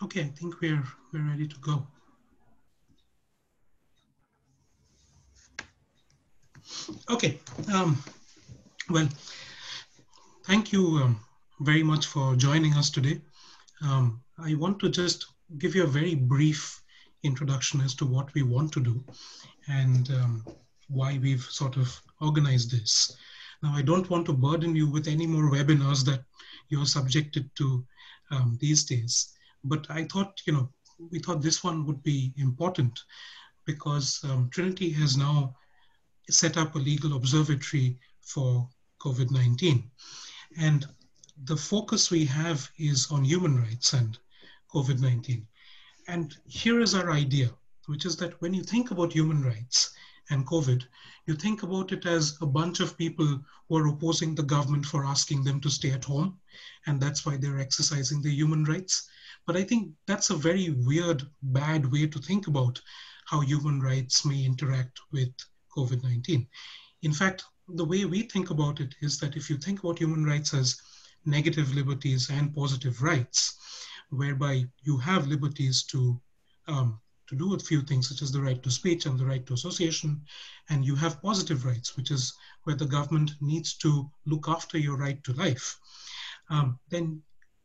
Okay, 0.00 0.20
I 0.20 0.28
think 0.28 0.60
we're 0.60 0.84
we're 1.12 1.28
ready 1.28 1.48
to 1.48 1.56
go. 1.58 1.86
Okay, 7.10 7.40
um, 7.72 8.00
well, 8.90 9.08
thank 10.44 10.72
you 10.72 11.00
um, 11.02 11.20
very 11.60 11.82
much 11.82 12.06
for 12.06 12.36
joining 12.36 12.74
us 12.74 12.90
today. 12.90 13.20
Um, 13.82 14.22
I 14.38 14.54
want 14.54 14.78
to 14.80 14.88
just 14.88 15.26
give 15.58 15.74
you 15.74 15.82
a 15.82 15.94
very 15.98 16.14
brief 16.14 16.80
introduction 17.24 17.80
as 17.80 17.94
to 17.96 18.06
what 18.06 18.32
we 18.34 18.42
want 18.42 18.72
to 18.74 18.80
do 18.80 19.04
and 19.66 20.08
um, 20.10 20.44
why 20.88 21.18
we've 21.18 21.42
sort 21.42 21.76
of 21.76 22.00
organized 22.20 22.70
this. 22.70 23.16
Now, 23.62 23.72
I 23.74 23.82
don't 23.82 24.08
want 24.08 24.26
to 24.26 24.32
burden 24.32 24.76
you 24.76 24.88
with 24.88 25.08
any 25.08 25.26
more 25.26 25.50
webinars 25.50 26.04
that 26.04 26.22
you're 26.68 26.86
subjected 26.86 27.50
to 27.56 27.84
um, 28.30 28.56
these 28.60 28.84
days, 28.84 29.34
but 29.64 29.86
I 29.90 30.04
thought, 30.04 30.40
you 30.46 30.52
know, 30.52 30.68
we 31.10 31.18
thought 31.18 31.42
this 31.42 31.62
one 31.62 31.86
would 31.86 32.02
be 32.02 32.32
important 32.36 32.98
because 33.64 34.20
um, 34.24 34.48
Trinity 34.50 34.90
has 34.90 35.16
now 35.16 35.54
set 36.30 36.56
up 36.56 36.74
a 36.74 36.78
legal 36.78 37.16
observatory 37.16 37.98
for 38.20 38.68
COVID 39.00 39.30
19. 39.30 39.90
And 40.58 40.86
the 41.44 41.56
focus 41.56 42.10
we 42.10 42.24
have 42.24 42.68
is 42.78 43.10
on 43.10 43.24
human 43.24 43.60
rights 43.60 43.92
and 43.92 44.18
COVID 44.72 45.00
19. 45.00 45.46
And 46.08 46.36
here 46.46 46.80
is 46.80 46.94
our 46.94 47.10
idea, 47.10 47.50
which 47.86 48.06
is 48.06 48.16
that 48.16 48.40
when 48.40 48.54
you 48.54 48.62
think 48.62 48.90
about 48.90 49.12
human 49.12 49.42
rights 49.42 49.94
and 50.30 50.46
COVID, 50.46 50.84
you 51.26 51.34
think 51.34 51.62
about 51.62 51.92
it 51.92 52.06
as 52.06 52.36
a 52.40 52.46
bunch 52.46 52.80
of 52.80 52.96
people 52.96 53.40
who 53.68 53.76
are 53.76 53.88
opposing 53.88 54.34
the 54.34 54.42
government 54.42 54.86
for 54.86 55.04
asking 55.04 55.44
them 55.44 55.60
to 55.60 55.70
stay 55.70 55.90
at 55.90 56.04
home, 56.04 56.38
and 56.86 57.00
that's 57.00 57.26
why 57.26 57.36
they're 57.36 57.60
exercising 57.60 58.22
their 58.22 58.32
human 58.32 58.64
rights. 58.64 59.08
But 59.48 59.56
I 59.56 59.64
think 59.64 59.94
that's 60.06 60.28
a 60.28 60.36
very 60.36 60.68
weird, 60.68 61.26
bad 61.42 61.90
way 61.90 62.06
to 62.06 62.18
think 62.18 62.48
about 62.48 62.82
how 63.24 63.40
human 63.40 63.80
rights 63.80 64.26
may 64.26 64.44
interact 64.44 65.00
with 65.10 65.30
COVID 65.74 66.02
19. 66.02 66.46
In 67.00 67.14
fact, 67.14 67.44
the 67.66 67.86
way 67.86 68.04
we 68.04 68.24
think 68.24 68.50
about 68.50 68.78
it 68.78 68.94
is 69.00 69.18
that 69.20 69.38
if 69.38 69.48
you 69.48 69.56
think 69.56 69.82
about 69.82 70.00
human 70.00 70.26
rights 70.26 70.52
as 70.52 70.78
negative 71.24 71.74
liberties 71.74 72.28
and 72.28 72.54
positive 72.54 73.02
rights, 73.02 73.56
whereby 74.10 74.66
you 74.82 74.98
have 74.98 75.28
liberties 75.28 75.82
to 75.84 76.20
um, 76.66 77.00
to 77.28 77.34
do 77.34 77.54
a 77.54 77.58
few 77.58 77.80
things, 77.80 78.10
such 78.10 78.20
as 78.20 78.30
the 78.30 78.42
right 78.42 78.62
to 78.62 78.70
speech 78.70 79.06
and 79.06 79.18
the 79.18 79.24
right 79.24 79.46
to 79.46 79.54
association, 79.54 80.26
and 80.68 80.84
you 80.84 80.94
have 80.94 81.22
positive 81.22 81.64
rights, 81.64 81.96
which 81.96 82.10
is 82.10 82.34
where 82.64 82.76
the 82.76 82.84
government 82.84 83.30
needs 83.40 83.72
to 83.78 84.10
look 84.26 84.46
after 84.46 84.76
your 84.76 84.98
right 84.98 85.24
to 85.24 85.32
life. 85.32 85.78
Um, 86.50 86.78
then 86.90 87.22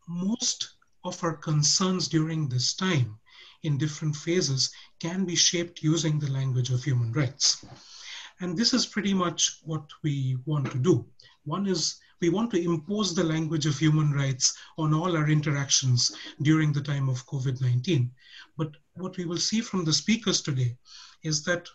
most 0.07 0.75
of 1.03 1.23
our 1.23 1.35
concerns 1.35 2.07
during 2.07 2.47
this 2.47 2.73
time 2.73 3.19
in 3.63 3.77
different 3.77 4.15
phases 4.15 4.71
can 4.99 5.25
be 5.25 5.35
shaped 5.35 5.81
using 5.81 6.19
the 6.19 6.31
language 6.31 6.69
of 6.69 6.83
human 6.83 7.11
rights. 7.13 7.65
And 8.39 8.57
this 8.57 8.73
is 8.73 8.85
pretty 8.85 9.13
much 9.13 9.59
what 9.63 9.89
we 10.03 10.37
want 10.45 10.71
to 10.71 10.77
do. 10.77 11.05
One 11.45 11.67
is 11.67 11.99
we 12.19 12.29
want 12.29 12.51
to 12.51 12.63
impose 12.63 13.13
the 13.13 13.23
language 13.23 13.65
of 13.65 13.77
human 13.77 14.13
rights 14.13 14.57
on 14.77 14.93
all 14.93 15.15
our 15.17 15.29
interactions 15.29 16.11
during 16.41 16.71
the 16.71 16.81
time 16.81 17.09
of 17.09 17.25
COVID 17.27 17.59
19. 17.61 18.11
But 18.57 18.71
what 18.95 19.17
we 19.17 19.25
will 19.25 19.37
see 19.37 19.61
from 19.61 19.83
the 19.83 19.93
speakers 19.93 20.41
today 20.41 20.77
is 21.23 21.43
that 21.43 21.67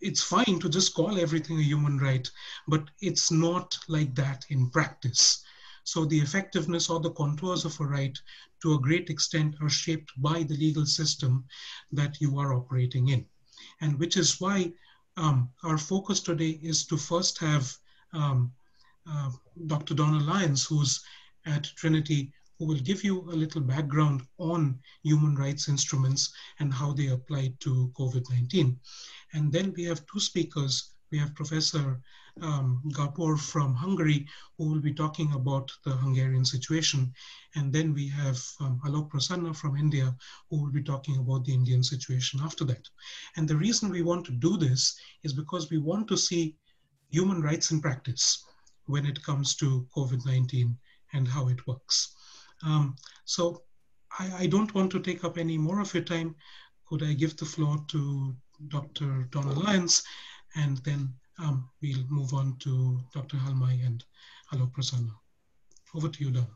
it's 0.00 0.22
fine 0.22 0.60
to 0.60 0.68
just 0.68 0.94
call 0.94 1.18
everything 1.18 1.58
a 1.58 1.62
human 1.62 1.98
right, 1.98 2.30
but 2.68 2.90
it's 3.00 3.30
not 3.30 3.78
like 3.88 4.14
that 4.14 4.44
in 4.50 4.68
practice. 4.70 5.42
So 5.84 6.04
the 6.04 6.18
effectiveness 6.18 6.90
or 6.90 7.00
the 7.00 7.12
contours 7.12 7.64
of 7.64 7.78
a 7.80 7.84
right 7.84 8.18
to 8.62 8.74
a 8.74 8.80
great 8.80 9.10
extent 9.10 9.54
are 9.60 9.68
shaped 9.68 10.10
by 10.16 10.42
the 10.42 10.56
legal 10.56 10.86
system 10.86 11.44
that 11.92 12.20
you 12.20 12.38
are 12.38 12.54
operating 12.54 13.08
in. 13.08 13.26
And 13.80 13.98
which 13.98 14.16
is 14.16 14.40
why 14.40 14.72
um, 15.16 15.50
our 15.62 15.78
focus 15.78 16.20
today 16.20 16.58
is 16.62 16.86
to 16.86 16.96
first 16.96 17.38
have 17.38 17.72
um, 18.12 18.52
uh, 19.08 19.30
Dr. 19.66 19.94
Donna 19.94 20.20
Lyons, 20.24 20.64
who's 20.64 21.02
at 21.46 21.64
Trinity, 21.76 22.32
who 22.58 22.66
will 22.66 22.80
give 22.80 23.04
you 23.04 23.20
a 23.30 23.36
little 23.36 23.60
background 23.60 24.22
on 24.38 24.78
human 25.02 25.34
rights 25.34 25.68
instruments 25.68 26.32
and 26.60 26.72
how 26.72 26.92
they 26.92 27.08
apply 27.08 27.52
to 27.60 27.92
COVID-19. 27.98 28.76
And 29.32 29.52
then 29.52 29.74
we 29.76 29.84
have 29.84 30.06
two 30.06 30.20
speakers. 30.20 30.93
We 31.14 31.20
have 31.20 31.36
Professor 31.36 32.00
um, 32.42 32.82
Gabor 32.92 33.36
from 33.36 33.72
Hungary, 33.72 34.26
who 34.58 34.68
will 34.68 34.80
be 34.80 34.92
talking 34.92 35.32
about 35.32 35.70
the 35.84 35.92
Hungarian 35.92 36.44
situation. 36.44 37.14
And 37.54 37.72
then 37.72 37.94
we 37.94 38.08
have 38.08 38.42
um, 38.58 38.80
Alok 38.84 39.10
Prasanna 39.10 39.54
from 39.54 39.76
India, 39.76 40.12
who 40.50 40.60
will 40.60 40.72
be 40.72 40.82
talking 40.82 41.18
about 41.18 41.44
the 41.44 41.54
Indian 41.54 41.84
situation 41.84 42.40
after 42.42 42.64
that. 42.64 42.88
And 43.36 43.46
the 43.46 43.54
reason 43.54 43.90
we 43.90 44.02
want 44.02 44.26
to 44.26 44.32
do 44.32 44.56
this 44.56 44.98
is 45.22 45.32
because 45.32 45.70
we 45.70 45.78
want 45.78 46.08
to 46.08 46.16
see 46.16 46.56
human 47.10 47.40
rights 47.40 47.70
in 47.70 47.80
practice 47.80 48.44
when 48.86 49.06
it 49.06 49.22
comes 49.22 49.54
to 49.58 49.86
COVID-19 49.96 50.74
and 51.12 51.28
how 51.28 51.46
it 51.46 51.64
works. 51.68 52.16
Um, 52.64 52.96
so 53.24 53.62
I, 54.18 54.32
I, 54.38 54.46
don't 54.48 54.74
want 54.74 54.90
to 54.90 54.98
take 54.98 55.22
up 55.22 55.38
any 55.38 55.58
more 55.58 55.80
of 55.80 55.94
your 55.94 56.02
time. 56.02 56.34
Could 56.88 57.04
I 57.04 57.12
give 57.12 57.36
the 57.36 57.44
floor 57.44 57.78
to 57.86 58.34
Dr. 58.68 59.28
Donna 59.30 59.52
Lyons 59.52 60.02
and 60.56 60.78
then 60.78 61.14
um, 61.38 61.68
we'll 61.82 62.04
move 62.08 62.32
on 62.32 62.56
to 62.60 63.00
Dr. 63.12 63.36
Halmai 63.36 63.84
and 63.84 64.04
Alok 64.52 64.72
Prasanna. 64.72 65.10
Over 65.94 66.08
to 66.08 66.24
you, 66.24 66.30
Donna. 66.30 66.46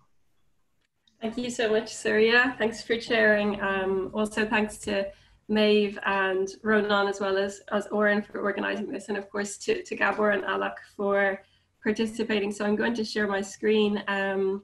Thank 1.21 1.37
you 1.37 1.51
so 1.51 1.71
much, 1.71 1.95
Surya. 1.95 2.55
Thanks 2.59 2.83
for 2.83 3.01
sharing. 3.01 3.61
Um, 3.61 4.11
also, 4.15 4.47
thanks 4.47 4.79
to 4.79 5.11
Maeve 5.49 5.99
and 6.07 6.49
Ronan 6.63 7.09
as 7.09 7.21
well 7.21 7.37
as, 7.37 7.61
as 7.73 7.87
Oren 7.89 8.23
for 8.23 8.41
organizing 8.41 8.91
this, 8.91 9.09
and 9.09 9.19
of 9.19 9.29
course 9.31 9.57
to, 9.59 9.83
to 9.83 9.97
Gabor 9.97 10.31
and 10.31 10.45
Alok 10.45 10.75
for 10.97 11.43
participating. 11.83 12.53
So 12.53 12.65
I'm 12.65 12.77
going 12.77 12.95
to 12.95 13.05
share 13.05 13.27
my 13.27 13.41
screen 13.41 14.03
um, 14.07 14.63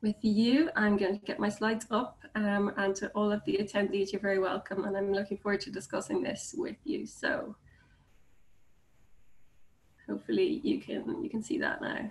with 0.00 0.16
you. 0.22 0.70
I'm 0.76 0.96
going 0.96 1.18
to 1.18 1.26
get 1.26 1.40
my 1.40 1.48
slides 1.48 1.86
up 1.90 2.18
um, 2.34 2.72
and 2.76 2.94
to 2.96 3.08
all 3.10 3.32
of 3.32 3.44
the 3.44 3.58
attendees, 3.60 4.12
you're 4.12 4.20
very 4.20 4.38
welcome. 4.38 4.84
And 4.84 4.96
I'm 4.96 5.12
looking 5.12 5.38
forward 5.38 5.60
to 5.62 5.70
discussing 5.70 6.22
this 6.22 6.54
with 6.56 6.76
you. 6.84 7.06
So 7.06 7.56
hopefully 10.08 10.60
you 10.62 10.80
can, 10.80 11.22
you 11.22 11.30
can 11.30 11.42
see 11.42 11.58
that 11.58 11.80
now. 11.80 12.10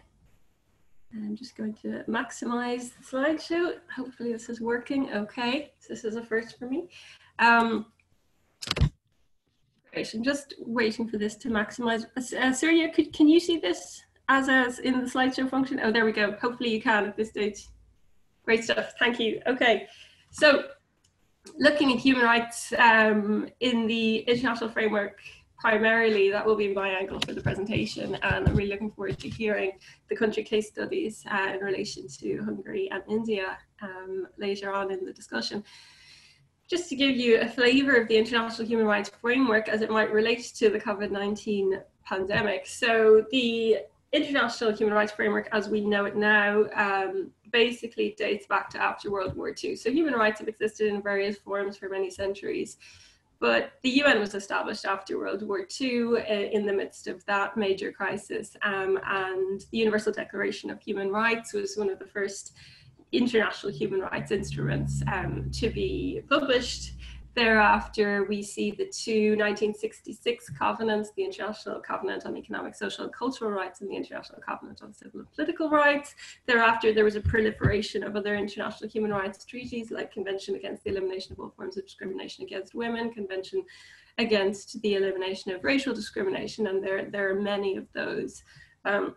I'm 1.16 1.36
just 1.36 1.56
going 1.56 1.76
to 1.76 2.04
maximize 2.08 2.92
the 2.98 3.04
slideshow. 3.04 3.76
Hopefully 3.96 4.34
this 4.34 4.50
is 4.50 4.60
working. 4.60 5.12
Okay, 5.14 5.72
so 5.80 5.94
this 5.94 6.04
is 6.04 6.16
a 6.16 6.24
first 6.24 6.58
for 6.58 6.66
me. 6.66 6.90
Um, 7.38 7.86
Great. 9.94 10.12
I'm 10.16 10.24
just 10.24 10.56
waiting 10.58 11.08
for 11.08 11.20
this 11.20 11.36
to 11.36 11.50
maximize. 11.50 12.08
Uh, 12.18 12.52
Surya, 12.52 12.92
could, 12.92 13.14
can 13.14 13.28
you 13.28 13.40
see 13.40 13.58
this 13.58 14.02
as 14.28 14.50
as 14.50 14.80
in 14.80 15.00
the 15.00 15.06
slideshow 15.06 15.48
function? 15.48 15.80
Oh, 15.84 15.92
there 15.92 16.04
we 16.04 16.12
go. 16.12 16.32
Hopefully 16.42 16.72
you 16.72 16.82
can 16.82 17.06
at 17.06 17.16
this 17.16 17.30
stage. 17.30 17.68
Great 18.44 18.64
stuff. 18.64 18.94
Thank 18.98 19.20
you. 19.20 19.40
Okay. 19.46 19.88
So 20.32 20.64
looking 21.60 21.92
at 21.92 22.00
human 22.00 22.24
rights 22.24 22.74
um, 22.80 23.48
in 23.60 23.86
the 23.86 24.18
international 24.20 24.72
framework, 24.72 25.20
primarily 25.64 26.30
that 26.30 26.46
will 26.46 26.58
be 26.58 26.74
my 26.74 26.90
angle 26.90 27.18
for 27.22 27.32
the 27.32 27.40
presentation. 27.40 28.16
And 28.16 28.50
I'm 28.50 28.54
really 28.54 28.70
looking 28.70 28.92
forward 28.92 29.18
to 29.20 29.30
hearing 29.30 29.72
the 30.10 30.16
country 30.16 30.44
case 30.44 30.68
studies 30.68 31.24
uh, 31.32 31.54
in 31.54 31.62
relation 31.62 32.06
to 32.20 32.44
Hungary 32.44 32.90
and 32.92 33.02
India 33.08 33.58
um, 33.82 34.28
later 34.38 34.74
on 34.74 34.92
in 34.92 35.06
the 35.06 35.14
discussion 35.14 35.64
just 36.70 36.90
to 36.90 36.96
give 36.96 37.16
you 37.16 37.40
a 37.40 37.48
flavor 37.48 37.96
of 37.96 38.08
the 38.08 38.18
international 38.18 38.68
human 38.68 38.86
rights 38.86 39.10
framework 39.22 39.70
as 39.70 39.82
it 39.82 39.90
might 39.90 40.12
relate 40.12 40.44
to 40.56 40.70
the 40.70 40.80
COVID-19 40.80 41.82
pandemic. 42.04 42.66
So 42.68 43.26
the 43.32 43.78
international 44.12 44.72
human 44.74 44.94
rights 44.94 45.12
framework 45.12 45.48
as 45.52 45.70
we 45.70 45.82
know 45.82 46.06
it 46.06 46.16
now 46.16 46.66
um, 46.76 47.32
basically 47.52 48.16
dates 48.18 48.48
back 48.48 48.70
to 48.72 48.82
after 48.82 49.12
World 49.12 49.36
War 49.38 49.54
II. 49.64 49.76
So 49.76 49.92
human 49.92 50.14
rights 50.14 50.40
have 50.40 50.50
existed 50.50 50.88
in 50.88 51.02
various 51.02 51.38
forms 51.38 51.78
for 51.78 51.88
many 51.88 52.10
centuries. 52.10 52.78
But 53.40 53.74
the 53.84 53.90
UN 53.90 54.20
was 54.20 54.36
established 54.36 54.86
after 54.86 55.18
World 55.18 55.46
War 55.46 55.68
II 55.80 56.18
uh, 56.18 56.24
in 56.24 56.66
the 56.66 56.74
midst 56.74 57.08
of 57.08 57.26
that 57.26 57.58
major 57.58 57.92
crisis. 57.92 58.56
Um, 58.62 59.00
and 59.06 59.62
the 59.72 59.78
Universal 59.78 60.14
Declaration 60.14 60.70
of 60.70 60.82
Human 60.82 61.12
Rights 61.12 61.54
was 61.54 61.76
one 61.76 61.90
of 61.90 62.00
the 62.00 62.08
first 62.08 62.54
international 63.12 63.72
human 63.72 64.02
rights 64.02 64.32
instruments 64.32 65.04
um, 65.12 65.50
to 65.54 65.70
be 65.70 66.22
published. 66.30 66.94
Thereafter, 67.36 68.26
we 68.26 68.44
see 68.44 68.70
the 68.72 68.86
two 68.86 69.32
1966 69.32 70.50
covenants, 70.52 71.12
the 71.16 71.24
International 71.24 71.80
Covenant 71.80 72.26
on 72.26 72.38
Economic, 72.38 72.76
Social, 72.76 73.06
and 73.06 73.14
Cultural 73.14 73.50
Rights 73.50 73.82
and 73.82 73.90
the 73.90 73.96
International 73.96 74.40
Covenant 74.40 74.84
on 74.84 74.94
Civil 74.94 75.22
and 75.22 75.32
Political 75.32 75.70
Rights. 75.72 76.14
Thereafter, 76.46 76.94
there 76.94 77.04
was 77.04 77.16
a 77.16 77.22
proliferation 77.22 78.04
of 78.04 78.16
other 78.16 78.36
international 78.36 78.88
human 78.88 79.12
rights 79.12 79.44
treaties 79.46 79.90
like 79.90 80.12
Convention 80.12 80.56
Against 80.56 80.84
the 80.84 80.92
Elimination 80.92 81.34
of 81.34 81.40
All 81.40 81.54
Forms 81.56 81.76
of 81.76 81.86
Discrimination 81.86 82.44
Against 82.44 82.76
Women, 82.76 83.12
Convention 83.12 83.64
Against 84.20 84.80
the 84.84 84.94
Elimination 84.94 85.54
of 85.54 85.64
Racial 85.64 85.96
Discrimination, 85.96 86.68
and 86.68 86.84
there, 86.84 87.10
there 87.10 87.32
are 87.32 87.42
many 87.42 87.78
of 87.78 87.88
those. 87.94 88.44
Um, 88.86 89.16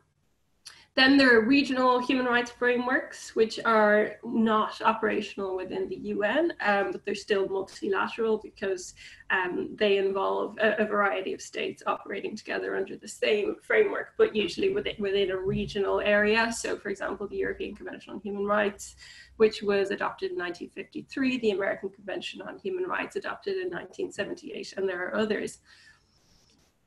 Then 0.97 1.19
there 1.19 1.37
are 1.37 1.43
regional 1.43 1.99
human 1.99 2.25
rights 2.25 2.51
frameworks, 2.51 3.37
which 3.37 3.61
are 3.67 4.13
not 4.25 4.81
operational 4.81 5.55
within 5.55 5.91
the 5.91 5.97
UN, 5.97 6.55
um, 6.63 6.91
but 6.91 7.05
they're 7.05 7.15
still 7.15 7.47
multilateral 7.49 8.39
because 8.39 8.95
um, 9.29 9.77
they 9.79 9.99
involve 9.99 10.57
a, 10.57 10.83
a, 10.83 10.87
variety 10.87 11.35
of 11.35 11.43
states 11.43 11.83
operating 11.87 12.35
together 12.35 12.77
under 12.77 12.97
the 12.97 13.09
same 13.09 13.57
framework, 13.61 14.15
but 14.17 14.35
usually 14.35 14.73
within, 14.73 14.95
within 14.99 15.33
a 15.33 15.37
regional 15.37 16.01
area. 16.01 16.51
So, 16.51 16.79
for 16.79 16.89
example, 16.89 17.29
the 17.29 17.37
European 17.37 17.75
Convention 17.75 18.15
on 18.15 18.21
Human 18.21 18.47
Rights, 18.47 18.97
which 19.37 19.63
was 19.63 19.91
adopted 19.91 20.31
in 20.31 20.39
1953, 20.39 21.39
the 21.41 21.51
American 21.51 21.91
Convention 21.91 22.41
on 22.41 22.59
Human 22.61 22.85
Rights 22.85 23.17
adopted 23.17 23.57
in 23.57 23.69
1978, 23.69 24.73
and 24.79 24.89
there 24.89 25.07
are 25.07 25.15
others. 25.15 25.59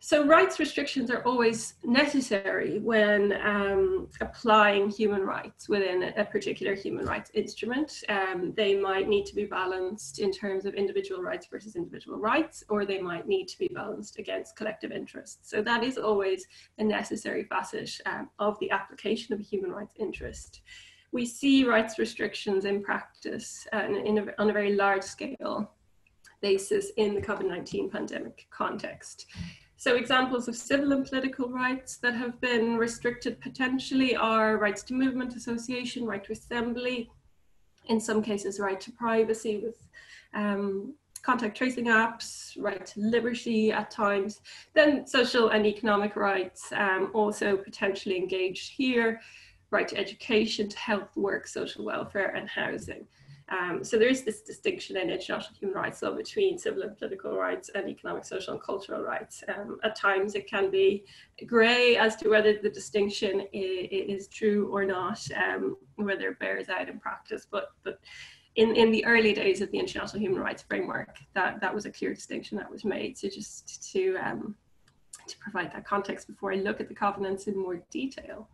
So 0.01 0.25
rights 0.25 0.59
restrictions 0.59 1.11
are 1.11 1.21
always 1.23 1.73
necessary 1.83 2.79
when 2.79 3.33
um, 3.43 4.07
applying 4.21 4.89
human 4.89 5.23
rights 5.23 5.67
within 5.67 6.13
a, 6.15 6.23
particular 6.23 6.73
human 6.73 7.05
rights 7.05 7.31
instrument. 7.33 8.03
Um, 8.07 8.53
they 8.55 8.79
might 8.79 9.09
need 9.09 9.25
to 9.25 9.35
be 9.35 9.43
balanced 9.43 10.19
in 10.19 10.31
terms 10.31 10.63
of 10.63 10.73
individual 10.73 11.21
rights 11.21 11.47
versus 11.51 11.75
individual 11.75 12.17
rights, 12.17 12.63
or 12.69 12.85
they 12.85 13.01
might 13.01 13.27
need 13.27 13.47
to 13.49 13.59
be 13.59 13.67
balanced 13.73 14.19
against 14.19 14.55
collective 14.55 14.93
interests. 14.93 15.49
So 15.49 15.61
that 15.63 15.83
is 15.83 15.97
always 15.97 16.47
a 16.77 16.83
necessary 16.83 17.43
facet 17.43 17.91
um, 18.05 18.29
of 18.39 18.57
the 18.59 18.71
application 18.71 19.33
of 19.33 19.41
a 19.41 19.43
human 19.43 19.71
rights 19.71 19.95
interest. 19.99 20.61
We 21.11 21.25
see 21.25 21.65
rights 21.65 21.99
restrictions 21.99 22.63
in 22.63 22.81
practice 22.83 23.67
uh, 23.73 23.83
in 24.05 24.17
a, 24.17 24.41
on 24.41 24.49
a 24.49 24.53
very 24.53 24.75
large 24.75 25.03
scale 25.03 25.71
basis 26.41 26.91
in 26.95 27.15
the 27.15 27.21
COVID-19 27.21 27.91
pandemic 27.91 28.47
context. 28.49 29.25
So 29.79 29.95
examples 29.95 30.49
of 30.49 30.57
civil 30.57 30.91
and 30.91 31.05
political 31.05 31.47
rights 31.47 31.95
that 31.99 32.13
have 32.13 32.41
been 32.41 32.75
restricted 32.75 33.39
potentially 33.39 34.13
are 34.13 34.57
rights 34.57 34.83
to 34.83 34.93
movement, 34.93 35.37
association, 35.37 36.03
right 36.03 36.21
to 36.25 36.33
assembly, 36.33 37.09
in 37.85 37.97
some 37.97 38.21
cases 38.21 38.59
right 38.59 38.81
to 38.81 38.91
privacy 38.91 39.61
with 39.63 39.77
um, 40.33 40.95
contact 41.21 41.55
tracing 41.55 41.85
apps, 41.85 42.57
right 42.59 42.85
to 42.87 42.99
liberty 42.99 43.71
at 43.71 43.89
times, 43.89 44.41
then 44.73 45.07
social 45.07 45.47
and 45.51 45.65
economic 45.65 46.17
rights 46.17 46.73
um, 46.73 47.09
also 47.13 47.55
potentially 47.55 48.17
engaged 48.17 48.73
here, 48.73 49.21
right 49.71 49.87
to 49.87 49.97
education, 49.97 50.67
to 50.67 50.77
health, 50.77 51.15
work, 51.15 51.47
social 51.47 51.85
welfare 51.85 52.35
and 52.35 52.49
housing. 52.49 53.07
Um, 53.49 53.83
so 53.83 53.97
there 53.97 54.09
is 54.09 54.23
this 54.23 54.41
distinction 54.41 54.95
in 54.97 55.09
international 55.09 55.57
human 55.59 55.75
rights 55.75 56.01
law 56.01 56.11
between 56.11 56.57
civil 56.57 56.83
and 56.83 56.95
political 56.97 57.35
rights 57.35 57.69
and 57.73 57.89
economic, 57.89 58.25
social, 58.25 58.53
and 58.53 58.61
cultural 58.61 59.01
rights. 59.01 59.43
Um, 59.47 59.79
at 59.83 59.95
times 59.95 60.35
it 60.35 60.47
can 60.47 60.69
be 60.69 61.03
grey 61.47 61.97
as 61.97 62.15
to 62.17 62.29
whether 62.29 62.53
the 62.61 62.69
distinction 62.69 63.47
is, 63.51 63.87
is 63.91 64.27
true 64.27 64.69
or 64.71 64.85
not, 64.85 65.19
um, 65.35 65.77
whether 65.95 66.29
it 66.29 66.39
bears 66.39 66.69
out 66.69 66.89
in 66.89 66.99
practice. 66.99 67.47
But 67.49 67.69
but 67.83 67.99
in, 68.55 68.75
in 68.75 68.91
the 68.91 69.05
early 69.05 69.33
days 69.33 69.61
of 69.61 69.71
the 69.71 69.79
international 69.79 70.21
human 70.21 70.41
rights 70.41 70.63
framework, 70.63 71.17
that, 71.33 71.61
that 71.61 71.73
was 71.73 71.85
a 71.85 71.91
clear 71.91 72.13
distinction 72.13 72.57
that 72.57 72.69
was 72.69 72.83
made. 72.83 73.17
So 73.17 73.29
just 73.29 73.91
to 73.93 74.17
um, 74.17 74.55
to 75.27 75.37
provide 75.37 75.71
that 75.73 75.85
context 75.85 76.27
before 76.27 76.51
I 76.51 76.57
look 76.57 76.79
at 76.81 76.87
the 76.87 76.95
covenants 76.95 77.47
in 77.47 77.57
more 77.57 77.81
detail. 77.91 78.49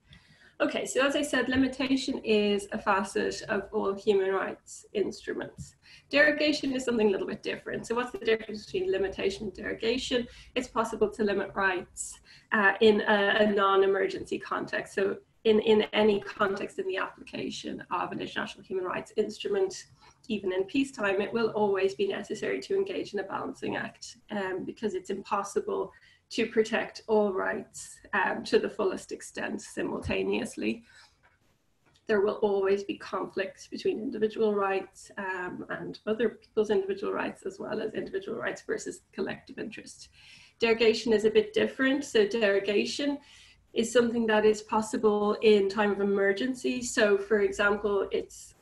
Okay, 0.62 0.86
so 0.86 1.06
as 1.06 1.18
I 1.18 1.22
said, 1.22 1.50
limitation 1.50 2.20
is 2.20 2.70
a 2.72 2.80
facet 2.80 3.42
of 3.50 3.64
all 3.74 3.94
human 3.94 4.32
rights 4.32 4.86
instruments. 4.94 5.76
Derogation 6.10 6.72
is 6.72 6.86
something 6.86 7.10
a 7.10 7.12
little 7.12 7.28
bit 7.28 7.44
different. 7.44 7.86
So 7.86 7.96
what's 7.96 8.14
the 8.14 8.20
difference 8.20 8.66
between 8.66 8.90
limitation 8.90 9.48
and 9.48 9.54
derogation? 9.54 10.26
It's 10.56 10.70
possible 10.70 11.10
to 11.10 11.24
limit 11.26 11.52
rights 11.56 12.20
uh, 12.54 12.74
in 12.80 13.02
a, 13.02 13.36
a 13.42 13.52
non-emergency 13.52 14.40
context. 14.40 14.96
So 14.96 15.18
in, 15.44 15.60
in 15.60 15.84
any 15.92 16.22
context 16.22 16.80
in 16.80 16.88
the 16.88 16.98
application 16.98 17.84
of 17.92 18.14
an 18.14 18.22
international 18.22 18.64
human 18.64 18.86
rights 18.86 19.12
instrument, 19.18 19.88
even 20.30 20.54
in 20.54 20.64
peacetime, 20.64 21.20
it 21.20 21.34
will 21.34 21.50
always 21.50 21.96
be 21.96 22.08
necessary 22.08 22.62
to 22.62 22.76
engage 22.76 23.14
in 23.14 23.20
a 23.20 23.24
balancing 23.24 23.76
act 23.76 24.18
um, 24.32 24.64
because 24.64 24.94
it's 24.94 25.10
impossible 25.10 25.92
to 26.32 26.48
protect 26.48 27.02
all 27.08 27.34
rights 27.34 27.98
um, 28.14 28.44
to 28.44 28.60
the 28.60 28.70
fullest 28.70 29.12
extent 29.12 29.62
simultaneously. 29.62 30.84
There 32.08 32.22
will 32.22 32.36
always 32.36 32.84
be 32.84 32.98
conflicts 32.98 33.68
between 33.68 34.00
individual 34.00 34.54
rights 34.54 35.12
um, 35.18 35.66
and 35.70 36.00
other 36.06 36.30
people's 36.30 36.70
individual 36.70 37.14
rights, 37.14 37.44
as 37.46 37.60
well 37.60 37.82
as 37.82 37.94
individual 37.94 38.38
rights 38.38 38.62
versus 38.62 39.02
collective 39.12 39.58
interest. 39.58 40.10
Derogation 40.60 41.14
is 41.14 41.26
a 41.26 41.32
bit 41.32 41.54
different. 41.54 42.04
So, 42.04 42.28
derogation 42.28 43.18
is 43.74 43.92
something 43.92 44.26
that 44.28 44.46
is 44.46 44.62
possible 44.62 45.36
in 45.42 45.68
time 45.68 45.92
of 45.92 46.00
emergency. 46.00 46.82
So, 46.82 47.18
for 47.18 47.42
example, 47.42 48.08
it's 48.12 48.55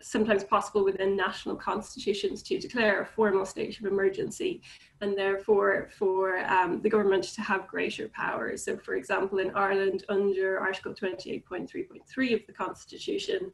sometimes 0.00 0.44
possible 0.44 0.84
within 0.84 1.16
national 1.16 1.56
constitutions 1.56 2.42
to 2.42 2.58
declare 2.58 3.02
a 3.02 3.06
formal 3.06 3.44
state 3.44 3.78
of 3.78 3.86
emergency 3.86 4.62
and 5.00 5.16
therefore 5.16 5.88
for 5.96 6.38
um, 6.46 6.80
the 6.82 6.88
government 6.88 7.24
to 7.24 7.42
have 7.42 7.66
greater 7.66 8.08
powers. 8.08 8.64
So, 8.64 8.76
for 8.76 8.94
example, 8.94 9.38
in 9.38 9.50
Ireland, 9.54 10.04
under 10.08 10.58
Article 10.60 10.94
28.3.3 10.94 12.34
of 12.34 12.46
the 12.46 12.52
Constitution, 12.52 13.52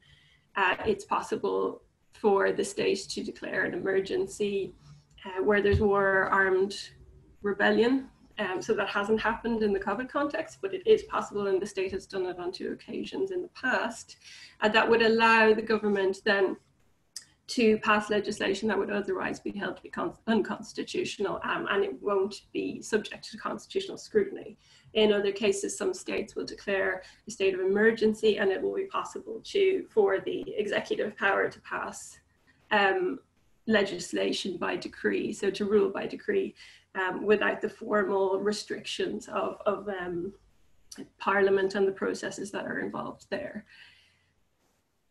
uh, 0.56 0.76
it's 0.86 1.04
possible 1.04 1.82
for 2.14 2.52
the 2.52 2.64
state 2.64 3.00
to 3.10 3.22
declare 3.22 3.64
an 3.64 3.74
emergency 3.74 4.74
uh, 5.24 5.42
where 5.42 5.60
there's 5.60 5.80
war, 5.80 6.22
or 6.22 6.24
armed 6.28 6.76
rebellion. 7.42 8.08
Um, 8.38 8.60
so 8.60 8.74
that 8.74 8.88
hasn't 8.88 9.20
happened 9.20 9.62
in 9.62 9.72
the 9.72 9.80
COVID 9.80 10.10
context, 10.10 10.58
but 10.60 10.74
it 10.74 10.86
is 10.86 11.04
possible, 11.04 11.46
and 11.46 11.60
the 11.60 11.66
state 11.66 11.92
has 11.92 12.04
done 12.04 12.26
it 12.26 12.38
on 12.38 12.52
two 12.52 12.72
occasions 12.72 13.30
in 13.30 13.40
the 13.40 13.48
past. 13.48 14.16
And 14.60 14.74
that 14.74 14.86
would 14.86 15.00
allow 15.00 15.54
the 15.54 15.62
government 15.62 16.20
then 16.24 16.56
to 17.48 17.78
pass 17.78 18.10
legislation 18.10 18.68
that 18.68 18.78
would 18.78 18.90
otherwise 18.90 19.38
be 19.38 19.52
held 19.52 19.76
to 19.76 19.82
be 19.82 19.92
unconstitutional 20.26 21.40
um, 21.44 21.66
and 21.70 21.84
it 21.84 22.02
won't 22.02 22.42
be 22.52 22.82
subject 22.82 23.30
to 23.30 23.38
constitutional 23.38 23.96
scrutiny. 23.96 24.56
In 24.94 25.12
other 25.12 25.30
cases, 25.30 25.76
some 25.76 25.94
states 25.94 26.34
will 26.34 26.44
declare 26.44 27.02
a 27.26 27.30
state 27.30 27.54
of 27.54 27.60
emergency 27.60 28.38
and 28.38 28.50
it 28.50 28.60
will 28.60 28.74
be 28.74 28.86
possible 28.86 29.40
to, 29.44 29.86
for 29.90 30.18
the 30.20 30.44
executive 30.56 31.16
power 31.16 31.48
to 31.48 31.60
pass 31.60 32.18
um, 32.72 33.20
legislation 33.68 34.56
by 34.56 34.76
decree, 34.76 35.32
so 35.32 35.50
to 35.50 35.66
rule 35.66 35.90
by 35.90 36.06
decree 36.06 36.54
um, 36.96 37.24
without 37.24 37.60
the 37.60 37.68
formal 37.68 38.40
restrictions 38.40 39.28
of, 39.28 39.58
of 39.66 39.88
um, 39.88 40.32
parliament 41.18 41.74
and 41.74 41.86
the 41.86 41.92
processes 41.92 42.50
that 42.50 42.66
are 42.66 42.80
involved 42.80 43.26
there. 43.30 43.64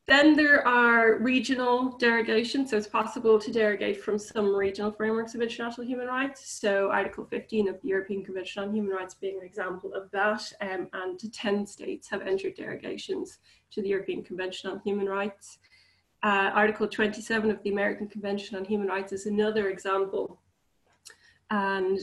Then 0.07 0.35
there 0.35 0.65
are 0.67 1.17
regional 1.17 1.97
derogations, 1.97 2.69
so 2.69 2.77
it's 2.77 2.85
possible 2.85 3.39
to 3.39 3.51
derogate 3.51 4.03
from 4.03 4.19
some 4.19 4.55
regional 4.55 4.91
frameworks 4.91 5.33
of 5.33 5.41
international 5.41 5.87
human 5.87 6.05
rights. 6.05 6.47
So 6.59 6.91
Article 6.91 7.25
15 7.25 7.69
of 7.69 7.81
the 7.81 7.87
European 7.87 8.23
Convention 8.23 8.63
on 8.63 8.73
Human 8.73 8.91
Rights 8.91 9.15
being 9.15 9.39
an 9.39 9.45
example 9.45 9.93
of 9.95 10.11
that, 10.11 10.53
um, 10.61 10.89
and 10.93 11.33
10 11.33 11.65
states 11.65 12.07
have 12.09 12.21
entered 12.21 12.55
derogations 12.55 13.39
to 13.71 13.81
the 13.81 13.89
European 13.89 14.23
Convention 14.23 14.69
on 14.69 14.79
Human 14.85 15.07
Rights. 15.07 15.57
Uh, 16.21 16.51
Article 16.53 16.87
27 16.87 17.49
of 17.49 17.61
the 17.63 17.71
American 17.71 18.07
Convention 18.07 18.57
on 18.57 18.65
Human 18.65 18.87
Rights 18.87 19.11
is 19.11 19.25
another 19.25 19.69
example. 19.69 20.39
And 21.49 21.99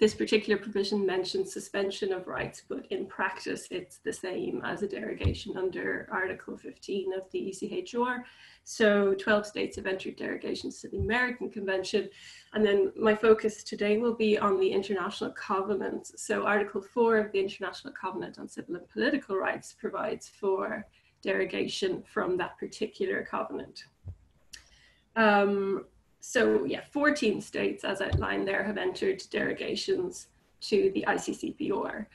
this 0.00 0.14
particular 0.14 0.58
provision 0.58 1.04
mentions 1.04 1.52
suspension 1.52 2.10
of 2.10 2.26
rights, 2.26 2.62
but 2.66 2.86
in 2.86 3.04
practice, 3.04 3.68
it's 3.70 3.98
the 3.98 4.12
same 4.12 4.62
as 4.64 4.82
a 4.82 4.88
derogation 4.88 5.58
under 5.58 6.08
Article 6.10 6.56
15 6.56 7.12
of 7.12 7.30
the 7.32 7.52
ECHR. 7.52 8.22
So 8.64 9.14
12 9.14 9.44
states 9.44 9.76
have 9.76 9.86
entered 9.86 10.16
derogations 10.16 10.80
to 10.80 10.88
the 10.88 10.96
American 10.96 11.50
Convention. 11.50 12.08
And 12.54 12.64
then 12.64 12.92
my 12.96 13.14
focus 13.14 13.62
today 13.62 13.98
will 13.98 14.14
be 14.14 14.38
on 14.38 14.58
the 14.58 14.72
international 14.72 15.32
covenants. 15.32 16.14
So 16.16 16.46
Article 16.46 16.80
4 16.80 17.18
of 17.18 17.32
the 17.32 17.40
International 17.40 17.92
Covenant 17.92 18.38
on 18.38 18.48
Civil 18.48 18.76
and 18.76 18.88
Political 18.88 19.36
Rights 19.36 19.76
provides 19.78 20.30
for 20.30 20.86
derogation 21.20 22.02
from 22.10 22.38
that 22.38 22.58
particular 22.58 23.22
covenant. 23.30 23.84
Um, 25.14 25.84
so 26.20 26.64
yeah, 26.64 26.82
14 26.92 27.40
states, 27.40 27.84
as 27.84 28.00
outlined 28.00 28.46
there, 28.46 28.62
have 28.62 28.78
entered 28.78 29.22
derogations 29.30 30.28
to 30.62 30.90
the 30.94 31.04
ICCPR. 31.08 32.06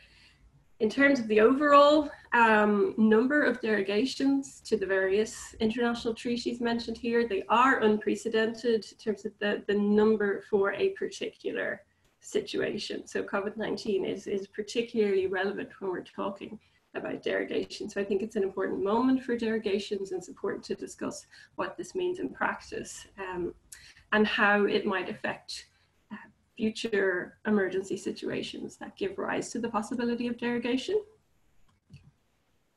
In 0.79 0.89
terms 0.89 1.19
of 1.19 1.27
the 1.27 1.39
overall 1.39 2.09
um, 2.33 2.93
number 2.97 3.43
of 3.43 3.61
derogations 3.61 4.61
to 4.65 4.77
the 4.77 4.85
various 4.85 5.55
international 5.59 6.13
treaties 6.13 6.59
mentioned 6.59 6.97
here, 6.97 7.27
they 7.27 7.43
are 7.47 7.79
unprecedented 7.79 8.85
in 8.91 8.97
terms 8.97 9.25
of 9.25 9.31
the, 9.39 9.63
the 9.67 9.73
number 9.73 10.43
for 10.49 10.73
a 10.73 10.89
particular 10.89 11.81
situation. 12.19 13.07
So 13.07 13.23
COVID-19 13.23 14.05
is, 14.05 14.27
is 14.27 14.47
particularly 14.47 15.27
relevant 15.27 15.69
when 15.79 15.91
we're 15.91 16.03
talking 16.03 16.59
about 16.93 17.23
derogation. 17.23 17.89
So 17.89 18.01
I 18.01 18.03
think 18.03 18.21
it's 18.21 18.35
an 18.35 18.43
important 18.43 18.83
moment 18.83 19.23
for 19.23 19.37
derogations 19.37 20.11
and 20.11 20.19
it's 20.19 20.27
important 20.27 20.63
to 20.65 20.75
discuss 20.75 21.25
what 21.55 21.77
this 21.77 21.95
means 21.95 22.19
in 22.19 22.29
practice. 22.29 23.05
Um, 23.17 23.53
and 24.11 24.25
how 24.25 24.65
it 24.65 24.85
might 24.85 25.09
affect 25.09 25.67
uh, 26.11 26.15
future 26.57 27.37
emergency 27.45 27.97
situations 27.97 28.77
that 28.77 28.95
give 28.97 29.17
rise 29.17 29.51
to 29.51 29.59
the 29.59 29.69
possibility 29.69 30.27
of 30.27 30.37
derogation. 30.37 31.01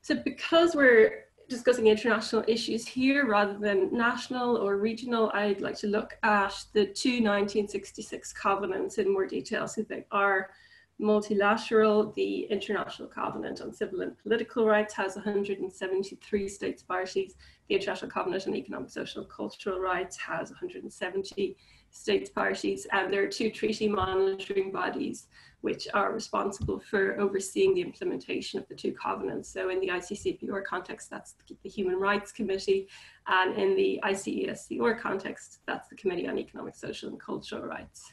So 0.02 0.14
because 0.16 0.74
we're 0.74 1.24
discussing 1.48 1.86
international 1.86 2.44
issues 2.46 2.86
here 2.86 3.26
rather 3.26 3.58
than 3.58 3.94
national 3.96 4.56
or 4.56 4.76
regional, 4.76 5.30
I'd 5.34 5.60
like 5.60 5.76
to 5.78 5.86
look 5.86 6.18
at 6.22 6.54
the 6.72 6.86
two 6.86 7.22
1966 7.22 8.32
covenants 8.32 8.98
in 8.98 9.12
more 9.12 9.26
detail. 9.26 9.66
So 9.66 9.82
they 9.82 10.04
are 10.10 10.50
multilateral. 10.98 12.12
The 12.12 12.40
International 12.50 13.08
Covenant 13.08 13.60
on 13.60 13.72
Civil 13.72 14.00
and 14.02 14.18
Political 14.18 14.66
Rights 14.66 14.94
has 14.94 15.16
173 15.16 16.48
states 16.48 16.82
parties. 16.82 17.34
The 17.68 17.76
International 17.76 18.10
Covenant 18.10 18.46
on 18.46 18.56
Economic, 18.56 18.90
Social, 18.90 19.22
and 19.22 19.30
Cultural 19.30 19.78
Rights 19.78 20.16
has 20.16 20.50
170 20.50 21.56
states 21.90 22.30
parties. 22.30 22.86
And 22.92 23.12
there 23.12 23.22
are 23.22 23.28
two 23.28 23.50
treaty 23.50 23.88
monitoring 23.88 24.72
bodies 24.72 25.28
which 25.60 25.88
are 25.92 26.12
responsible 26.12 26.78
for 26.78 27.18
overseeing 27.20 27.74
the 27.74 27.82
implementation 27.82 28.60
of 28.60 28.68
the 28.68 28.74
two 28.74 28.92
covenants. 28.92 29.48
So 29.48 29.70
in 29.70 29.80
the 29.80 29.88
ICCPR 29.88 30.64
context, 30.64 31.10
that's 31.10 31.34
the 31.62 31.68
Human 31.68 31.96
Rights 31.96 32.30
Committee, 32.30 32.88
and 33.26 33.58
in 33.58 33.74
the 33.74 34.00
ICESCR 34.04 35.00
context, 35.00 35.58
that's 35.66 35.88
the 35.88 35.96
Committee 35.96 36.28
on 36.28 36.38
Economic, 36.38 36.76
Social 36.76 37.08
and 37.08 37.20
Cultural 37.20 37.62
Rights. 37.62 38.12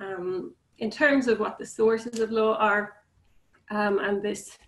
Um, 0.00 0.54
in 0.78 0.90
terms 0.90 1.28
of 1.28 1.40
what 1.40 1.58
the 1.58 1.66
sources 1.66 2.20
of 2.20 2.30
law 2.30 2.56
are, 2.56 2.94
um, 3.70 3.98
and 3.98 4.22
this 4.22 4.58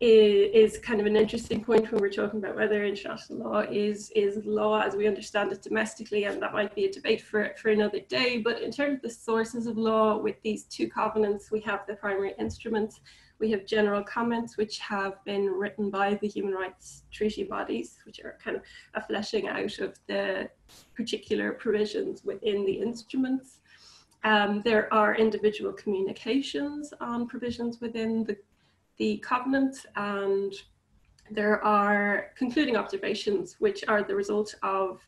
is, 0.00 0.78
kind 0.78 1.00
of 1.00 1.06
an 1.06 1.16
interesting 1.16 1.64
point 1.64 1.90
when 1.90 2.00
we're 2.00 2.10
talking 2.10 2.38
about 2.38 2.56
whether 2.56 2.84
international 2.84 3.38
law 3.38 3.60
is 3.60 4.10
is 4.14 4.44
law 4.44 4.80
as 4.80 4.94
we 4.94 5.06
understand 5.06 5.52
it 5.52 5.62
domestically, 5.62 6.24
and 6.24 6.42
that 6.42 6.52
might 6.52 6.74
be 6.74 6.84
a 6.86 6.92
debate 6.92 7.22
for 7.22 7.52
for 7.56 7.70
another 7.70 8.00
day. 8.00 8.38
But 8.38 8.60
in 8.60 8.70
terms 8.70 8.96
of 8.96 9.02
the 9.02 9.10
sources 9.10 9.66
of 9.66 9.78
law, 9.78 10.18
with 10.18 10.36
these 10.42 10.64
two 10.64 10.88
covenants, 10.88 11.50
we 11.50 11.60
have 11.60 11.86
the 11.86 11.94
primary 11.94 12.34
instruments, 12.38 13.00
we 13.38 13.50
have 13.50 13.66
general 13.66 14.02
comments 14.02 14.56
which 14.56 14.78
have 14.78 15.24
been 15.24 15.46
written 15.46 15.90
by 15.90 16.14
the 16.14 16.28
human 16.28 16.54
rights 16.54 17.04
treaty 17.12 17.44
bodies, 17.44 17.98
which 18.04 18.20
are 18.20 18.38
kind 18.42 18.56
of 18.56 18.62
a 18.94 19.00
fleshing 19.00 19.48
out 19.48 19.78
of 19.78 19.98
the 20.06 20.48
particular 20.94 21.52
provisions 21.52 22.24
within 22.24 22.64
the 22.64 22.72
instruments. 22.72 23.60
Um, 24.24 24.62
there 24.64 24.92
are 24.92 25.14
individual 25.14 25.72
communications 25.72 26.94
on 27.00 27.28
provisions 27.28 27.80
within 27.80 28.24
the, 28.24 28.36
the 28.96 29.18
covenant, 29.18 29.76
and 29.96 30.54
there 31.30 31.62
are 31.62 32.30
concluding 32.36 32.76
observations, 32.76 33.56
which 33.58 33.84
are 33.86 34.02
the 34.02 34.14
result 34.14 34.54
of 34.62 35.00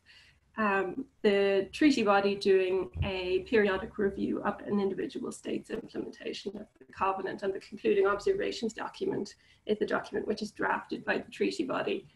um, 0.57 1.05
the 1.21 1.67
treaty 1.71 2.03
body 2.03 2.35
doing 2.35 2.89
a 3.03 3.39
periodic 3.49 3.97
review 3.97 4.41
of 4.43 4.59
an 4.61 4.79
individual 4.79 5.31
state's 5.31 5.69
implementation 5.69 6.55
of 6.57 6.67
the 6.79 6.91
covenant. 6.93 7.43
And 7.43 7.53
the 7.53 7.59
concluding 7.59 8.07
observations 8.07 8.73
document 8.73 9.35
is 9.65 9.77
the 9.77 9.85
document 9.85 10.27
which 10.27 10.41
is 10.41 10.51
drafted 10.51 11.05
by 11.05 11.19
the 11.19 11.31
treaty 11.31 11.63
body 11.63 12.07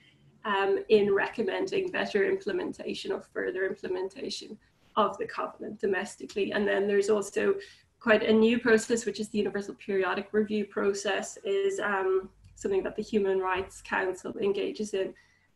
um, 0.46 0.84
in 0.89 1.13
recommending 1.13 1.91
better 1.91 2.25
implementation 2.25 3.12
or 3.12 3.22
further 3.22 3.65
implementation 3.65 4.58
of 4.95 5.17
the 5.17 5.25
covenant 5.25 5.79
domestically. 5.79 6.51
And 6.51 6.67
then 6.67 6.88
there's 6.88 7.10
also 7.10 7.55
quite 8.00 8.24
a 8.24 8.33
new 8.33 8.60
process, 8.60 9.05
which 9.05 9.19
is 9.19 9.29
the 9.29 9.38
Universal 9.38 9.75
Periodic 9.75 10.29
Review 10.31 10.65
process, 10.65 11.38
is 11.43 11.79
um, 11.79 12.29
something 12.55 12.83
that 12.83 12.95
the 12.95 13.03
Human 13.03 13.39
Rights 13.39 13.81
Council 13.81 14.33
engages 14.39 14.93
in 14.93 15.13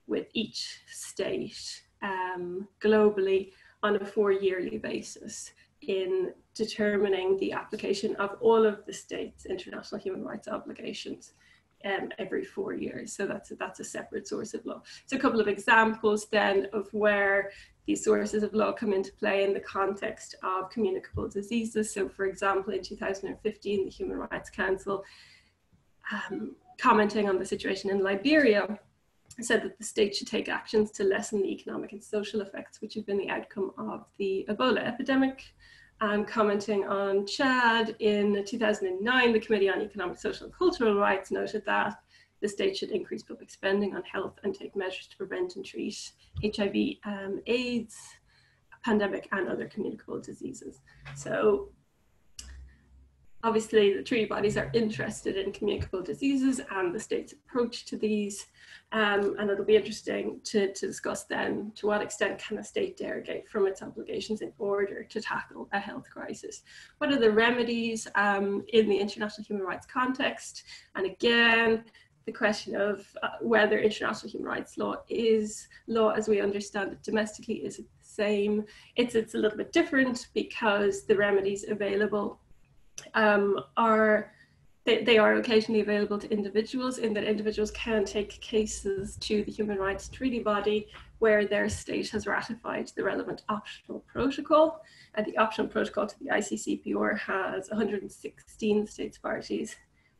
with 0.08 0.27
each 0.34 0.82
state 0.88 1.84
um, 2.01 2.68
globally 2.84 3.51
on 3.82 3.96
a 3.96 4.06
four 4.06 4.32
yearly 4.32 4.77
basis 4.77 5.51
in 5.82 6.32
determining 6.54 7.38
the 7.38 7.51
application 7.51 8.15
of 8.15 8.38
all 8.39 8.65
of 8.65 8.86
the 8.86 8.94
states' 8.94 9.46
international 9.46 10.00
human 10.00 10.24
rights 10.24 10.48
obligations 10.48 11.34
um, 11.86 12.10
every 12.18 12.44
four 12.44 12.74
years. 12.74 13.13
So 13.13 13.25
that's 13.25 13.51
a, 13.51 13.56
that's 13.56 13.80
a 13.80 13.84
separate 13.84 14.27
source 14.27 14.54
of 14.54 14.65
law. 14.65 14.82
So 15.06 15.15
a 15.15 15.20
couple 15.20 15.39
of 15.39 15.48
examples 15.48 16.27
then 16.32 16.68
of 16.74 16.92
where 16.94 17.51
these 17.86 18.04
sources 18.04 18.42
of 18.42 18.54
law 18.54 18.72
come 18.72 18.92
into 18.92 19.13
play 19.13 19.44
in 19.44 19.54
the 19.54 19.60
context 19.60 20.36
of 20.44 20.70
communicable 20.72 21.30
diseases. 21.30 21.94
So 21.94 22.10
for 22.10 22.25
example, 22.25 22.74
in 22.74 22.82
2015, 22.82 23.86
the 23.86 23.92
Human 23.92 24.18
Rights 24.18 24.50
Council 24.50 25.04
um, 26.12 26.56
commenting 26.80 27.30
on 27.30 27.38
the 27.38 27.46
situation 27.46 27.92
in 27.92 28.04
Liberia 28.04 28.80
said 29.42 29.63
that 29.63 29.77
the 29.77 29.84
state 29.84 30.15
should 30.15 30.27
take 30.27 30.50
actions 30.50 30.92
to 30.92 31.04
lessen 31.04 31.42
the 31.42 31.51
economic 31.51 31.92
and 31.92 32.04
social 32.04 32.42
effects 32.42 32.82
which 32.82 32.94
have 32.94 33.06
been 33.06 33.18
the 33.18 33.30
outcome 33.30 33.72
of 33.77 34.06
the 34.18 34.46
Ebola 34.50 34.80
epidemic 34.80 35.44
and 36.02 36.28
commenting 36.28 36.86
on 36.86 37.25
Chad 37.25 37.96
in 38.00 38.44
2009, 38.46 39.34
the 39.34 39.40
Committee 39.40 39.70
on 39.70 39.82
Economic, 39.82 40.18
Social 40.20 40.46
and 40.46 40.56
Cultural 40.56 40.96
Rights 40.96 41.32
noted 41.32 41.64
that 41.66 42.00
the 42.42 42.50
state 42.50 42.78
should 42.78 42.92
increase 42.92 43.24
public 43.24 43.50
spending 43.50 43.96
on 43.96 44.04
health 44.04 44.38
and 44.44 44.54
take 44.54 44.75
measures 44.75 45.08
to 45.08 45.18
prevent 45.18 45.56
and 45.56 45.66
treat 45.66 46.12
HIV, 46.44 46.75
um, 47.06 47.42
AIDS, 47.48 47.98
pandemic, 48.84 49.28
and 49.32 49.48
other 49.48 49.68
communicable 49.68 50.20
diseases. 50.20 50.82
So 51.16 51.70
Obviously, 53.46 53.96
the 53.96 54.02
treaty 54.02 54.25
bodies 54.25 54.58
are 54.58 54.72
interested 54.74 55.38
in 55.38 55.52
communicable 55.52 56.02
diseases 56.02 56.60
and 56.72 56.96
the 56.96 57.00
state's 57.00 57.34
approach 57.34 57.86
to 57.86 57.96
these. 57.96 58.48
Um, 58.92 59.36
and 59.38 59.52
it'll 59.52 59.64
be 59.64 59.75
interesting 59.75 60.40
to, 60.46 60.74
to 60.74 60.88
discuss 60.88 61.25
then 61.25 61.72
to 61.75 61.86
what 61.86 62.02
extent 62.02 62.40
can 62.40 62.58
a 62.58 62.64
state 62.64 62.98
derogate 62.98 63.48
from 63.48 63.68
its 63.68 63.84
obligations 63.84 64.42
in 64.42 64.52
order 64.58 65.04
to 65.04 65.22
tackle 65.22 65.70
a 65.74 65.80
health 65.80 66.10
crisis. 66.10 66.64
What 66.98 67.12
are 67.12 67.20
the 67.20 67.30
remedies 67.30 68.08
um, 68.16 68.64
in 68.70 68.90
the 68.90 68.98
international 68.98 69.46
human 69.46 69.64
rights 69.64 69.86
context? 69.86 70.64
And 70.96 71.06
again, 71.06 71.84
the 72.25 72.32
question 72.32 72.75
of 72.75 73.06
uh, 73.22 73.28
whether 73.42 73.78
international 73.78 74.32
human 74.32 74.48
rights 74.48 74.80
law 74.80 74.96
is 75.08 75.68
law 75.86 76.10
as 76.10 76.28
we 76.28 76.42
understand 76.42 76.94
it 76.94 77.04
domestically 77.04 77.58
is 77.64 77.78
it 77.78 77.86
the 78.02 78.08
same 78.08 78.64
it's 78.96 79.14
it's 79.14 79.36
a 79.36 79.38
little 79.38 79.60
bit 79.60 79.72
different 79.72 80.30
because 80.34 81.06
the 81.06 81.16
remedies 81.16 81.66
available 81.70 82.40
um, 83.14 83.60
are 83.78 84.32
they, 84.86 85.04
they 85.04 85.18
are 85.18 85.36
occasionally 85.36 85.82
available 85.82 86.20
to 86.20 86.32
individuals 86.32 87.00
in 87.00 87.14
that 87.16 87.24
individuals 87.24 87.72
can 87.72 88.06
take 88.06 88.40
cases 88.42 89.16
to 89.18 89.44
the 89.44 89.52
human 89.52 89.80
rights 89.80 90.08
treaty 90.10 90.40
body 90.40 90.88
where 91.18 91.48
their 91.48 91.68
state 91.70 92.10
has 92.10 92.28
ratified 92.28 92.92
the 92.96 93.04
relevant 93.04 93.42
optional 93.50 94.06
protocol. 94.06 94.84
And 95.16 95.25
the 95.25 95.38
optional 95.38 95.68
protocol 95.68 96.06
to 96.06 96.20
the 96.20 96.30
ICCPR 96.30 97.18
has 97.18 97.70
116 97.70 98.88
states 98.88 99.18
parties 99.18 99.75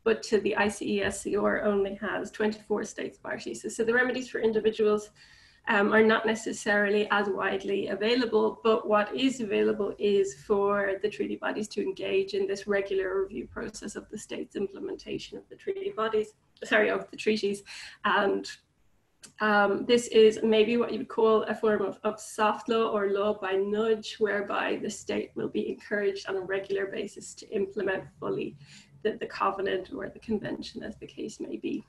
but 0.06 0.22
to 0.22 0.40
the 0.40 0.56
ICESCR 0.58 1.66
only 1.66 1.96
has 1.96 2.32
24 2.32 2.86
states 2.86 3.18
parties. 3.18 3.64
So, 3.64 3.70
so 3.70 3.84
the 3.84 3.94
remedies 3.94 4.30
for 4.30 4.40
individuals 4.40 5.10
um, 5.68 5.92
are 5.94 6.04
not 6.04 6.26
necessarily 6.26 7.08
as 7.10 7.28
widely 7.28 7.88
available, 7.88 8.60
but 8.64 8.88
what 8.88 9.14
is 9.16 9.40
available 9.40 9.96
is 9.98 10.36
for 10.46 10.94
the 11.02 11.10
treaty 11.10 11.38
bodies 11.38 11.68
to 11.70 11.82
engage 11.82 12.34
in 12.34 12.46
this 12.46 12.68
regular 12.68 13.22
review 13.22 13.48
process 13.48 13.96
of 13.96 14.08
the 14.10 14.18
state's 14.18 14.56
implementation 14.56 15.38
of 15.38 15.44
the 15.50 15.56
treaty 15.56 15.92
bodies, 15.92 16.34
sorry, 16.64 16.90
of 16.90 17.10
the 17.10 17.18
treaties. 17.18 17.64
And 18.04 18.50
um, 19.42 19.86
this 19.86 20.08
is 20.08 20.40
maybe 20.44 20.78
what 20.78 20.92
you 20.92 21.00
would 21.00 21.08
call 21.08 21.44
a 21.44 21.56
form 21.56 21.82
of, 21.82 22.00
of 22.04 22.20
soft 22.20 22.70
law 22.70 22.92
or 22.92 23.10
law 23.10 23.34
by 23.40 23.54
nudge, 23.54 24.18
whereby 24.20 24.80
the 24.82 24.90
state 24.90 25.32
will 25.34 25.50
be 25.50 25.68
encouraged 25.68 26.30
on 26.30 26.36
a 26.36 26.42
regular 26.42 26.86
basis 26.86 27.34
to 27.36 27.50
implement 27.50 28.04
fully 28.20 28.56
the, 29.02 29.18
the 29.20 29.26
covenant 29.26 29.90
or 29.94 30.10
the 30.10 30.20
convention, 30.20 30.84
as 30.84 30.96
the 30.98 31.08
case 31.08 31.40
may 31.40 31.58
be. 31.58 31.84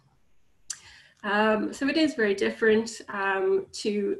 Um, 1.24 1.72
so 1.72 1.88
it 1.88 1.96
is 1.96 2.14
very 2.14 2.34
different 2.34 3.00
um, 3.08 3.66
to 3.72 4.18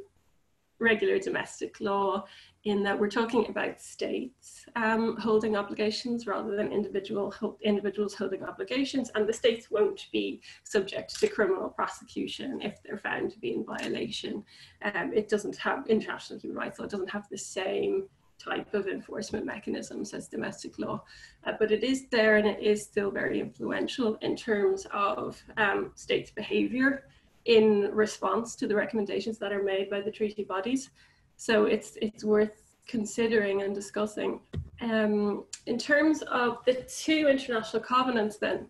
regular 0.79 1.19
domestic 1.19 1.79
law 1.79 2.25
in 2.65 2.83
that 2.83 2.99
we're 2.99 3.09
talking 3.09 3.47
about 3.47 3.79
states 3.79 4.65
um, 4.75 5.15
holding 5.17 5.55
obligations 5.55 6.27
rather 6.27 6.55
than 6.55 6.71
individual 6.71 7.33
individuals 7.61 8.13
holding 8.13 8.43
obligations, 8.43 9.09
and 9.15 9.27
the 9.27 9.33
states 9.33 9.71
won't 9.71 10.07
be 10.11 10.41
subject 10.63 11.17
to 11.19 11.27
criminal 11.27 11.69
prosecution 11.69 12.61
if 12.61 12.83
they're 12.83 12.97
found 12.97 13.31
to 13.31 13.39
be 13.39 13.53
in 13.53 13.63
violation. 13.63 14.43
Um, 14.81 15.13
it 15.13 15.29
doesn't 15.29 15.55
have 15.57 15.87
international 15.87 16.39
human 16.39 16.57
rights 16.57 16.77
law; 16.77 16.85
it 16.85 16.91
doesn't 16.91 17.09
have 17.09 17.27
the 17.29 17.37
same 17.37 18.07
type 18.39 18.73
of 18.73 18.87
enforcement 18.87 19.45
mechanisms 19.45 20.13
as 20.13 20.27
domestic 20.27 20.77
law. 20.79 21.03
Uh, 21.45 21.53
but 21.59 21.71
it 21.71 21.83
is 21.83 22.07
there 22.09 22.37
and 22.37 22.47
it 22.47 22.59
is 22.61 22.83
still 22.83 23.11
very 23.11 23.39
influential 23.39 24.17
in 24.21 24.35
terms 24.35 24.85
of 24.91 25.41
um, 25.57 25.91
states' 25.95 26.31
behavior 26.31 27.03
in 27.45 27.89
response 27.93 28.55
to 28.55 28.67
the 28.67 28.75
recommendations 28.75 29.37
that 29.37 29.51
are 29.51 29.63
made 29.63 29.89
by 29.89 30.01
the 30.01 30.11
treaty 30.11 30.43
bodies. 30.43 30.89
So 31.37 31.65
it's, 31.65 31.97
it's 32.01 32.23
worth 32.23 32.75
considering 32.87 33.61
and 33.61 33.73
discussing. 33.73 34.41
Um, 34.81 35.45
in 35.65 35.77
terms 35.77 36.21
of 36.23 36.57
the 36.65 36.85
two 36.87 37.27
international 37.27 37.81
covenants 37.81 38.37
then, 38.37 38.67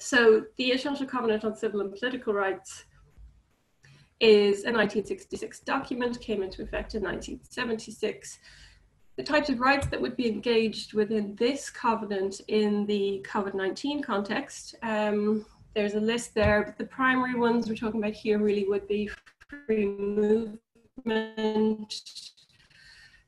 so 0.00 0.46
the 0.56 0.72
International 0.72 1.08
Covenant 1.08 1.44
on 1.44 1.54
Civil 1.54 1.82
and 1.82 1.92
Political 1.92 2.32
Rights 2.32 2.84
is 4.18 4.64
a 4.64 4.72
1966 4.72 5.60
document, 5.60 6.18
came 6.20 6.42
into 6.42 6.62
effect 6.62 6.94
in 6.94 7.02
1976 7.02 8.38
the 9.20 9.26
types 9.26 9.50
of 9.50 9.60
rights 9.60 9.86
that 9.88 10.00
would 10.00 10.16
be 10.16 10.26
engaged 10.26 10.94
within 10.94 11.36
this 11.36 11.68
covenant 11.68 12.40
in 12.48 12.86
the 12.86 13.22
COVID 13.28 13.52
19 13.52 14.02
context 14.02 14.76
um, 14.82 15.44
there's 15.74 15.92
a 15.92 16.00
list 16.00 16.34
there. 16.34 16.64
but 16.64 16.78
The 16.78 16.86
primary 16.86 17.34
ones 17.38 17.68
we're 17.68 17.74
talking 17.74 18.00
about 18.02 18.14
here 18.14 18.38
really 18.38 18.66
would 18.66 18.88
be 18.88 19.10
free 19.66 19.84
movement, 19.84 20.58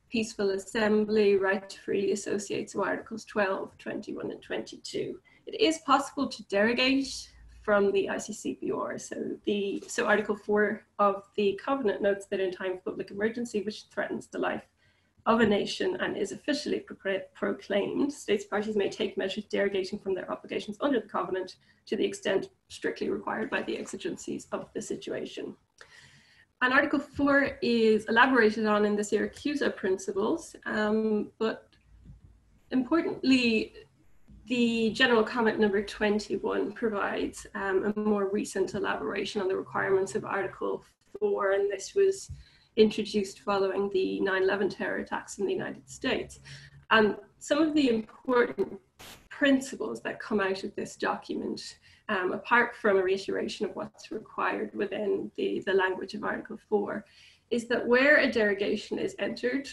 peaceful 0.09 0.49
assembly, 0.49 1.37
right 1.37 1.69
to 1.69 1.79
freely 1.79 2.11
associate, 2.11 2.71
so 2.71 2.83
Articles 2.83 3.23
12, 3.25 3.77
21, 3.77 4.31
and 4.31 4.41
22. 4.41 5.19
It 5.45 5.61
is 5.61 5.77
possible 5.85 6.27
to 6.27 6.43
derogate 6.45 7.29
from 7.61 7.91
the 7.91 8.07
ICCPR. 8.11 8.99
So 8.99 9.37
the 9.45 9.83
so 9.87 10.07
Article 10.07 10.35
4 10.35 10.83
of 10.97 11.23
the 11.37 11.59
Covenant 11.63 12.01
notes 12.01 12.25
that 12.31 12.39
in 12.39 12.51
time 12.51 12.73
of 12.73 12.83
public 12.83 13.11
emergency 13.11 13.61
which 13.61 13.83
threatens 13.91 14.25
the 14.25 14.39
life 14.39 14.63
of 15.25 15.39
a 15.39 15.45
nation 15.45 15.97
and 16.01 16.17
is 16.17 16.31
officially 16.31 16.79
pro 16.79 17.19
proclaimed, 17.33 18.11
states 18.11 18.45
parties 18.45 18.75
may 18.75 18.89
take 18.89 19.17
measures 19.17 19.45
derogating 19.45 20.01
from 20.01 20.13
their 20.13 20.29
obligations 20.31 20.77
under 20.81 20.99
the 20.99 21.07
Covenant 21.07 21.55
to 21.85 21.95
the 21.95 22.05
extent 22.05 22.49
strictly 22.69 23.09
required 23.09 23.49
by 23.49 23.61
the 23.61 23.77
exigencies 23.77 24.47
of 24.51 24.67
the 24.73 24.81
situation. 24.81 25.55
And 26.61 26.73
Article 26.73 26.99
4 26.99 27.59
is 27.61 28.05
elaborated 28.05 28.65
on 28.65 28.85
in 28.85 28.95
the 28.95 29.01
Siracusa 29.01 29.75
principles, 29.75 30.55
um, 30.65 31.31
but 31.37 31.69
importantly, 32.71 33.73
the 34.47 34.91
general 34.91 35.23
comment 35.23 35.59
number 35.59 35.81
21 35.81 36.73
provides 36.73 37.47
um, 37.55 37.93
a 37.95 37.99
more 37.99 38.29
recent 38.29 38.73
elaboration 38.73 39.41
on 39.41 39.47
the 39.47 39.55
requirements 39.55 40.15
of 40.15 40.25
Article 40.25 40.83
4, 41.19 41.51
and 41.51 41.71
this 41.71 41.95
was 41.95 42.29
introduced 42.75 43.39
following 43.39 43.89
the 43.93 44.19
9 44.19 44.43
11 44.43 44.69
terror 44.69 44.97
attacks 44.97 45.37
in 45.37 45.45
the 45.45 45.53
United 45.53 45.89
States. 45.89 46.39
And 46.91 47.15
some 47.39 47.61
of 47.61 47.73
the 47.73 47.89
important 47.89 48.79
principles 49.29 50.01
that 50.01 50.19
come 50.19 50.39
out 50.39 50.63
of 50.63 50.75
this 50.75 50.95
document, 50.95 51.79
um, 52.09 52.31
apart 52.31 52.75
from 52.75 52.97
a 52.97 53.03
reiteration 53.03 53.65
of 53.65 53.75
what's 53.75 54.11
required 54.11 54.73
within 54.73 55.31
the, 55.37 55.61
the 55.65 55.73
language 55.73 56.13
of 56.13 56.23
Article 56.23 56.57
4, 56.69 57.03
is 57.49 57.67
that 57.67 57.85
where 57.85 58.17
a 58.17 58.31
derogation 58.31 58.97
is 58.97 59.15
entered, 59.19 59.69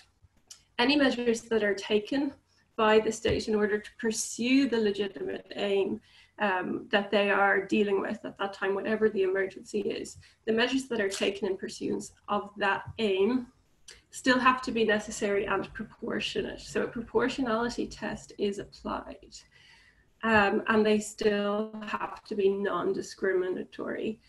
any 0.79 0.97
measures 0.97 1.43
that 1.43 1.63
are 1.63 1.75
taken 1.75 2.33
by 2.77 2.99
the 2.99 3.13
state 3.13 3.49
in 3.49 3.55
order 3.55 3.79
to 3.79 3.91
pursue 3.99 4.69
the 4.69 4.77
legitimate 4.79 5.47
aim 5.57 6.01
um, 6.41 6.87
that 6.91 7.11
they 7.11 7.31
are 7.31 7.67
dealing 7.67 8.01
with 8.01 8.25
at 8.25 8.39
that 8.39 8.53
time, 8.53 8.75
whatever 8.75 9.09
the 9.09 9.23
emergency 9.23 9.81
is. 9.81 10.17
The 10.47 10.53
measures 10.53 10.89
that 10.89 11.01
are 11.01 11.09
taken 11.09 11.49
in 11.49 11.57
pursuance 11.57 12.13
of 12.29 12.51
that 12.57 12.85
aim 12.99 13.47
still 14.11 14.39
have 14.39 14.63
to 14.63 14.73
be 14.73 14.85
necessary 14.85 15.47
and 15.47 15.73
proportionate. 15.75 16.61
So 16.61 16.83
a 16.83 16.89
proportionality 16.89 17.87
test 17.87 18.33
is 18.39 18.59
applied. 18.59 19.37
Um, 20.23 20.63
and 20.69 20.85
they 20.85 20.99
still 20.99 21.73
have 21.87 22.23
to 22.25 22.35
be 22.35 22.49
non-discriminatory. 22.49 24.21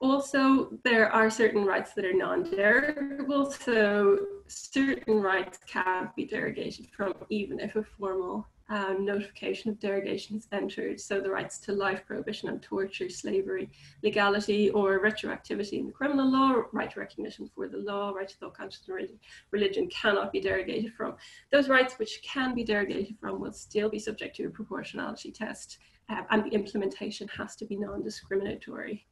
Also, 0.00 0.78
there 0.84 1.10
are 1.12 1.30
certain 1.30 1.64
rights 1.64 1.92
that 1.94 2.04
are 2.04 2.12
non-derogable, 2.12 3.50
so 3.50 4.18
certain 4.46 5.20
rights 5.20 5.58
can't 5.66 6.14
be 6.14 6.26
derogated 6.26 6.88
from 6.90 7.14
even 7.30 7.58
if 7.58 7.74
a 7.76 7.82
formal 7.82 8.46
um, 8.70 9.04
notification 9.04 9.70
of 9.70 9.80
derogation 9.80 10.36
is 10.36 10.46
entered. 10.52 11.00
So 11.00 11.20
the 11.20 11.30
rights 11.30 11.58
to 11.60 11.72
life, 11.72 12.02
prohibition 12.06 12.48
and 12.48 12.62
torture, 12.62 13.08
slavery, 13.08 13.70
legality 14.02 14.70
or 14.70 15.00
retroactivity 15.00 15.78
in 15.78 15.86
the 15.86 15.92
criminal 15.92 16.30
law, 16.30 16.62
right 16.72 16.90
to 16.90 17.00
recognition 17.00 17.50
for 17.54 17.68
the 17.68 17.78
law, 17.78 18.10
right 18.10 18.28
to 18.28 18.36
thought, 18.36 18.56
conscience 18.56 18.88
and 18.88 19.18
religion, 19.50 19.88
cannot 19.88 20.32
be 20.32 20.40
derogated 20.40 20.92
from. 20.94 21.14
Those 21.50 21.68
rights 21.68 21.98
which 21.98 22.20
can 22.22 22.54
be 22.54 22.64
derogated 22.64 23.18
from 23.18 23.40
will 23.40 23.52
still 23.52 23.88
be 23.88 23.98
subject 23.98 24.36
to 24.36 24.44
a 24.44 24.50
proportionality 24.50 25.32
test 25.32 25.78
uh, 26.10 26.22
and 26.30 26.44
the 26.44 26.50
implementation 26.50 27.28
has 27.28 27.56
to 27.56 27.64
be 27.64 27.76
non-discriminatory. 27.76 29.06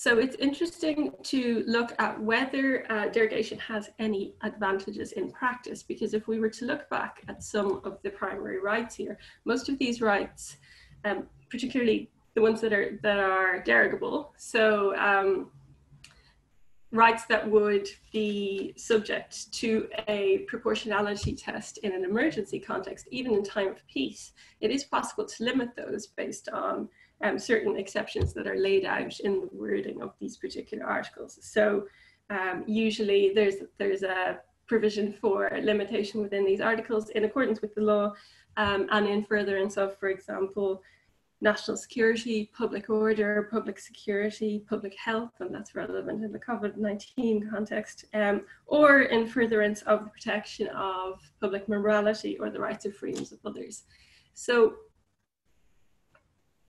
So 0.00 0.16
it's 0.20 0.36
interesting 0.36 1.10
to 1.24 1.64
look 1.66 1.92
at 1.98 2.22
whether 2.22 2.86
uh, 2.88 3.08
derogation 3.08 3.58
has 3.58 3.90
any 3.98 4.32
advantages 4.42 5.10
in 5.10 5.32
practice, 5.32 5.82
because 5.82 6.14
if 6.14 6.28
we 6.28 6.38
were 6.38 6.50
to 6.50 6.66
look 6.66 6.88
back 6.88 7.24
at 7.26 7.42
some 7.42 7.80
of 7.82 7.98
the 8.04 8.10
primary 8.10 8.60
rights 8.60 8.94
here, 8.94 9.18
most 9.44 9.68
of 9.68 9.76
these 9.76 10.00
rights, 10.00 10.58
um, 11.04 11.26
particularly 11.50 12.12
the 12.36 12.40
ones 12.40 12.60
that 12.60 12.72
are 12.72 13.00
that 13.02 13.18
are 13.18 13.60
derogable, 13.64 14.32
so 14.36 14.96
um, 14.96 15.50
rights 16.92 17.24
that 17.24 17.50
would 17.50 17.88
be 18.12 18.74
subject 18.76 19.52
to 19.54 19.88
a 20.06 20.44
proportionality 20.46 21.34
test 21.34 21.78
in 21.78 21.90
an 21.90 22.04
emergency 22.04 22.60
context, 22.60 23.08
even 23.10 23.34
in 23.34 23.42
time 23.42 23.66
of 23.66 23.84
peace, 23.88 24.30
it 24.60 24.70
is 24.70 24.84
possible 24.84 25.26
to 25.26 25.42
limit 25.42 25.70
those 25.74 26.06
based 26.06 26.48
on 26.50 26.88
um, 27.22 27.38
certain 27.38 27.76
exceptions 27.76 28.32
that 28.34 28.46
are 28.46 28.58
laid 28.58 28.84
out 28.84 29.18
in 29.20 29.40
the 29.40 29.48
wording 29.52 30.02
of 30.02 30.14
these 30.20 30.36
particular 30.36 30.84
articles. 30.84 31.38
So 31.42 31.86
um, 32.30 32.64
usually 32.66 33.32
there's, 33.34 33.56
there's 33.78 34.02
a 34.02 34.40
provision 34.66 35.12
for 35.12 35.50
limitation 35.62 36.20
within 36.20 36.44
these 36.44 36.60
articles 36.60 37.08
in 37.10 37.24
accordance 37.24 37.60
with 37.60 37.74
the 37.74 37.80
law 37.80 38.12
um, 38.56 38.86
and 38.90 39.08
in 39.08 39.24
furtherance 39.24 39.76
of, 39.76 39.98
for 39.98 40.08
example, 40.08 40.82
national 41.40 41.76
security, 41.76 42.50
public 42.56 42.90
order, 42.90 43.48
public 43.50 43.78
security, 43.78 44.64
public 44.68 44.94
health, 44.96 45.30
and 45.38 45.54
that's 45.54 45.74
relevant 45.74 46.24
in 46.24 46.32
the 46.32 46.38
COVID-19 46.38 47.48
context, 47.48 48.06
um, 48.14 48.42
or 48.66 49.02
in 49.02 49.26
furtherance 49.26 49.82
of 49.82 50.04
the 50.04 50.10
protection 50.10 50.66
of 50.68 51.20
public 51.40 51.68
morality 51.68 52.36
or 52.38 52.50
the 52.50 52.58
rights 52.58 52.86
or 52.86 52.92
freedoms 52.92 53.30
of 53.30 53.38
others. 53.44 53.84
So 54.34 54.74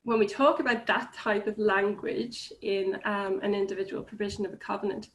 when 0.04 0.20
we 0.20 0.28
talk 0.28 0.60
about 0.60 0.88
that 0.88 1.14
type 1.14 1.48
of 1.48 1.58
language 1.58 2.52
in 2.62 2.98
um, 3.06 3.40
an 3.42 3.54
individual 3.54 4.04
provision 4.04 4.46
of 4.46 4.54
a 4.54 4.58
covenant, 4.58 5.10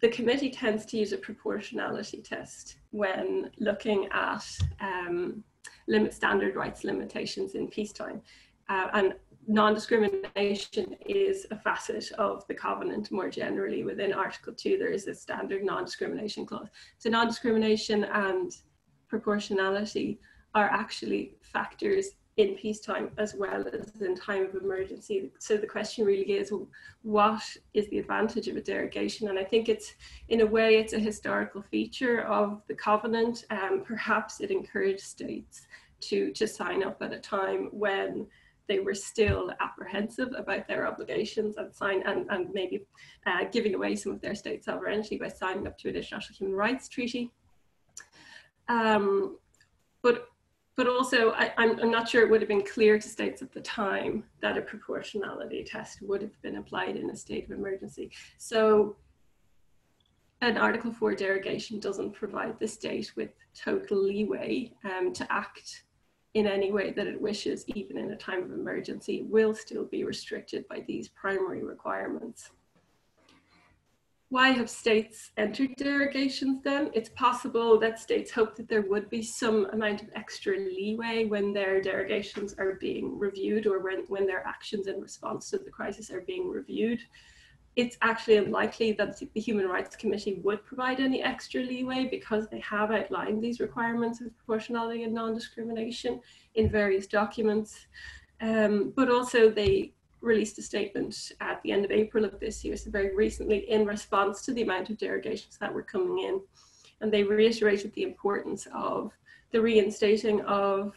the 0.00 0.08
committee 0.08 0.50
tends 0.50 0.86
to 0.86 0.96
use 0.96 1.12
a 1.12 1.18
proportionality 1.18 2.22
test 2.22 2.76
when 2.90 3.50
looking 3.58 4.08
at 4.12 4.44
um, 4.80 5.42
limit 5.88 6.14
standard 6.14 6.56
rights 6.56 6.84
limitations 6.84 7.54
in 7.54 7.68
peacetime. 7.68 8.20
Uh, 8.68 8.88
and 8.94 9.14
non-discrimination 9.46 10.96
is 11.06 11.46
a 11.50 11.56
facet 11.56 12.12
of 12.12 12.46
the 12.46 12.54
covenant 12.54 13.10
more 13.10 13.28
generally 13.28 13.82
within 13.82 14.12
article 14.12 14.52
2 14.52 14.76
there 14.78 14.92
is 14.92 15.08
a 15.08 15.14
standard 15.14 15.64
non-discrimination 15.64 16.44
clause 16.44 16.68
so 16.98 17.08
non-discrimination 17.08 18.04
and 18.04 18.52
proportionality 19.08 20.20
are 20.54 20.68
actually 20.68 21.36
factors 21.40 22.10
in 22.36 22.54
peacetime 22.54 23.10
as 23.18 23.34
well 23.34 23.64
as 23.72 24.00
in 24.00 24.14
time 24.14 24.46
of 24.46 24.54
emergency. 24.54 25.30
So 25.38 25.56
the 25.56 25.66
question 25.66 26.06
really 26.06 26.32
is, 26.32 26.52
what 27.02 27.42
is 27.74 27.88
the 27.88 27.98
advantage 27.98 28.48
of 28.48 28.56
a 28.56 28.62
derogation? 28.62 29.28
And 29.28 29.38
I 29.38 29.44
think 29.44 29.68
it's, 29.68 29.94
in 30.28 30.40
a 30.40 30.46
way, 30.46 30.76
it's 30.76 30.92
a 30.92 30.98
historical 30.98 31.62
feature 31.70 32.22
of 32.22 32.62
the 32.68 32.74
covenant. 32.74 33.44
Um, 33.50 33.82
perhaps 33.84 34.40
it 34.40 34.50
encouraged 34.50 35.00
states 35.00 35.66
to, 36.02 36.32
to 36.32 36.46
sign 36.46 36.82
up 36.82 37.02
at 37.02 37.12
a 37.12 37.18
time 37.18 37.68
when 37.72 38.26
they 38.68 38.78
were 38.78 38.94
still 38.94 39.52
apprehensive 39.60 40.28
about 40.38 40.68
their 40.68 40.86
obligations 40.86 41.56
and 41.56 41.74
sign 41.74 42.02
and, 42.06 42.26
and 42.30 42.48
maybe 42.54 42.86
uh, 43.26 43.44
giving 43.50 43.74
away 43.74 43.96
some 43.96 44.12
of 44.12 44.20
their 44.20 44.36
state 44.36 44.64
sovereignty 44.64 45.18
by 45.18 45.28
signing 45.28 45.66
up 45.66 45.76
to 45.76 45.88
an 45.88 45.96
international 45.96 46.36
human 46.36 46.56
rights 46.56 46.88
treaty. 46.88 47.32
Um, 48.68 49.38
but 50.02 50.29
but 50.80 50.88
also 50.88 51.32
I, 51.32 51.52
am 51.58 51.90
not 51.90 52.08
sure 52.08 52.22
it 52.22 52.30
would 52.30 52.40
have 52.40 52.48
been 52.48 52.64
clear 52.64 52.98
to 52.98 53.06
states 53.06 53.42
at 53.42 53.52
the 53.52 53.60
time 53.60 54.24
that 54.40 54.56
a 54.56 54.62
proportionality 54.62 55.62
test 55.62 56.00
would 56.00 56.22
have 56.22 56.40
been 56.40 56.56
applied 56.56 56.96
in 56.96 57.10
a 57.10 57.16
state 57.16 57.44
of 57.44 57.50
emergency. 57.50 58.10
So 58.38 58.96
an 60.40 60.56
Article 60.56 60.90
4 60.90 61.14
derogation 61.16 61.80
doesn't 61.80 62.12
provide 62.12 62.58
the 62.58 62.66
state 62.66 63.12
with 63.14 63.28
total 63.54 64.02
leeway 64.02 64.72
um, 64.86 65.12
to 65.12 65.30
act 65.30 65.82
in 66.32 66.46
any 66.46 66.72
way 66.72 66.92
that 66.92 67.06
it 67.06 67.20
wishes, 67.20 67.66
even 67.74 67.98
in 67.98 68.12
a 68.12 68.16
time 68.16 68.42
of 68.42 68.50
emergency, 68.50 69.26
will 69.28 69.54
still 69.54 69.84
be 69.84 70.04
restricted 70.04 70.66
by 70.66 70.82
these 70.88 71.08
primary 71.08 71.62
requirements. 71.62 72.52
Why 74.30 74.50
have 74.50 74.70
states 74.70 75.32
entered 75.36 75.74
derogations 75.76 76.62
then? 76.62 76.90
It's 76.94 77.08
possible 77.10 77.80
that 77.80 77.98
states 77.98 78.30
hope 78.30 78.54
that 78.56 78.68
there 78.68 78.82
would 78.82 79.10
be 79.10 79.22
some 79.22 79.66
amount 79.72 80.02
of 80.02 80.08
extra 80.14 80.56
leeway 80.56 81.24
when 81.24 81.52
their 81.52 81.82
derogations 81.82 82.54
are 82.56 82.74
being 82.74 83.18
reviewed 83.18 83.66
or 83.66 83.80
when, 83.80 84.04
when 84.06 84.28
their 84.28 84.46
actions 84.46 84.86
in 84.86 85.00
response 85.00 85.50
to 85.50 85.58
the 85.58 85.70
crisis 85.70 86.12
are 86.12 86.20
being 86.20 86.48
reviewed. 86.48 87.00
It's 87.74 87.96
actually 88.02 88.36
unlikely 88.36 88.92
that 88.92 89.18
the 89.18 89.40
Human 89.40 89.66
Rights 89.66 89.96
Committee 89.96 90.40
would 90.44 90.64
provide 90.64 91.00
any 91.00 91.24
extra 91.24 91.62
leeway 91.62 92.06
because 92.08 92.48
they 92.48 92.60
have 92.60 92.92
outlined 92.92 93.42
these 93.42 93.58
requirements 93.58 94.20
of 94.20 94.36
proportionality 94.36 95.02
and 95.02 95.12
non-discrimination 95.12 96.20
in 96.54 96.70
various 96.70 97.08
documents. 97.08 97.86
Um, 98.40 98.92
but 98.94 99.10
also 99.10 99.50
they 99.50 99.92
released 100.20 100.58
a 100.58 100.62
statement 100.62 101.32
at 101.40 101.62
the 101.62 101.72
end 101.72 101.84
of 101.84 101.90
April 101.90 102.24
of 102.24 102.38
this 102.40 102.64
year, 102.64 102.76
so 102.76 102.90
very 102.90 103.14
recently, 103.14 103.70
in 103.70 103.86
response 103.86 104.42
to 104.42 104.52
the 104.52 104.62
amount 104.62 104.90
of 104.90 104.98
derogations 104.98 105.56
that 105.58 105.72
were 105.72 105.82
coming 105.82 106.18
in. 106.18 106.40
And 107.00 107.12
they 107.12 107.22
reiterated 107.22 107.92
the 107.94 108.02
importance 108.02 108.66
of 108.74 109.12
the 109.52 109.60
reinstating 109.60 110.42
of 110.42 110.94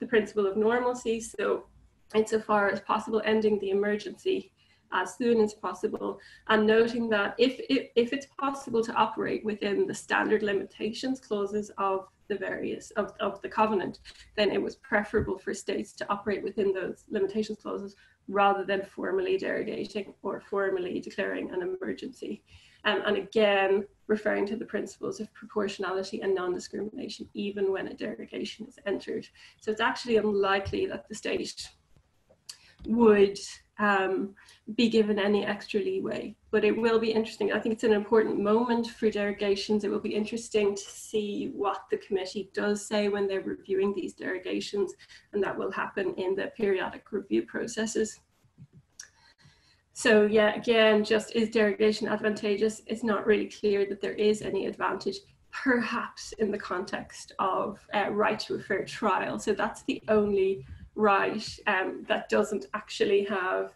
the 0.00 0.06
principle 0.06 0.46
of 0.46 0.56
normalcy. 0.56 1.20
So 1.20 1.66
insofar 2.14 2.70
as 2.70 2.80
possible, 2.80 3.22
ending 3.24 3.58
the 3.58 3.70
emergency 3.70 4.52
as 4.92 5.16
soon 5.16 5.40
as 5.40 5.54
possible 5.54 6.20
and 6.48 6.66
noting 6.66 7.08
that 7.10 7.34
if, 7.36 7.60
if, 7.68 7.88
if 7.96 8.12
it's 8.12 8.26
possible 8.38 8.82
to 8.82 8.92
operate 8.94 9.44
within 9.44 9.86
the 9.86 9.94
standard 9.94 10.42
limitations 10.42 11.20
clauses 11.20 11.70
of 11.78 12.08
the 12.28 12.36
various 12.36 12.90
of, 12.92 13.12
of 13.20 13.42
the 13.42 13.48
covenant, 13.48 13.98
then 14.36 14.50
it 14.50 14.62
was 14.62 14.76
preferable 14.76 15.36
for 15.36 15.52
states 15.52 15.92
to 15.92 16.08
operate 16.08 16.42
within 16.42 16.72
those 16.72 17.04
limitations 17.10 17.58
clauses 17.60 17.96
rather 18.28 18.64
than 18.64 18.84
formally 18.84 19.38
derogating 19.38 20.14
or 20.22 20.40
formally 20.40 21.00
declaring 21.00 21.50
an 21.50 21.62
emergency. 21.62 22.42
Um, 22.84 23.02
and 23.06 23.16
again, 23.16 23.86
referring 24.06 24.46
to 24.46 24.56
the 24.56 24.64
principles 24.64 25.20
of 25.20 25.32
proportionality 25.32 26.20
and 26.20 26.34
non-discrimination, 26.34 27.28
even 27.34 27.72
when 27.72 27.88
a 27.88 27.94
derogation 27.94 28.66
is 28.66 28.78
entered. 28.86 29.26
So 29.60 29.70
it's 29.70 29.80
actually 29.80 30.16
unlikely 30.16 30.86
that 30.86 31.08
the 31.08 31.14
state 31.14 31.70
would 32.86 33.38
um, 33.78 34.34
be 34.76 34.88
given 34.88 35.18
any 35.18 35.44
extra 35.44 35.80
leeway. 35.80 36.34
But 36.50 36.64
it 36.64 36.76
will 36.76 36.98
be 36.98 37.12
interesting. 37.12 37.52
I 37.52 37.58
think 37.58 37.74
it's 37.74 37.84
an 37.84 37.92
important 37.92 38.38
moment 38.40 38.88
for 38.88 39.10
derogations. 39.10 39.84
It 39.84 39.90
will 39.90 39.98
be 40.00 40.14
interesting 40.14 40.74
to 40.74 40.82
see 40.82 41.50
what 41.54 41.82
the 41.90 41.96
committee 41.98 42.50
does 42.54 42.86
say 42.86 43.08
when 43.08 43.26
they're 43.26 43.40
reviewing 43.40 43.92
these 43.94 44.14
derogations, 44.14 44.92
and 45.32 45.42
that 45.42 45.58
will 45.58 45.72
happen 45.72 46.14
in 46.14 46.34
the 46.34 46.52
periodic 46.56 47.10
review 47.10 47.42
processes. 47.42 48.20
So 49.92 50.26
yeah, 50.26 50.54
again, 50.54 51.04
just 51.04 51.34
is 51.36 51.50
derogation 51.50 52.08
advantageous? 52.08 52.82
It's 52.86 53.04
not 53.04 53.26
really 53.26 53.48
clear 53.48 53.86
that 53.86 54.00
there 54.00 54.12
is 54.14 54.42
any 54.42 54.66
advantage, 54.66 55.18
perhaps 55.52 56.32
in 56.32 56.50
the 56.50 56.58
context 56.58 57.32
of 57.38 57.78
uh, 57.94 58.10
right 58.10 58.38
to 58.40 58.56
a 58.56 58.58
fair 58.60 58.84
trial. 58.84 59.38
So 59.38 59.52
that's 59.52 59.84
the 59.84 60.02
only 60.08 60.66
right 60.94 61.58
um, 61.66 62.04
that 62.08 62.28
doesn't 62.28 62.66
actually 62.74 63.24
have 63.24 63.72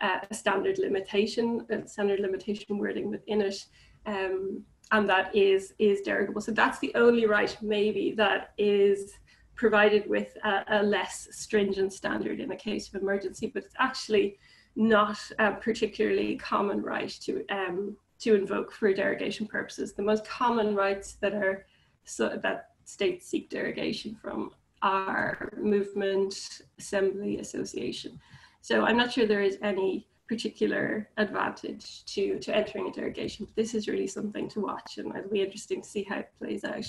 uh, 0.00 0.18
a 0.30 0.34
standard 0.34 0.78
limitation, 0.78 1.66
a 1.70 1.86
standard 1.86 2.20
limitation 2.20 2.78
wording 2.78 3.10
within 3.10 3.40
it, 3.42 3.64
um, 4.06 4.62
and 4.90 5.08
that 5.08 5.34
is 5.34 5.74
is 5.78 6.00
derogable. 6.00 6.40
So 6.40 6.52
that's 6.52 6.78
the 6.80 6.94
only 6.94 7.26
right 7.26 7.56
maybe 7.62 8.12
that 8.16 8.52
is 8.58 9.12
provided 9.54 10.08
with 10.08 10.36
a, 10.44 10.64
a 10.68 10.82
less 10.82 11.28
stringent 11.30 11.92
standard 11.92 12.40
in 12.40 12.50
a 12.52 12.56
case 12.56 12.88
of 12.88 13.00
emergency, 13.00 13.46
but 13.46 13.64
it's 13.64 13.74
actually 13.78 14.38
not 14.74 15.18
a 15.38 15.52
particularly 15.52 16.36
common 16.36 16.82
right 16.82 17.10
to 17.10 17.44
um, 17.50 17.96
to 18.18 18.34
invoke 18.34 18.72
for 18.72 18.92
derogation 18.92 19.46
purposes. 19.46 19.92
The 19.92 20.02
most 20.02 20.24
common 20.24 20.74
rights 20.74 21.14
that 21.20 21.34
are 21.34 21.66
so 22.04 22.40
that 22.42 22.70
states 22.84 23.28
seek 23.28 23.50
derogation 23.50 24.16
from 24.20 24.50
are 24.82 25.52
movement, 25.56 26.62
assembly, 26.78 27.38
association. 27.38 28.20
So 28.60 28.84
I'm 28.84 28.96
not 28.96 29.12
sure 29.12 29.26
there 29.26 29.42
is 29.42 29.58
any 29.62 30.08
particular 30.28 31.08
advantage 31.18 32.04
to, 32.06 32.38
to 32.38 32.54
entering 32.54 32.88
a 32.88 32.92
derogation. 32.92 33.44
But 33.46 33.56
this 33.56 33.74
is 33.74 33.88
really 33.88 34.06
something 34.06 34.48
to 34.50 34.60
watch 34.60 34.98
and 34.98 35.14
it'll 35.14 35.30
be 35.30 35.42
interesting 35.42 35.82
to 35.82 35.88
see 35.88 36.04
how 36.04 36.20
it 36.20 36.30
plays 36.38 36.64
out. 36.64 36.86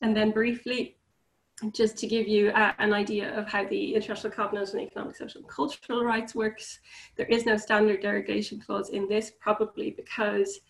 And 0.00 0.16
then 0.16 0.30
briefly, 0.30 0.96
just 1.72 1.96
to 1.98 2.06
give 2.06 2.28
you 2.28 2.50
uh, 2.50 2.72
an 2.78 2.92
idea 2.92 3.36
of 3.36 3.48
how 3.48 3.66
the 3.66 3.94
International 3.94 4.32
Covenant 4.32 4.70
on 4.74 4.80
Economic, 4.80 5.16
Social 5.16 5.40
and 5.40 5.50
Cultural 5.50 6.04
Rights 6.04 6.34
works, 6.34 6.78
there 7.16 7.26
is 7.26 7.46
no 7.46 7.56
standard 7.56 8.00
derogation 8.00 8.60
clause 8.60 8.90
in 8.90 9.08
this, 9.08 9.32
probably 9.40 9.90
because 9.90 10.60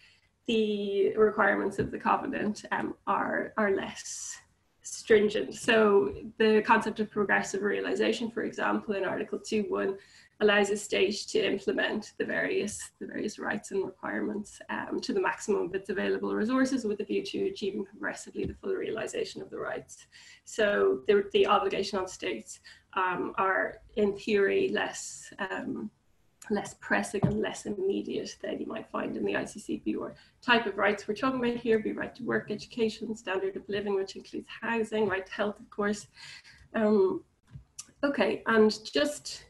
the 0.47 1.15
requirements 1.17 1.79
of 1.79 1.91
the 1.91 1.99
covenant 1.99 2.65
um, 2.73 2.95
are, 3.07 3.53
are 3.59 3.75
less 3.75 4.39
stringent. 4.95 5.55
So 5.55 6.15
the 6.39 6.63
concept 6.63 7.01
of 7.01 7.11
progressive 7.11 7.63
realization, 7.63 8.31
for 8.31 8.43
example, 8.43 8.95
in 8.95 9.05
Article 9.05 9.39
2.1 9.39 9.97
allows 10.41 10.71
a 10.71 10.77
state 10.77 11.17
to 11.29 11.45
implement 11.45 12.13
the 12.19 12.25
various 12.25 12.93
the 13.01 13.07
various 13.07 13.39
rights 13.39 13.73
and 13.73 13.85
requirements 13.85 14.61
um, 14.71 15.01
to 15.01 15.13
the 15.13 15.21
maximum 15.21 15.63
of 15.63 15.75
its 15.75 15.91
available 15.91 16.33
resources 16.35 16.85
with 16.85 17.01
a 17.01 17.05
view 17.05 17.25
to 17.25 17.49
achieving 17.49 17.85
progressively 17.85 18.45
the 18.45 18.55
full 18.55 18.75
realization 18.75 19.43
of 19.43 19.51
the 19.51 19.59
rights. 19.59 20.07
So 20.45 21.01
the, 21.09 21.25
the 21.33 21.47
obligation 21.47 21.99
on 21.99 22.07
states 22.07 22.61
um, 22.95 23.35
are 23.37 23.79
in 23.97 24.17
theory 24.17 24.69
less 24.69 25.33
um, 25.51 25.91
less 26.51 26.75
pressing 26.81 27.21
and 27.25 27.41
less 27.41 27.67
immediate 27.67 28.37
than 28.43 28.61
you 28.61 28.67
might 28.67 28.89
find 28.91 29.17
in 29.17 29.25
the 29.25 29.35
ICCPR 29.35 30.15
type 30.43 30.67
of 30.67 30.77
rights 30.79 31.07
we're 31.07 31.15
talking 31.15 31.41
about 31.45 31.57
here 31.57 31.79
be 31.79 31.93
right 31.93 32.15
to 32.15 32.23
work, 32.25 32.51
education, 32.51 33.15
standard 33.15 33.57
of 33.57 33.69
living, 33.69 33.95
which 33.95 34.17
includes 34.17 34.47
housing, 34.61 35.09
right 35.09 35.27
to 35.27 35.33
health, 35.33 35.59
of 35.61 35.69
course. 35.71 36.07
Um, 36.75 37.23
okay, 38.05 38.43
and 38.47 38.79
just 38.93 39.45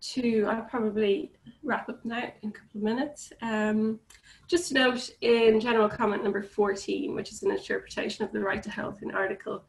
to, 0.00 0.44
I'll 0.44 0.62
probably 0.62 1.32
wrap 1.62 1.88
up 1.88 2.04
now 2.04 2.30
in 2.42 2.50
a 2.50 2.52
couple 2.52 2.76
of 2.76 2.82
minutes. 2.82 3.32
Um, 3.42 3.98
just 4.46 4.68
to 4.68 4.74
note 4.74 5.10
in 5.20 5.58
general 5.60 5.88
comment 5.88 6.22
number 6.22 6.42
14, 6.42 7.14
which 7.14 7.32
is 7.32 7.42
an 7.42 7.50
interpretation 7.50 8.24
of 8.24 8.32
the 8.32 8.40
right 8.40 8.62
to 8.62 8.70
health 8.70 9.02
in 9.02 9.10
Article 9.10 9.64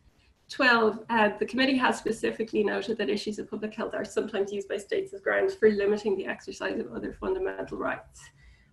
12, 0.49 0.99
uh, 1.09 1.29
the 1.39 1.45
committee 1.45 1.75
has 1.77 1.97
specifically 1.97 2.63
noted 2.63 2.97
that 2.97 3.09
issues 3.09 3.37
of 3.37 3.49
public 3.49 3.73
health 3.75 3.93
are 3.93 4.05
sometimes 4.05 4.51
used 4.51 4.69
by 4.69 4.77
states 4.77 5.13
as 5.13 5.19
grounds 5.19 5.53
for 5.53 5.69
limiting 5.69 6.15
the 6.15 6.25
exercise 6.25 6.79
of 6.79 6.91
other 6.93 7.13
fundamental 7.19 7.77
rights. 7.77 8.21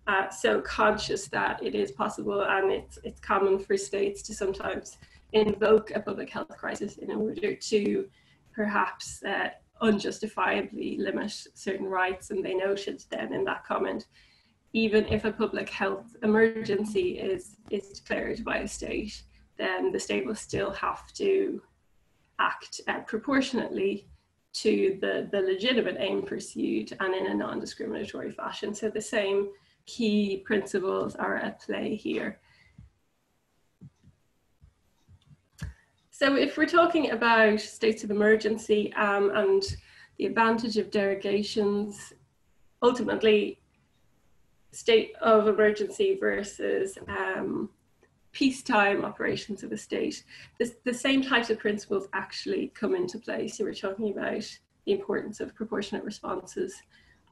Uh, 0.07 0.29
so 0.29 0.61
conscious 0.61 1.27
that 1.27 1.61
it 1.63 1.75
is 1.75 1.91
possible 1.91 2.43
and 2.43 2.71
it's, 2.71 2.99
it's 3.03 3.19
common 3.19 3.59
for 3.59 3.75
states 3.75 4.21
to 4.21 4.33
sometimes 4.33 4.97
invoke 5.33 5.91
a 5.91 5.99
public 5.99 6.29
health 6.29 6.55
crisis 6.57 6.97
in 6.97 7.11
order 7.11 7.55
to 7.55 8.07
perhaps 8.53 9.21
uh, 9.23 9.49
unjustifiably 9.81 10.97
limit 10.97 11.47
certain 11.55 11.87
rights. 11.87 12.29
And 12.29 12.45
they 12.45 12.53
noted 12.53 13.03
then 13.09 13.33
in 13.33 13.43
that 13.45 13.65
comment, 13.65 14.05
even 14.71 15.05
if 15.07 15.25
a 15.25 15.31
public 15.31 15.69
health 15.69 16.15
emergency 16.23 17.19
is, 17.19 17.57
is 17.69 17.89
declared 17.89 18.45
by 18.45 18.57
a 18.59 18.67
state, 18.67 19.23
then 19.57 19.91
the 19.91 19.99
state 19.99 20.25
will 20.25 20.35
still 20.35 20.71
have 20.71 21.11
to 21.13 21.61
act 22.39 22.81
uh, 22.87 22.99
proportionately 23.01 24.07
to 24.53 24.97
the, 25.01 25.27
the 25.31 25.41
legitimate 25.41 25.97
aim 25.99 26.21
pursued 26.21 26.95
and 26.99 27.13
in 27.13 27.27
a 27.27 27.33
non-discriminatory 27.33 28.31
fashion. 28.31 28.73
So 28.73 28.89
the 28.89 29.01
same 29.01 29.49
key 29.85 30.43
principles 30.45 31.15
are 31.15 31.35
at 31.35 31.61
play 31.61 31.95
here. 31.95 32.39
So 36.11 36.37
if 36.37 36.57
we're 36.57 36.65
talking 36.65 37.11
about 37.11 37.59
states 37.59 38.05
of 38.05 38.11
emergency 38.11 38.93
um, 38.93 39.31
and 39.35 39.61
the 40.17 40.25
advantage 40.25 40.77
of 40.77 40.89
derogations, 40.89 42.13
ultimately 42.81 43.59
state 44.71 45.13
of 45.21 45.49
emergency 45.49 46.17
versus 46.19 46.97
um, 47.09 47.69
peacetime 48.35 49.05
operations 49.05 49.63
of 49.63 49.69
the 49.69 49.77
state, 49.77 50.23
the 50.59 50.93
same 50.93 51.21
types 51.23 51.49
of 51.49 51.57
principles 51.57 52.09
actually 52.13 52.71
come 52.75 52.93
into 52.93 53.17
play. 53.17 53.47
So 53.47 53.63
we're 53.63 53.73
talking 53.73 54.11
about 54.11 54.45
the 54.85 54.91
importance 54.91 55.39
of 55.39 55.55
proportionate 55.55 56.03
responses 56.03 56.75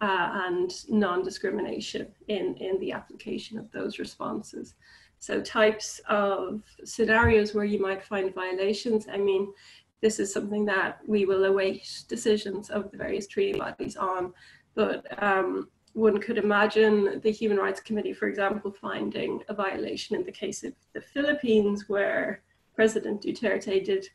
uh, 0.02 0.30
and 0.46 0.72
non-discrimination 0.90 2.08
in, 2.30 2.56
in 2.56 2.80
the 2.80 2.94
application 2.94 3.60
of 3.60 3.70
those 3.72 4.00
responses. 4.00 4.76
So 5.20 5.42
types 5.42 6.02
of 6.08 6.64
scenarios 6.86 7.54
where 7.54 7.66
you 7.66 7.82
might 7.82 8.04
find 8.04 8.34
violations, 8.34 9.06
I 9.12 9.18
mean, 9.18 9.54
this 10.02 10.20
is 10.20 10.34
something 10.34 10.66
that 10.66 11.00
we 11.06 11.26
will 11.26 11.46
await 11.46 12.04
decisions 12.08 12.70
of 12.70 12.92
the 12.92 12.98
various 12.98 13.28
treaty 13.28 13.60
bodies 13.60 13.98
on, 13.98 14.34
but 14.74 15.06
um, 15.22 15.70
one 15.94 16.20
could 16.20 16.38
imagine 16.38 17.22
the 17.22 17.32
Human 17.32 17.58
Rights 17.58 17.80
Committee, 17.80 18.14
for 18.14 18.28
example, 18.28 18.72
finding 18.72 19.42
a 19.48 19.54
violation 19.54 20.16
in 20.16 20.24
the 20.24 20.32
case 20.32 20.64
of 20.64 20.74
the 20.94 21.02
Philippines, 21.02 21.88
where 21.88 22.42
President 22.76 23.22
Duterte 23.22 23.86
did 23.86 24.08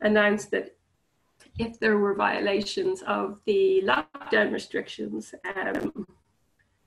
announce 0.00 0.46
that 0.46 0.76
if 1.58 1.78
there 1.78 1.98
were 1.98 2.14
violations 2.14 3.02
of 3.02 3.40
the 3.44 3.82
lockdown 3.84 4.52
restrictions, 4.52 5.34
um, 5.54 6.06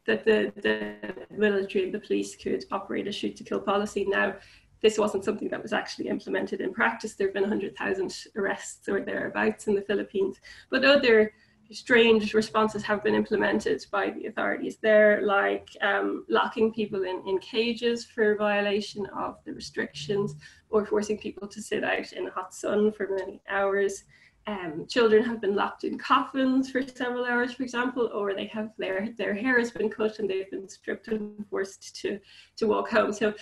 that 0.05 0.25
the, 0.25 0.51
the 0.61 0.95
military 1.29 1.85
and 1.85 1.93
the 1.93 1.99
police 1.99 2.35
could 2.35 2.65
operate 2.71 3.07
a 3.07 3.11
shoot 3.11 3.35
to 3.35 3.43
kill 3.43 3.59
policy. 3.59 4.05
Now, 4.05 4.35
this 4.81 4.97
wasn't 4.97 5.25
something 5.25 5.49
that 5.49 5.61
was 5.61 5.73
actually 5.73 6.07
implemented 6.07 6.61
in 6.61 6.73
practice. 6.73 7.13
There 7.13 7.27
have 7.27 7.33
been 7.33 7.43
100,000 7.43 8.25
arrests 8.35 8.87
or 8.87 9.01
thereabouts 9.01 9.67
in 9.67 9.75
the 9.75 9.81
Philippines, 9.81 10.37
but 10.69 10.85
other 10.85 11.33
strange 11.71 12.33
responses 12.33 12.83
have 12.83 13.03
been 13.03 13.15
implemented 13.15 13.85
by 13.91 14.09
the 14.09 14.25
authorities 14.25 14.77
there, 14.81 15.21
like 15.21 15.69
um, 15.81 16.25
locking 16.27 16.73
people 16.73 17.03
in, 17.03 17.21
in 17.27 17.37
cages 17.39 18.05
for 18.05 18.35
violation 18.35 19.05
of 19.07 19.37
the 19.45 19.53
restrictions 19.53 20.35
or 20.69 20.85
forcing 20.85 21.17
people 21.17 21.47
to 21.47 21.61
sit 21.61 21.83
out 21.83 22.11
in 22.13 22.25
the 22.25 22.31
hot 22.31 22.53
sun 22.53 22.91
for 22.91 23.07
many 23.09 23.41
hours. 23.49 24.03
Um, 24.47 24.87
children 24.87 25.23
have 25.25 25.41
been 25.41 25.55
locked 25.55 25.83
in 25.83 25.99
coffins 25.99 26.71
for 26.71 26.81
several 26.81 27.25
hours, 27.25 27.53
for 27.53 27.61
example, 27.61 28.09
or 28.13 28.33
they 28.33 28.47
have 28.47 28.71
their, 28.79 29.09
their 29.17 29.35
hair 29.35 29.59
has 29.59 29.69
been 29.69 29.89
cut 29.89 30.17
and 30.17 30.27
they've 30.27 30.49
been 30.49 30.67
stripped 30.67 31.07
and 31.09 31.45
forced 31.49 31.95
to, 31.97 32.19
to 32.57 32.67
walk 32.67 32.89
home. 32.89 33.13
So 33.13 33.33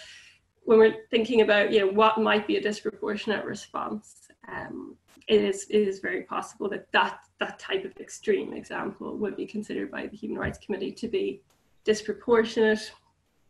when 0.67 0.79
we're 0.79 1.05
thinking 1.09 1.41
about 1.41 1.71
you 1.71 1.79
know 1.79 1.87
what 1.87 2.19
might 2.19 2.45
be 2.45 2.57
a 2.57 2.61
disproportionate 2.61 3.45
response, 3.45 4.27
um, 4.49 4.97
it 5.27 5.41
is 5.41 5.67
it 5.69 5.87
is 5.87 5.99
very 5.99 6.23
possible 6.23 6.69
that 6.69 6.91
that 6.91 7.19
that 7.39 7.59
type 7.59 7.85
of 7.85 7.95
extreme 7.99 8.53
example 8.53 9.17
would 9.17 9.35
be 9.35 9.45
considered 9.45 9.91
by 9.91 10.07
the 10.07 10.17
Human 10.17 10.37
Rights 10.37 10.57
Committee 10.57 10.91
to 10.93 11.07
be 11.07 11.41
disproportionate. 11.83 12.91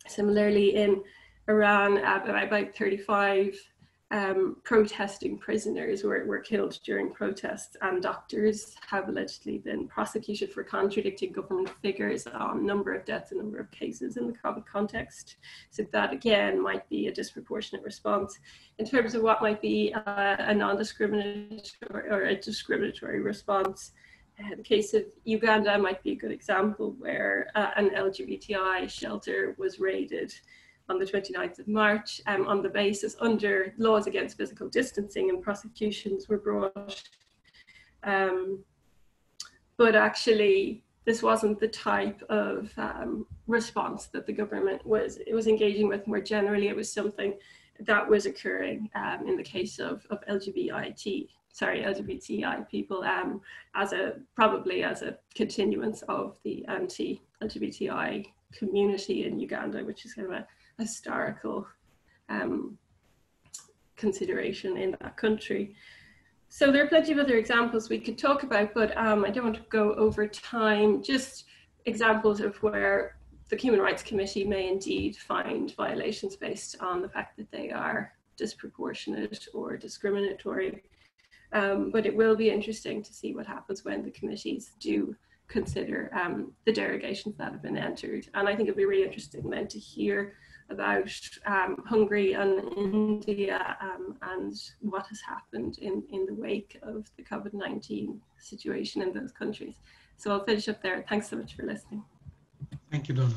Similarly, 0.08 0.76
in 0.76 1.04
Iran, 1.48 1.98
uh, 1.98 2.22
about 2.26 2.76
35 2.76 3.58
um, 4.12 4.56
protesting 4.64 5.38
prisoners 5.38 6.04
were, 6.04 6.24
were 6.26 6.40
killed 6.40 6.80
during 6.86 7.12
protests, 7.12 7.76
and 7.82 8.02
doctors 8.02 8.76
have 8.88 9.10
allegedly 9.10 9.58
been 9.58 9.88
prosecuted 9.88 10.54
for 10.54 10.64
contradicting 10.64 11.34
government 11.34 11.70
figures 11.82 12.26
on 12.28 12.66
number 12.66 12.94
of 12.94 13.04
deaths 13.04 13.32
and 13.32 13.42
number 13.42 13.60
of 13.60 13.70
cases 13.72 14.16
in 14.16 14.28
the 14.28 14.34
COVID 14.34 14.66
context. 14.66 15.36
So 15.72 15.86
that 15.92 16.14
again 16.14 16.62
might 16.62 16.88
be 16.90 17.08
a 17.08 17.14
disproportionate 17.14 17.84
response. 17.84 18.40
In 18.78 18.86
terms 18.86 19.14
of 19.14 19.24
what 19.24 19.42
might 19.42 19.62
be 19.62 19.94
uh, 19.94 20.36
a 20.40 20.54
non-discriminatory 20.54 22.10
or 22.10 22.24
a 22.28 22.36
discriminatory 22.36 23.20
response, 23.20 23.92
uh, 24.40 24.56
the 24.56 24.64
case 24.64 24.94
of 24.94 25.04
Uganda 25.26 25.78
might 25.78 26.02
be 26.04 26.12
a 26.12 26.16
good 26.16 26.32
example 26.32 26.96
where 27.00 27.50
uh, 27.56 27.72
an 27.76 27.90
LGBTI 27.90 28.90
shelter 28.90 29.54
was 29.58 29.80
raided 29.80 30.34
on 30.90 31.00
the 31.00 31.06
29th 31.06 31.60
of 31.60 31.68
March 31.68 32.22
um, 32.28 32.48
on 32.48 32.62
the 32.62 32.70
basis 32.70 33.16
under 33.20 33.74
laws 33.78 34.08
against 34.08 34.38
physical 34.38 34.70
distancing 34.70 35.30
and 35.30 35.42
prosecutions 35.42 36.30
were 36.30 36.38
brought. 36.38 37.04
Um, 38.04 38.64
but 39.78 39.96
actually, 39.96 40.84
this 41.06 41.24
wasn't 41.24 41.60
the 41.60 41.68
type 41.68 42.22
of 42.30 42.72
um, 42.78 43.26
response 43.48 44.08
that 44.08 44.26
the 44.26 44.34
government 44.34 44.86
was 44.86 45.18
it 45.26 45.34
was 45.34 45.48
engaging 45.48 45.88
with 45.88 46.06
more 46.08 46.22
generally. 46.22 46.68
It 46.68 46.76
was 46.76 46.92
something 46.92 47.34
that 47.80 48.10
was 48.10 48.26
occurring 48.26 48.90
um, 48.96 49.28
in 49.28 49.38
the 49.38 49.44
case 49.44 49.80
of, 49.80 50.06
of 50.10 50.20
LGBTI, 50.28 51.28
sorry, 51.52 51.82
LGBTI 51.82 52.68
people 52.70 53.04
um, 53.04 53.42
as 53.76 53.94
a 53.94 54.16
probably 54.36 54.84
as 54.84 55.02
a 55.02 55.18
continuance 55.36 56.02
of 56.10 56.38
the 56.44 56.66
anti-LGBTI 56.66 58.26
community 58.54 59.26
in 59.26 59.40
Uganda, 59.40 59.84
which 59.84 60.06
is 60.06 60.14
kind 60.14 60.28
of 60.28 60.34
a 60.34 60.48
historical 60.78 61.68
um, 62.30 62.78
consideration 63.96 64.78
in 64.78 64.92
that 65.02 65.18
country. 65.18 65.76
So 66.50 66.72
there 66.72 66.84
are 66.84 66.88
plenty 66.88 67.12
of 67.12 67.20
other 67.20 67.38
examples 67.38 67.90
we 67.90 68.00
could 68.00 68.18
talk 68.18 68.44
about, 68.44 68.74
but 68.74 68.96
um, 68.98 69.26
I 69.26 69.32
don't 69.32 69.44
want 69.44 69.58
to 69.58 69.70
go 69.70 69.94
over 69.96 70.28
time. 70.28 71.04
Just 71.04 71.46
examples 71.86 72.40
of 72.40 72.56
where 72.64 73.18
the 73.50 73.58
Human 73.58 73.82
Rights 73.82 74.04
Committee 74.04 74.44
may 74.44 74.70
indeed 74.70 75.16
find 75.16 75.74
violations 75.76 76.36
based 76.36 76.76
on 76.82 77.02
the 77.02 77.10
fact 77.10 77.38
that 77.38 77.52
they 77.52 77.72
are 77.72 78.14
disproportionate 78.38 79.48
or 79.54 79.78
discriminatory. 79.78 80.84
Um, 81.54 81.92
but 81.92 82.06
it 82.06 82.16
will 82.16 82.36
be 82.36 82.50
interesting 82.50 83.02
to 83.04 83.14
see 83.14 83.34
what 83.34 83.48
happens 83.48 83.86
when 83.86 84.04
the 84.04 84.12
committees 84.12 84.72
do 84.80 85.16
consider 85.48 86.12
um, 86.14 86.52
the 86.66 86.74
derogations 86.74 87.38
that 87.38 87.54
have 87.54 87.62
been 87.62 87.78
entered. 87.78 88.28
And 88.34 88.48
I 88.50 88.56
think 88.56 88.68
it'll 88.68 88.78
be 88.78 88.86
really 88.86 89.06
interesting 89.06 89.50
then 89.50 89.68
to 89.70 89.80
hear 89.80 90.34
about 90.70 91.12
um, 91.46 91.84
Hungary 91.86 92.34
and 92.34 92.72
India 92.78 93.78
um, 93.82 94.18
and 94.22 94.54
what 94.82 95.08
has 95.08 95.20
happened 95.22 95.78
in, 95.80 96.04
in 96.12 96.26
the 96.26 96.34
wake 96.34 96.78
of 96.82 97.06
the 97.18 97.24
COVID 97.24 97.54
19 97.54 98.20
situation 98.40 99.02
in 99.02 99.14
those 99.14 99.32
countries. 99.32 99.76
So 100.18 100.32
I'll 100.32 100.44
finish 100.44 100.68
up 100.68 100.82
there. 100.82 101.06
Thanks 101.08 101.30
so 101.30 101.38
much 101.38 101.56
for 101.56 101.64
listening. 101.64 102.04
Thank 102.92 103.08
you, 103.08 103.16
Donna. 103.16 103.36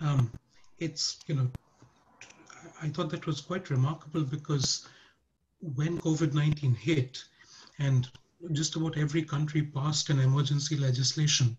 Um, 0.00 0.32
it's, 0.78 1.20
you 1.26 1.34
know, 1.34 1.50
I 2.82 2.88
thought 2.88 3.10
that 3.10 3.26
was 3.26 3.40
quite 3.40 3.70
remarkable 3.70 4.22
because 4.22 4.88
when 5.60 5.98
COVID 5.98 6.34
19 6.34 6.74
hit 6.74 7.22
and 7.78 8.08
just 8.52 8.74
about 8.76 8.98
every 8.98 9.22
country 9.22 9.62
passed 9.62 10.10
an 10.10 10.18
emergency 10.18 10.76
legislation, 10.76 11.56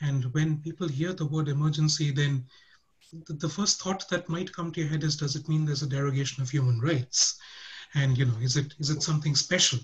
and 0.00 0.24
when 0.34 0.58
people 0.58 0.86
hear 0.86 1.12
the 1.12 1.26
word 1.26 1.48
emergency, 1.48 2.10
then 2.10 2.44
the 3.12 3.48
first 3.48 3.80
thought 3.80 4.08
that 4.08 4.28
might 4.28 4.52
come 4.52 4.72
to 4.72 4.80
your 4.80 4.90
head 4.90 5.04
is 5.04 5.16
does 5.16 5.36
it 5.36 5.48
mean 5.48 5.64
there's 5.64 5.82
a 5.82 5.88
derogation 5.88 6.42
of 6.42 6.50
human 6.50 6.80
rights? 6.80 7.38
And 7.94 8.16
you 8.18 8.26
know 8.26 8.38
is 8.40 8.56
it 8.56 8.74
is 8.78 8.90
it 8.90 9.02
something 9.02 9.34
special? 9.34 9.80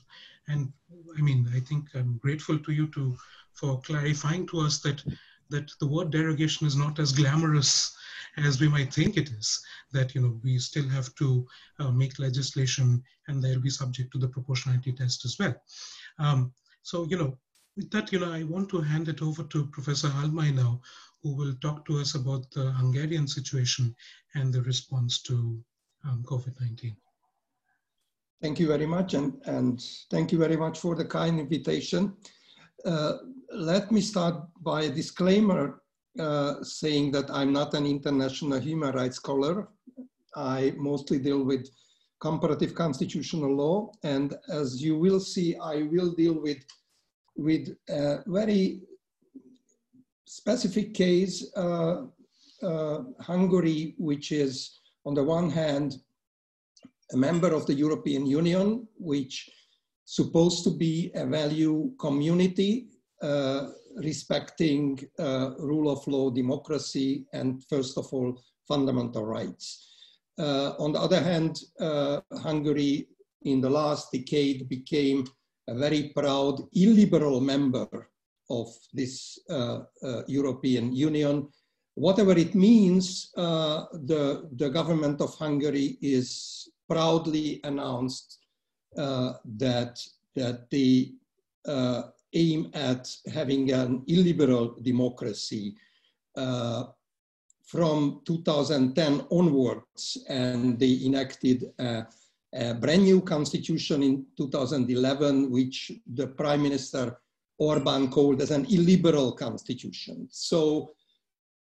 And 0.49 0.73
i 1.19 1.21
mean 1.21 1.49
i 1.55 1.61
think 1.61 1.89
i'm 1.95 2.19
grateful 2.19 2.59
to 2.59 2.73
you 2.73 2.87
to 2.89 3.17
for 3.53 3.81
clarifying 3.83 4.47
to 4.49 4.61
us 4.61 4.79
that 4.81 5.03
that 5.51 5.71
the 5.81 5.87
word 5.87 6.11
derogation 6.11 6.67
is 6.67 6.77
not 6.77 6.99
as 6.99 7.13
glamorous 7.13 7.95
as 8.37 8.61
we 8.61 8.69
might 8.69 8.93
think 8.93 9.17
it 9.17 9.31
is 9.31 9.61
that 9.93 10.15
you 10.15 10.21
know 10.21 10.41
we 10.43 10.59
still 10.59 10.89
have 10.89 11.15
to 11.15 11.47
uh, 11.79 11.91
make 11.91 12.19
legislation 12.19 13.03
and 13.29 13.43
they'll 13.43 13.61
be 13.61 13.71
subject 13.71 14.13
to 14.13 14.19
the 14.19 14.29
proportionality 14.29 14.93
test 14.93 15.25
as 15.25 15.39
well. 15.39 15.55
Um, 16.19 16.53
so 16.83 17.05
you 17.05 17.17
know 17.17 17.39
with 17.77 17.91
that 17.91 18.13
you 18.13 18.19
know 18.19 18.33
i 18.33 18.43
want 18.43 18.69
to 18.69 18.81
hand 18.81 19.09
it 19.09 19.23
over 19.23 19.45
to 19.45 19.67
professor 19.67 20.09
Halmai 20.09 20.55
now 20.55 20.81
who 21.25 21.35
will 21.35 21.55
talk 21.55 21.87
to 21.87 21.99
us 21.99 22.15
about 22.15 22.49
the 22.51 22.71
Hungarian 22.73 23.27
situation 23.27 23.97
and 24.35 24.53
the 24.53 24.61
response 24.63 25.23
to 25.23 25.59
um, 26.05 26.23
COVID-19. 26.27 26.95
Thank 28.43 28.61
you 28.61 28.69
very 28.69 28.87
much, 28.87 29.15
and, 29.15 29.41
and 29.47 29.83
thank 30.11 30.31
you 30.31 30.39
very 30.39 30.57
much 30.57 30.79
for 30.79 30.95
the 30.95 31.05
kind 31.07 31.41
invitation. 31.41 32.15
Uh, 32.85 33.15
let 33.51 33.91
me 33.91 34.03
start 34.03 34.35
by 34.61 34.83
a 34.83 34.91
disclaimer 34.91 35.81
uh, 36.21 36.63
saying 36.63 37.11
that 37.13 37.31
I'm 37.31 37.55
not 37.55 37.73
an 37.73 37.87
international 37.87 38.61
human 38.61 38.95
rights 38.95 39.17
scholar. 39.17 39.69
I 40.37 40.75
mostly 40.77 41.19
deal 41.19 41.43
with 41.43 41.71
comparative 42.21 42.75
constitutional 42.75 43.57
law, 43.57 43.93
and 44.03 44.35
as 44.51 44.83
you 44.83 44.99
will 44.99 45.21
see, 45.21 45.57
I 45.57 45.83
will 45.83 46.13
deal 46.13 46.39
with 46.39 46.59
with 47.37 47.69
a 47.89 48.19
very 48.27 48.83
specific 50.27 50.95
case, 50.95 51.53
uh, 51.57 52.03
uh, 52.63 52.99
Hungary, 53.21 53.95
which 53.99 54.33
is 54.33 54.81
on 55.05 55.15
the 55.15 55.23
one 55.23 55.51
hand, 55.51 55.97
a 57.13 57.17
member 57.17 57.53
of 57.53 57.67
the 57.67 57.75
European 57.75 58.27
Union, 58.27 58.87
which 58.99 59.51
supposed 60.05 60.65
to 60.65 60.71
be 60.71 61.11
a 61.15 61.27
value 61.27 61.91
community 61.99 62.89
uh, 63.23 63.69
respecting 63.97 64.99
uh, 65.19 65.51
rule 65.59 65.91
of 65.91 66.07
law, 66.07 66.31
democracy, 66.31 67.27
and 67.33 67.63
first 67.69 67.97
of 67.97 68.07
all, 68.13 68.43
fundamental 68.67 69.25
rights. 69.25 69.93
Uh, 70.39 70.73
on 70.79 70.93
the 70.93 70.99
other 70.99 71.21
hand, 71.21 71.61
uh, 71.81 72.21
Hungary 72.43 73.09
in 73.43 73.61
the 73.61 73.71
last 73.71 74.11
decade 74.11 74.69
became 74.69 75.25
a 75.69 75.75
very 75.75 76.13
proud 76.15 76.61
illiberal 76.73 77.41
member 77.41 78.09
of 78.51 78.69
this 78.93 79.39
uh, 79.51 79.81
uh, 80.03 80.23
European 80.27 80.95
Union. 80.95 81.49
Whatever 81.95 82.33
it 82.33 82.55
means, 82.55 83.31
uh, 83.37 83.85
the, 83.93 84.49
the 84.57 84.69
government 84.69 85.21
of 85.21 85.35
Hungary 85.35 85.97
is 86.03 86.69
proudly 86.89 87.61
announced 87.65 88.39
that, 88.97 89.99
that 90.37 90.71
they 90.71 91.13
aim 92.35 92.71
at 92.75 93.09
having 93.33 93.73
an 93.73 94.03
illiberal 94.07 94.77
democracy 94.83 95.75
uh, 96.37 96.85
from 97.65 98.21
2010 98.27 99.27
onwards, 99.31 100.19
and 100.29 100.79
they 100.79 101.01
enacted 101.05 101.73
a, 101.79 102.07
a, 102.55 102.75
brand 102.75 103.03
new 103.03 103.21
constitution 103.21 104.03
in 104.03 104.27
2011, 104.37 105.51
which 105.51 105.93
the 106.15 106.27
prime 106.27 106.63
minister 106.63 107.19
Orban 107.59 108.09
called 108.09 108.43
as 108.43 108.51
an 108.51 108.65
illiberal 108.67 109.33
constitution. 109.33 110.29
So 110.31 110.91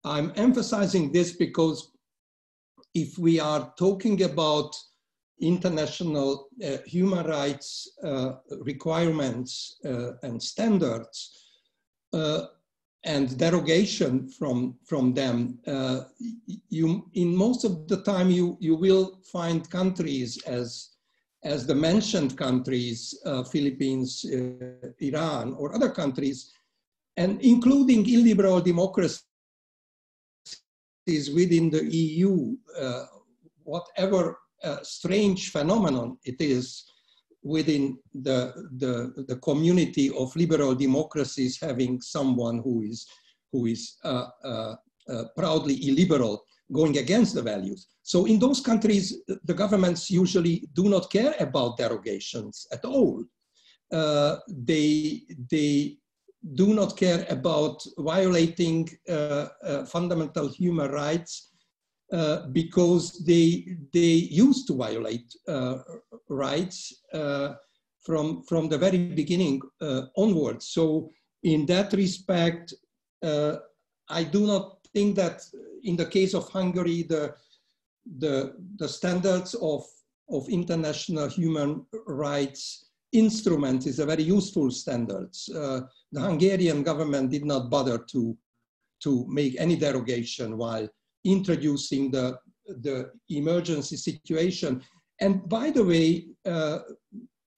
I'm 0.05 0.33
emphasizing 0.37 1.13
this 1.13 1.33
because 1.33 1.93
if 2.95 3.19
we 3.19 3.41
are 3.41 3.73
talking 3.79 4.23
about 4.23 4.75
international 5.41 6.49
uh, 6.65 6.79
human 6.87 7.27
rights 7.27 7.91
uh, 8.05 8.35
requirements 8.61 9.79
uh, 9.85 10.13
and 10.23 10.43
standards 10.43 11.49
uh, 12.13 12.47
and 13.05 13.37
derogation 13.37 14.29
from, 14.29 14.77
from 14.87 15.13
them, 15.13 15.59
uh, 15.67 16.03
you, 16.71 17.11
in 17.15 17.37
most 17.37 17.65
of 17.65 17.89
the 17.89 18.03
time 18.03 18.31
you, 18.31 18.57
you 18.61 18.77
will 18.77 19.21
find 19.31 19.69
countries 19.69 20.41
as 20.47 20.94
as 21.45 21.67
the 21.67 21.75
mentioned 21.75 22.37
countries, 22.37 23.19
uh, 23.27 23.45
Philippines, 23.45 24.25
uh, 24.25 24.89
Iran, 25.01 25.55
or 25.59 25.75
other 25.75 25.91
countries, 25.91 26.53
and 27.17 27.41
including 27.43 28.09
illiberal 28.09 28.61
democracies 28.61 29.23
within 31.07 31.71
the 31.71 31.85
EU, 31.85 32.57
uh, 32.79 33.05
whatever 33.63 34.39
uh, 34.65 34.79
strange 34.83 35.51
phenomenon 35.51 36.17
it 36.25 36.41
is 36.41 36.85
within 37.43 37.99
the, 38.15 38.53
the, 38.79 39.25
the 39.29 39.37
community 39.37 40.11
of 40.17 40.35
liberal 40.35 40.75
democracies 40.75 41.61
having 41.61 42.01
someone 42.01 42.59
who 42.65 42.83
is, 42.83 43.07
who 43.53 43.67
is 43.67 43.97
uh, 44.03 44.29
uh, 44.43 44.77
proudly 45.37 45.75
illiberal. 45.87 46.43
Going 46.73 46.99
against 46.99 47.35
the 47.35 47.43
values. 47.43 47.89
So 48.03 48.27
in 48.27 48.39
those 48.39 48.61
countries, 48.61 49.23
the 49.45 49.55
governments 49.55 50.11
usually 50.11 50.69
do 50.73 50.89
not 50.89 51.11
care 51.11 51.35
about 51.41 51.79
derogations 51.79 52.67
at 52.73 52.85
all. 52.85 53.25
Uh, 53.93 54.37
they, 54.49 55.23
they 55.51 55.99
do 56.55 56.75
not 56.75 56.97
care 56.97 57.27
about 57.31 57.83
violating 57.99 58.89
uh, 59.09 59.49
uh, 59.63 59.85
fundamental 59.87 60.49
human 60.49 60.91
rights 60.91 61.51
uh, 62.13 62.47
because 62.53 63.25
they, 63.25 63.77
they 63.93 64.29
used 64.31 64.67
to 64.67 64.77
violate 64.77 65.33
uh, 65.49 65.79
rights 66.29 67.03
uh, 67.15 67.55
from, 68.05 68.43
from 68.43 68.69
the 68.69 68.77
very 68.77 68.99
beginning 68.99 69.61
onwards. 70.17 70.69
So 70.69 71.11
in 71.43 71.65
that 71.67 71.93
respect, 71.95 72.75
I 74.09 74.25
do 74.25 74.47
not 74.47 74.79
think 74.93 75.17
that 75.17 75.43
in 75.83 75.97
the 75.97 76.07
case 76.07 76.35
of 76.35 76.49
Hungary, 76.49 77.03
the, 77.03 77.35
the, 78.19 78.55
the 78.77 78.89
standards 78.89 79.55
of, 79.55 79.85
of 80.31 80.49
international 80.49 81.29
human 81.29 81.85
rights 82.07 82.91
instrument 83.13 83.87
is 83.87 83.99
a 83.99 84.07
very 84.07 84.23
useful 84.23 84.71
standards. 84.71 85.49
Uh, 85.49 85.83
the 86.13 86.21
Hungarian 86.21 86.83
government 86.83 87.31
did 87.31 87.45
not 87.45 87.71
bother 87.71 87.99
to, 88.11 88.37
to 89.03 89.27
make 89.29 89.59
any 89.59 89.77
derogation 89.77 90.59
while 90.59 90.89
introducing 91.25 92.11
the, 92.11 92.39
the 92.67 93.11
emergency 93.31 93.97
situation. 93.97 94.83
And 95.21 95.49
by 95.49 95.71
the 95.71 95.85
way, 95.85 96.27
uh, 96.45 96.81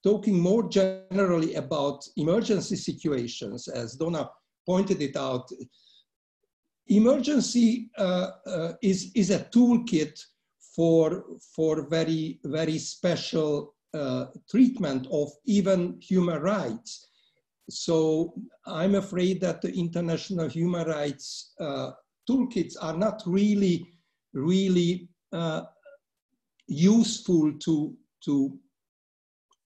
talking 0.04 0.38
more 0.38 0.68
generally 0.68 1.54
about 1.54 2.04
emergency 2.16 2.76
situations, 2.76 3.66
as 3.66 3.94
Donna 3.94 4.30
pointed 4.66 5.00
it 5.00 5.16
out, 5.16 5.50
emergency 6.88 7.90
uh, 7.98 8.30
uh, 8.46 8.72
is, 8.82 9.10
is 9.14 9.30
a 9.30 9.40
toolkit 9.40 10.20
for, 10.74 11.24
for 11.54 11.88
very, 11.88 12.38
very 12.44 12.78
special 12.78 13.74
uh, 13.94 14.26
treatment 14.50 15.06
of 15.10 15.30
even 15.46 15.98
human 16.00 16.40
rights. 16.40 17.08
So 17.68 18.34
I'm 18.66 18.94
afraid 18.94 19.40
that 19.40 19.62
the 19.62 19.72
international 19.72 20.48
human 20.48 20.86
rights 20.86 21.54
uh, 21.58 21.92
toolkits 22.28 22.74
are 22.80 22.96
not 22.96 23.22
really, 23.26 23.92
really 24.34 25.08
uh, 25.32 25.62
useful 26.68 27.52
to, 27.58 27.96
to 28.24 28.58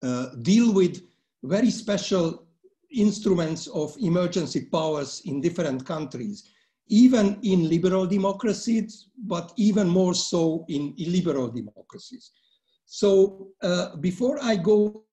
uh, 0.02 0.26
deal 0.42 0.72
with 0.72 1.02
very 1.44 1.70
special 1.70 2.46
instruments 2.92 3.66
of 3.68 3.96
emergency 3.98 4.66
powers 4.66 5.22
in 5.24 5.40
different 5.40 5.86
countries 5.86 6.50
even 6.88 7.38
in 7.42 7.68
liberal 7.68 8.06
democracies, 8.06 9.08
but 9.26 9.52
even 9.56 9.88
more 9.88 10.14
so 10.14 10.64
in 10.68 10.94
illiberal 10.98 11.48
democracies. 11.48 12.30
So 12.84 13.48
uh, 13.62 13.96
before 13.96 14.38
I 14.42 14.56
go 14.56 15.04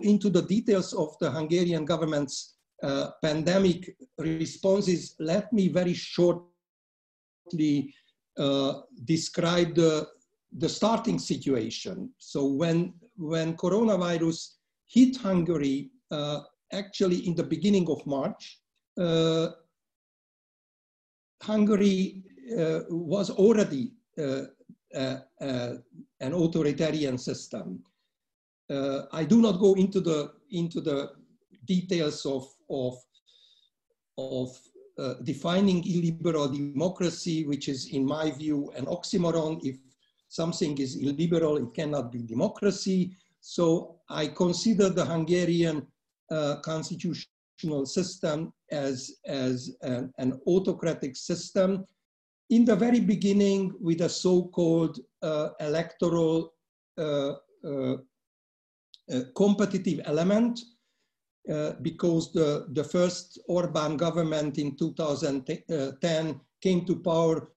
into 0.00 0.30
the 0.30 0.42
details 0.42 0.94
of 0.94 1.16
the 1.20 1.30
Hungarian 1.30 1.84
government's 1.84 2.54
uh, 2.82 3.10
pandemic 3.22 3.94
responses, 4.18 5.14
let 5.18 5.52
me 5.52 5.68
very 5.68 5.92
shortly 5.92 6.48
uh, 8.38 8.80
describe 9.04 9.74
the, 9.74 10.08
the 10.56 10.68
starting 10.68 11.18
situation. 11.18 12.10
So 12.16 12.46
when, 12.46 12.94
when 13.16 13.56
coronavirus 13.56 14.54
hit 14.86 15.16
Hungary, 15.18 15.90
uh, 16.10 16.40
actually 16.72 17.26
in 17.26 17.34
the 17.34 17.44
beginning 17.44 17.88
of 17.90 18.04
March, 18.06 18.60
uh, 18.98 19.48
Hungary 21.42 22.22
uh, 22.58 22.80
was 22.88 23.30
already 23.30 23.92
uh, 24.18 24.42
uh, 24.94 25.16
an 26.20 26.32
authoritarian 26.32 27.18
system. 27.18 27.82
I 29.12 29.24
do 29.24 29.42
not 29.42 29.60
go 29.60 29.74
into 29.74 30.00
the 30.00 30.32
into 30.50 30.80
the 30.80 31.10
details 31.66 32.24
of 32.24 32.48
of 32.70 32.94
of 34.16 34.58
uh, 34.98 35.14
defining 35.24 35.82
illiberal 35.86 36.48
democracy, 36.48 37.44
which 37.44 37.68
is, 37.68 37.88
in 37.88 38.04
my 38.04 38.30
view, 38.30 38.70
an 38.76 38.86
oxymoron. 38.86 39.60
If 39.64 39.76
something 40.28 40.76
is 40.78 40.96
illiberal, 40.96 41.56
it 41.56 41.74
cannot 41.74 42.12
be 42.12 42.22
democracy. 42.22 43.16
So 43.40 44.00
I 44.08 44.28
consider 44.28 44.90
the 44.90 45.04
Hungarian 45.04 45.86
uh, 46.30 46.56
constitution 46.56 47.31
system 47.84 48.52
as, 48.70 49.18
as 49.26 49.76
an, 49.82 50.12
an, 50.18 50.40
autocratic 50.46 51.16
system. 51.16 51.84
In 52.50 52.64
the 52.64 52.76
very 52.76 53.00
beginning, 53.00 53.72
with 53.80 54.00
a 54.02 54.08
so-called 54.08 54.98
uh, 55.22 55.50
electoral 55.60 56.52
uh, 56.98 57.32
uh, 57.64 57.96
uh 59.10 59.20
competitive 59.34 60.00
element, 60.04 60.60
uh, 61.50 61.72
because 61.82 62.32
the, 62.32 62.66
the 62.72 62.84
first 62.84 63.38
Orban 63.48 63.96
government 63.96 64.58
in 64.58 64.76
2010 64.76 66.40
came 66.60 66.84
to 66.84 66.96
power 66.96 67.48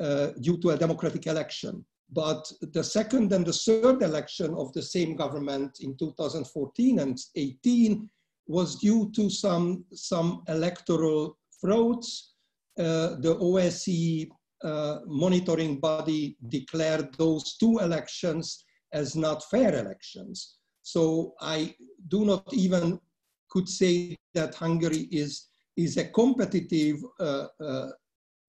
uh, 0.00 0.28
due 0.40 0.58
to 0.58 0.70
a 0.70 0.76
democratic 0.76 1.26
election. 1.26 1.84
But 2.12 2.50
the 2.72 2.84
second 2.84 3.32
and 3.32 3.44
the 3.44 3.52
third 3.52 4.02
election 4.02 4.54
of 4.54 4.72
the 4.72 4.82
same 4.82 5.16
government 5.16 5.78
in 5.80 5.96
2014 5.96 7.00
and 7.00 7.18
18 7.34 8.08
was 8.46 8.76
due 8.76 9.10
to 9.12 9.30
some, 9.30 9.84
some 9.92 10.42
electoral 10.48 11.38
frauds. 11.60 12.34
Uh, 12.78 13.16
the 13.20 13.36
OSCE 13.40 14.28
uh, 14.62 14.98
monitoring 15.06 15.78
body 15.78 16.36
declared 16.48 17.14
those 17.14 17.56
two 17.56 17.78
elections 17.78 18.64
as 18.92 19.16
not 19.16 19.44
fair 19.50 19.74
elections. 19.74 20.56
So 20.82 21.34
I 21.40 21.74
do 22.08 22.24
not 22.24 22.52
even 22.52 23.00
could 23.50 23.68
say 23.68 24.16
that 24.34 24.54
Hungary 24.54 25.08
is, 25.10 25.48
is 25.76 25.96
a 25.96 26.06
competitive 26.06 26.98
uh, 27.20 27.46
uh, 27.60 27.90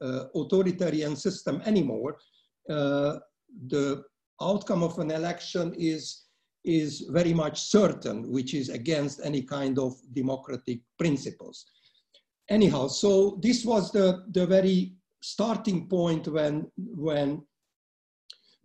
uh 0.02 0.26
authoritarian 0.36 1.16
system 1.16 1.62
anymore. 1.66 2.18
Uh, 2.70 3.20
the 3.68 4.04
outcome 4.42 4.84
of 4.84 5.00
an 5.00 5.12
election 5.12 5.74
is 5.78 6.25
is 6.66 7.06
very 7.10 7.34
much 7.34 7.62
certain, 7.62 8.32
which 8.32 8.54
is 8.54 8.70
against 8.70 9.22
any 9.24 9.42
kind 9.42 9.78
of 9.80 9.94
democratic 10.14 10.80
principles. 10.98 11.66
Anyhow, 12.50 12.88
so 12.88 13.40
this 13.42 13.66
was 13.66 13.92
the, 13.92 14.24
the 14.32 14.46
very 14.46 14.94
starting 15.22 15.88
point 15.88 16.28
when, 16.28 16.70
when 16.78 17.44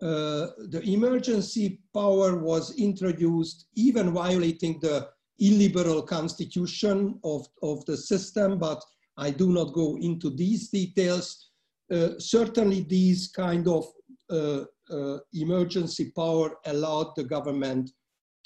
Uh, 0.02 0.48
the 0.68 0.82
emergency 0.84 1.80
power 1.94 2.36
was 2.36 2.76
introduced 2.76 3.68
even 3.76 4.12
violating 4.12 4.78
the 4.80 5.08
illiberal 5.38 6.02
constitution 6.02 7.18
of, 7.24 7.48
of 7.62 7.82
the 7.86 7.96
system, 7.96 8.58
but 8.58 8.84
I 9.16 9.30
do 9.30 9.54
not 9.54 9.72
go 9.72 9.96
into 9.96 10.28
these 10.28 10.68
details. 10.68 11.47
Uh, 11.92 12.18
certainly 12.18 12.80
these 12.80 13.28
kind 13.28 13.66
of 13.66 13.86
uh, 14.30 14.64
uh 14.90 15.18
emergency 15.32 16.12
power 16.14 16.54
allowed 16.66 17.12
the 17.16 17.24
government 17.24 17.90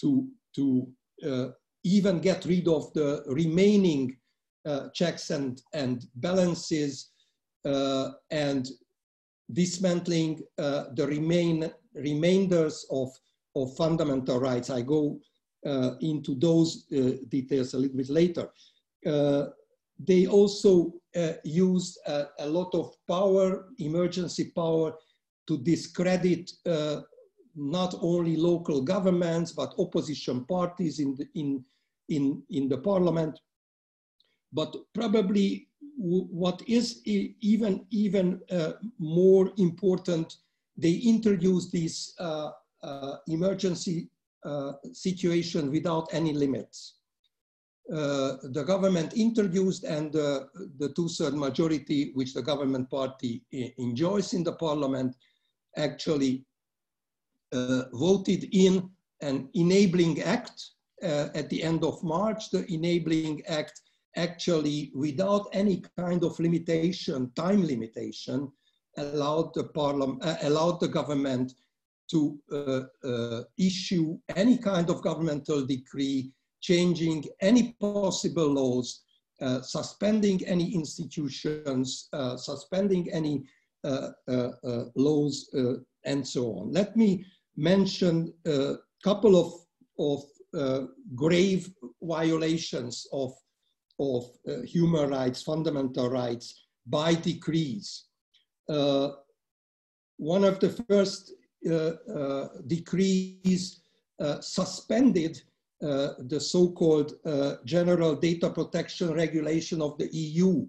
to, 0.01 0.29
to 0.55 0.87
even 1.85 2.19
get 2.21 2.45
rid 2.45 2.67
of 2.69 2.93
the 2.95 3.23
remaining 3.27 4.17
checks 4.93 5.31
and, 5.31 5.63
and 5.73 6.07
balances 6.17 7.11
and 7.65 8.69
dismantling 9.53 10.41
uh, 10.59 10.85
the 10.95 11.07
remain, 11.07 11.71
remainders 11.95 12.87
of, 12.91 13.11
of 13.57 13.75
fundamental 13.77 14.41
rights. 14.41 14.71
I 14.71 14.83
go 14.83 15.21
uh, 15.67 15.93
into 16.01 16.35
those 16.35 16.87
uh, 16.93 17.19
details 17.29 17.75
a 17.75 17.79
little 17.79 17.97
bit 17.97 18.09
later. 18.09 18.49
They 20.07 20.27
also 20.27 20.95
uh, 21.15 21.35
used 21.45 21.99
a, 22.07 22.27
a, 22.41 22.47
lot 22.49 22.75
of 22.75 22.95
power, 23.07 23.67
emergency 23.79 24.53
power, 24.55 24.95
to 25.47 25.59
discredit 25.59 26.51
uh, 26.67 27.03
not 27.55 27.95
only 28.01 28.37
local 28.37 28.81
governments, 28.83 29.53
but 29.53 29.75
opposition 29.79 30.45
parties 30.45 30.99
in 30.99 31.15
the, 31.17 31.29
in, 31.35 31.65
in, 32.09 32.43
in 32.51 32.69
the 32.69 32.79
parliament. 32.79 33.39
But 34.53 34.75
probably 34.95 35.69
what 35.97 36.63
is 36.67 37.01
even, 37.05 37.87
even 37.91 38.41
uh, 38.51 38.73
more 38.99 39.53
important, 39.59 40.37
they 40.77 40.95
introduced 40.95 41.73
this 41.73 42.15
uh, 42.19 42.51
uh, 42.83 43.17
emergency 43.29 44.09
uh, 44.45 44.73
situation 44.93 45.71
without 45.71 46.09
any 46.13 46.33
limits. 46.33 46.95
Uh, 47.91 48.37
the 48.53 48.65
government 48.65 49.13
introduced 49.15 49.85
and 49.85 50.15
uh, 50.15 50.45
the 50.79 50.93
two-third 50.95 51.35
majority 51.35 52.13
which 52.15 52.33
the 52.33 52.43
government 52.43 52.89
party 52.91 53.43
enjoys 53.79 54.35
in 54.35 54.45
the 54.45 54.53
parliament 54.53 55.17
actually 55.77 56.45
voted 57.93 58.49
in 58.53 58.89
an 59.21 59.49
enabling 59.55 60.23
act 60.23 60.71
at 61.03 61.51
the 61.51 61.63
end 61.63 61.85
of 61.85 62.03
March. 62.03 62.51
The 62.51 62.65
enabling 62.73 63.43
act 63.47 63.81
actually, 64.17 64.93
without 64.95 65.49
any 65.53 65.83
kind 65.99 66.23
of 66.25 66.39
limitation, 66.39 67.33
time 67.35 67.67
limitation, 67.67 68.51
allowed 68.99 69.55
the 69.55 69.65
parliament, 69.65 70.23
uh, 70.25 70.37
allowed 70.43 70.81
the 70.81 70.89
government 70.89 71.55
to 72.11 72.39
uh, 72.53 72.83
uh, 73.07 73.43
issue 73.59 74.19
any 74.37 74.59
kind 74.59 74.91
of 74.91 75.03
governmental 75.03 75.65
decree, 75.65 76.33
changing 76.63 77.25
any 77.41 77.75
possible 77.81 78.49
laws, 78.49 79.03
uh, 79.41 79.61
suspending 79.61 80.45
any 80.47 80.75
institutions, 80.75 82.09
uh, 82.13 82.37
suspending 82.37 83.11
any 83.13 83.45
uh, 83.85 84.11
laws, 84.95 85.51
and 86.05 86.27
so 86.27 86.45
on. 86.59 86.73
Let 86.73 86.97
me 86.97 87.25
mention 87.57 88.33
a 88.47 88.77
couple 89.05 89.37
of, 89.37 89.53
of 89.99 90.25
grave 91.15 91.71
violations 92.01 93.07
of 93.13 93.33
of 93.99 94.25
uh, 94.49 94.63
human 94.63 95.11
rights, 95.11 95.43
fundamental 95.43 96.11
rights 96.11 96.67
by 96.87 97.15
decrees. 97.15 98.07
Uh, 98.69 99.11
one 100.17 100.45
of 100.45 100.59
the 100.61 100.71
first 100.89 101.33
uh, 101.71 101.93
uh 102.19 102.49
decrees 102.67 103.81
uh, 104.21 104.41
suspended 104.41 105.43
uh, 105.83 106.15
the 106.19 106.41
so-called 106.41 107.15
General 107.65 108.15
Data 108.15 108.51
Protection 108.51 109.13
Regulation 109.13 109.83
of 109.83 109.99
the 109.99 110.09
EU. 110.13 110.67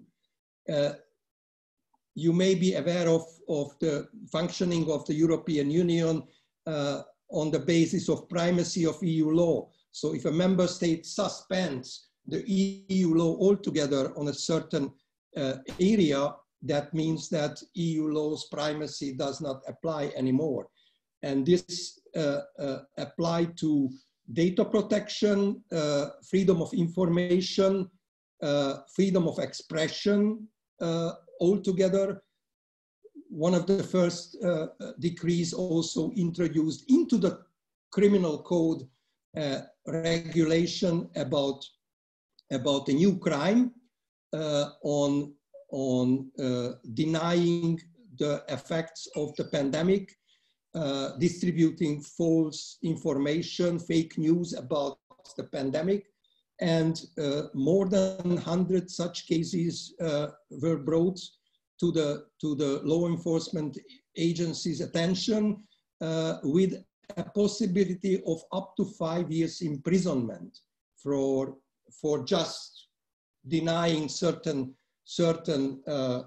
you 2.16 2.32
may 2.32 2.54
be 2.54 2.74
aware 2.74 3.08
of, 3.08 3.26
of 3.48 3.78
the 3.80 4.08
functioning 4.30 4.90
of 4.90 5.04
the 5.06 5.14
European 5.14 5.70
Union 5.70 6.22
on 7.34 7.50
the 7.50 7.58
basis 7.58 8.08
of 8.08 8.28
primacy 8.28 8.86
of 8.86 9.02
EU 9.02 9.30
law. 9.30 9.68
So 9.90 10.14
if 10.14 10.24
a 10.24 10.32
member 10.32 10.66
state 10.66 11.06
suspends 11.06 12.08
the 12.26 12.42
EU 12.48 13.14
law 13.14 13.36
altogether 13.36 14.16
on 14.16 14.28
a 14.28 14.34
certain 14.34 14.92
uh, 15.36 15.54
area, 15.80 16.34
that 16.62 16.94
means 16.94 17.28
that 17.28 17.62
EU 17.74 18.08
law's 18.08 18.46
primacy 18.46 19.14
does 19.14 19.40
not 19.40 19.62
apply 19.68 20.12
anymore. 20.16 20.68
And 21.22 21.44
this 21.44 22.00
uh, 22.16 22.40
uh, 22.58 22.78
applied 22.98 23.56
to 23.58 23.90
data 24.32 24.64
protection, 24.64 25.62
uh, 25.72 26.06
freedom 26.28 26.62
of 26.62 26.72
information, 26.72 27.90
uh, 28.42 28.78
freedom 28.94 29.28
of 29.28 29.38
expression 29.38 30.46
uh, 30.80 31.12
altogether. 31.40 32.22
One 33.28 33.54
of 33.54 33.66
the 33.66 33.82
first 33.82 34.36
decrees 35.00 35.52
also 35.52 36.10
introduced 36.12 36.84
into 36.88 37.18
the 37.18 37.40
criminal 37.90 38.42
code 38.42 38.86
regulation 39.86 41.10
about 41.16 41.64
about 42.50 42.88
a 42.88 42.92
new 42.92 43.18
crime 43.18 43.72
uh, 44.32 44.70
on, 44.82 45.32
on 45.70 46.30
uh, 46.38 46.72
denying 46.94 47.80
the 48.18 48.42
effects 48.48 49.08
of 49.16 49.34
the 49.36 49.44
pandemic, 49.44 50.12
uh, 50.74 51.16
distributing 51.18 52.00
false 52.00 52.78
information, 52.82 53.78
fake 53.78 54.18
news 54.18 54.54
about 54.54 54.98
the 55.36 55.44
pandemic. 55.44 56.06
And 56.60 57.00
uh, 57.16 57.42
more 57.54 57.86
than 57.88 58.36
100 58.36 58.90
such 58.90 59.26
cases 59.26 59.94
uh, 60.00 60.28
were 60.50 60.78
brought 60.78 61.20
to 61.80 61.92
the, 61.92 62.26
to 62.40 62.54
the 62.54 62.80
law 62.84 63.06
enforcement 63.06 63.78
agency's 64.16 64.80
attention 64.80 65.62
uh, 66.00 66.38
with 66.42 66.84
a 67.16 67.22
possibility 67.22 68.22
of 68.26 68.42
up 68.52 68.74
to 68.76 68.84
five 68.84 69.30
years 69.30 69.62
imprisonment 69.62 70.58
for 70.96 71.56
for 72.00 72.24
just 72.24 72.88
denying 73.46 74.08
certain 74.08 74.74
certain 75.04 75.82
uh, 75.86 76.22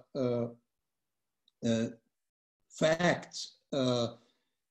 facts, 2.69 3.55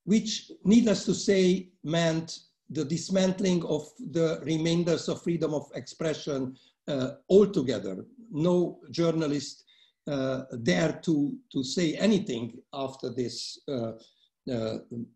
which, 0.07 0.51
needless 0.65 1.05
to 1.05 1.15
say, 1.15 1.69
meant 1.85 2.39
the 2.71 2.85
dismantling 2.85 3.65
of 3.65 3.83
the 4.11 4.41
remainders 4.45 5.09
of 5.09 5.23
freedom 5.23 5.55
of 5.55 5.71
expression 5.75 6.57
uh, 6.89 7.11
altogether. 7.29 8.05
No 8.31 8.81
journalist 8.91 9.65
uh, 10.09 10.43
dare 10.63 11.01
to, 11.03 11.37
to 11.53 11.63
say 11.63 11.95
anything 11.95 12.59
after 12.73 13.11
this 13.11 13.59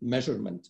measurement. 0.01 0.69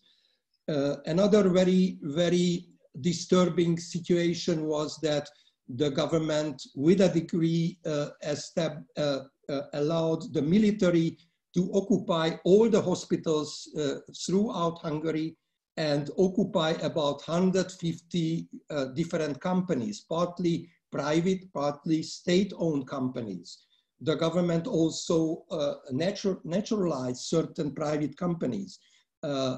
another 1.07 1.49
very, 1.49 1.99
very 2.03 2.71
disturbing 3.01 3.79
situation 3.79 4.67
was 4.67 4.99
that 5.03 5.29
the 5.77 5.91
government, 5.91 6.63
with 6.75 7.01
a 7.01 7.09
decree, 7.09 7.79
uh, 7.87 8.09
uh, 8.57 9.21
uh, 9.49 9.61
allowed 9.75 10.33
the 10.33 10.43
military 10.43 11.17
to 11.55 11.71
occupy 11.73 12.37
all 12.45 12.69
the 12.69 12.81
hospitals 12.81 13.69
uh, 13.79 13.97
throughout 14.25 14.79
Hungary 14.79 15.37
and 15.77 16.11
occupy 16.19 16.71
about 16.83 17.23
150 17.27 18.49
uh, 18.71 18.85
different 18.87 19.41
companies, 19.41 20.05
partly 20.09 20.69
private, 20.93 21.53
partly 21.53 22.03
state-owned 22.03 22.87
companies. 22.87 23.67
The 24.01 24.17
government 24.17 24.67
also 24.67 25.45
uh, 25.51 25.75
natu- 25.93 26.45
naturalized 26.45 27.23
certain 27.23 27.73
private 27.73 28.17
companies 28.17 28.79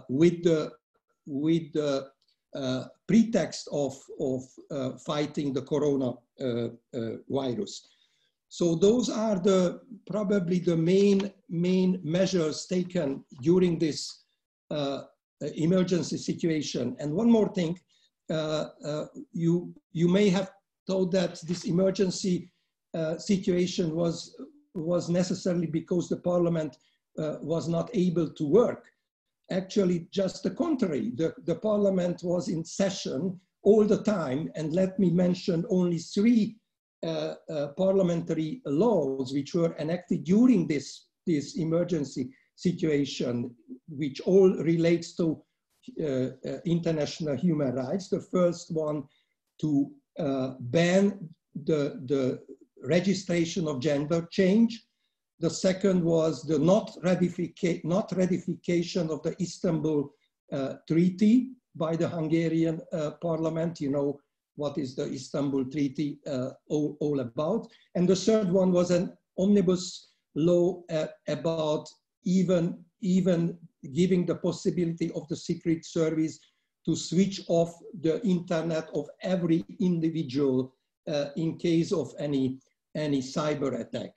with 0.09 0.43
the 0.43 0.73
with 1.27 1.73
the 1.73 2.09
uh, 2.55 2.85
pretext 3.07 3.69
of, 3.73 3.97
of 4.21 4.43
uh, 4.71 4.91
fighting 4.99 5.53
the 5.53 5.63
corona 5.63 6.13
uh, 6.41 6.69
virus. 7.29 7.89
So 8.53 8.75
those 8.75 9.09
are 9.09 9.39
the 9.39 9.81
probably 10.07 10.59
the 10.59 10.77
main 10.77 11.33
main 11.49 11.99
measures 12.05 12.67
taken 12.67 13.25
during 13.41 13.79
this 13.79 14.25
uh, 14.71 14.75
uh, 15.43 15.47
emergency 15.55 16.19
situation. 16.19 16.95
And 16.99 17.15
one 17.15 17.31
more 17.31 17.51
thing, 17.55 17.81
uh, 18.29 18.67
you 19.33 19.73
you 19.93 20.07
may 20.07 20.29
have 20.29 20.51
thought 20.87 21.13
that 21.13 21.41
this 21.49 21.65
emergency 21.65 22.53
situation 23.17 23.97
was 23.97 24.37
was 24.75 25.09
necessarily 25.09 25.67
because 25.67 26.11
the 26.11 26.21
parliament 26.21 26.77
uh, 27.19 27.37
was 27.41 27.69
not 27.69 27.89
able 27.95 28.29
to 28.35 28.45
work 28.47 28.85
actually 29.51 30.09
just 30.11 30.43
the 30.43 30.51
contrary. 30.51 31.13
The, 31.15 31.35
the 31.47 31.55
parliament 31.55 32.21
was 32.23 32.49
in 32.49 32.65
session 32.65 33.41
all 33.63 33.85
the 33.85 34.03
time. 34.03 34.51
And 34.57 34.75
let 34.75 34.99
me 34.99 35.11
mention 35.11 35.65
only 35.71 35.99
three 35.99 36.59
uh, 37.05 37.35
uh, 37.51 37.69
parliamentary 37.77 38.63
laws 38.65 39.33
which 39.33 39.55
were 39.55 39.75
enacted 39.79 40.23
during 40.25 40.69
this, 40.69 41.07
this 41.27 41.57
emergency 41.57 42.31
situation, 42.55 43.55
which 43.89 44.21
all 44.21 44.51
relates 44.59 45.17
to 45.17 45.43
uh, 46.01 46.07
uh, 46.07 46.59
international 46.65 47.37
human 47.37 47.75
rights. 47.75 48.09
The 48.09 48.21
first 48.21 48.73
one 48.73 49.03
to 49.61 49.91
uh, 50.19 50.51
ban 50.61 51.29
the, 51.65 52.01
the 52.07 52.41
registration 52.85 53.67
of 53.67 53.81
gender 53.81 54.29
change. 54.31 54.87
The 55.41 55.51
second 55.51 56.05
was 56.05 56.45
the 56.45 56.59
not, 56.59 56.97
ratifica 57.05 57.85
not 57.85 58.13
ratification 58.17 59.11
of 59.11 59.23
the 59.25 59.35
Istanbul 59.43 60.13
Treaty 60.87 61.51
by 61.75 61.97
the 61.97 62.09
Hungarian 62.09 62.81
parliament. 63.21 63.81
You 63.81 63.91
know 63.91 64.21
what 64.57 64.79
is 64.79 64.95
the 64.95 65.07
Istanbul 65.11 65.65
Treaty 65.67 66.19
uh, 66.27 66.51
all, 66.69 66.97
all, 67.01 67.21
about. 67.21 67.67
And 67.95 68.09
the 68.09 68.17
third 68.17 68.51
one 68.51 68.73
was 68.73 68.91
an 68.91 69.13
omnibus 69.39 70.09
law 70.35 70.83
uh, 70.91 71.07
about 71.29 71.89
even, 72.25 72.85
even 73.01 73.59
giving 73.95 74.27
the 74.27 74.37
possibility 74.37 75.11
of 75.13 75.27
the 75.29 75.37
Secret 75.37 75.85
Service 75.85 76.39
to 76.85 76.97
switch 76.97 77.43
off 77.49 77.75
the 78.01 78.21
internet 78.27 78.89
of 78.95 79.09
every 79.23 79.65
individual 79.81 80.75
uh, 81.09 81.27
in 81.37 81.57
case 81.57 81.93
of 81.93 82.13
any, 82.19 82.59
any 82.97 83.21
cyber 83.21 83.81
attack. 83.81 84.11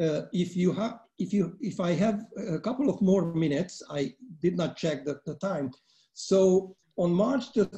Uh, 0.00 0.22
if 0.32 0.56
you 0.56 0.72
have, 0.72 1.00
if 1.18 1.32
you, 1.32 1.56
if 1.60 1.80
I 1.80 1.92
have 1.92 2.24
a 2.36 2.60
couple 2.60 2.88
of 2.88 3.00
more 3.02 3.34
minutes, 3.34 3.82
I 3.90 4.14
did 4.40 4.56
not 4.56 4.76
check 4.76 5.04
the, 5.04 5.18
the 5.26 5.34
time. 5.36 5.72
So 6.14 6.76
on 6.96 7.12
March 7.12 7.52
the 7.52 7.68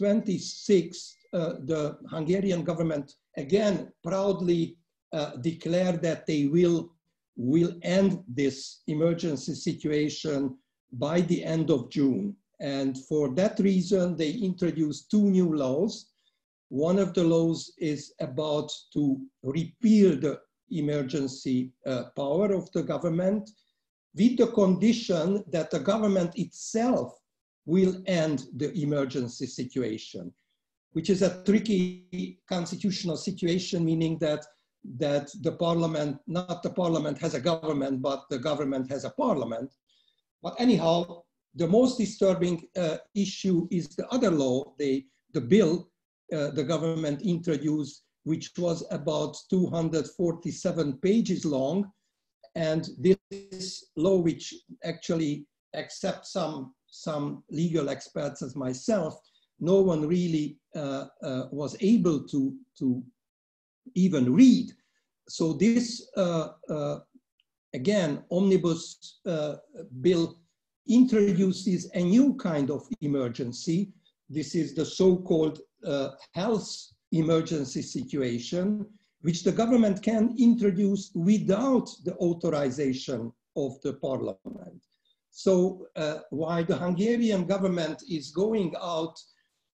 26th, 0.00 1.12
uh, 1.32 1.54
the 1.64 1.98
Hungarian 2.10 2.64
government 2.64 3.14
again 3.36 3.92
proudly 4.02 4.76
uh, 5.12 5.36
declared 5.36 6.02
that 6.02 6.26
they 6.26 6.46
will 6.46 6.90
will 7.36 7.72
end 7.82 8.22
this 8.28 8.82
emergency 8.86 9.54
situation 9.54 10.56
by 10.92 11.20
the 11.22 11.42
end 11.42 11.70
of 11.70 11.88
June. 11.88 12.36
And 12.60 12.98
for 13.06 13.34
that 13.34 13.58
reason, 13.58 14.16
they 14.16 14.32
introduced 14.32 15.10
two 15.10 15.30
new 15.30 15.56
laws. 15.56 16.10
One 16.68 16.98
of 16.98 17.14
the 17.14 17.24
laws 17.24 17.72
is 17.78 18.12
about 18.20 18.70
to 18.92 19.18
repeal 19.42 20.16
the 20.16 20.40
emergency 20.70 21.72
uh, 21.86 22.04
power 22.14 22.52
of 22.52 22.70
the 22.72 22.82
government 22.82 23.48
with 24.14 24.36
the 24.36 24.48
condition 24.48 25.42
that 25.50 25.70
the 25.70 25.80
government 25.80 26.32
itself 26.36 27.19
will 27.70 27.94
end 28.06 28.38
the 28.56 28.70
emergency 28.86 29.46
situation, 29.46 30.32
which 30.92 31.08
is 31.10 31.22
a 31.22 31.42
tricky 31.44 32.40
constitutional 32.48 33.16
situation, 33.16 33.84
meaning 33.84 34.18
that 34.18 34.44
that 34.98 35.30
the 35.42 35.52
parliament, 35.52 36.18
not 36.26 36.62
the 36.62 36.70
parliament 36.70 37.18
has 37.18 37.34
a 37.34 37.40
government, 37.40 38.00
but 38.00 38.20
the 38.30 38.38
government 38.38 38.90
has 38.90 39.04
a 39.04 39.10
parliament. 39.10 39.70
But 40.42 40.54
anyhow, 40.58 41.22
the 41.54 41.68
most 41.68 41.98
disturbing 41.98 42.56
uh, 42.76 42.96
issue 43.14 43.68
is 43.70 43.88
the 43.88 44.08
other 44.08 44.30
law, 44.30 44.72
the, 44.78 45.04
the 45.34 45.40
bill 45.40 45.90
uh, 46.32 46.50
the 46.50 46.62
government 46.62 47.22
introduced, 47.22 48.04
which 48.24 48.52
was 48.56 48.84
about 48.92 49.36
247 49.50 50.98
pages 50.98 51.44
long. 51.44 51.90
And 52.54 52.88
this 53.30 53.90
law, 53.96 54.18
which 54.18 54.54
actually, 54.84 55.46
except 55.74 56.26
some, 56.26 56.72
some 56.90 57.42
legal 57.50 57.88
experts 57.88 58.42
as 58.42 58.56
myself, 58.56 59.20
no 59.60 59.80
one 59.80 60.06
really 60.06 60.58
uh, 60.74 61.06
uh 61.22 61.46
was 61.50 61.76
able 61.80 62.20
to, 62.24 62.56
to 62.78 63.02
even 63.94 64.32
read. 64.32 64.72
So 65.28 65.52
this, 65.52 66.08
uh, 66.16 66.48
uh, 66.68 67.00
again, 67.74 68.24
omnibus 68.30 69.20
uh, 69.26 69.56
bill 70.00 70.38
introduces 70.88 71.90
a 71.94 72.02
new 72.02 72.34
kind 72.34 72.70
of 72.70 72.86
emergency. 73.00 73.92
This 74.28 74.54
is 74.54 74.74
the 74.74 74.84
so-called 74.84 75.60
health 76.32 76.68
emergency 77.12 77.82
situation, 77.82 78.86
which 79.22 79.42
the 79.44 79.52
government 79.52 80.02
can 80.02 80.34
introduce 80.38 81.10
without 81.14 81.88
the 82.04 82.16
authorization 82.16 83.32
of 83.56 83.80
the 83.82 83.94
parliament. 83.94 84.82
So 85.30 85.86
uh, 85.96 86.18
while 86.30 86.64
the 86.64 86.76
Hungarian 86.76 87.46
government 87.46 88.02
is 88.08 88.30
going 88.30 88.74
out 88.80 89.18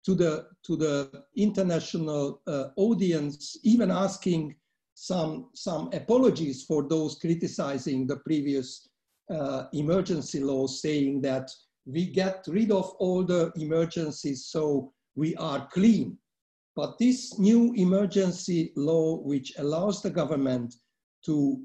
to 0.05 0.15
the, 0.15 0.47
to 0.65 0.77
the 0.77 1.25
international 1.37 2.41
uh, 2.47 2.69
audience, 2.77 3.57
even 3.63 3.91
asking 3.91 4.57
some, 4.95 5.51
some 5.55 5.91
apologies 5.93 6.65
for 6.65 6.89
those 6.89 7.19
criticizing 7.19 8.07
the 8.07 8.17
previous 8.17 8.89
uh, 9.31 9.65
emergency 9.73 10.41
laws, 10.41 10.83
saying 10.83 11.21
that 11.23 11.51
we 11.87 12.07
get 12.07 12.45
rid 12.49 12.71
of 12.71 12.91
all 12.99 13.25
the 13.25 13.53
emergencies 13.57 14.47
so 14.47 14.93
we 15.15 15.35
are 15.37 15.69
clean. 15.73 16.17
But 16.75 16.99
this 16.99 17.39
new 17.39 17.73
emergency 17.75 18.73
law, 18.77 19.19
which 19.19 19.53
allows 19.59 20.03
the 20.03 20.11
government 20.11 20.75
to, 21.27 21.61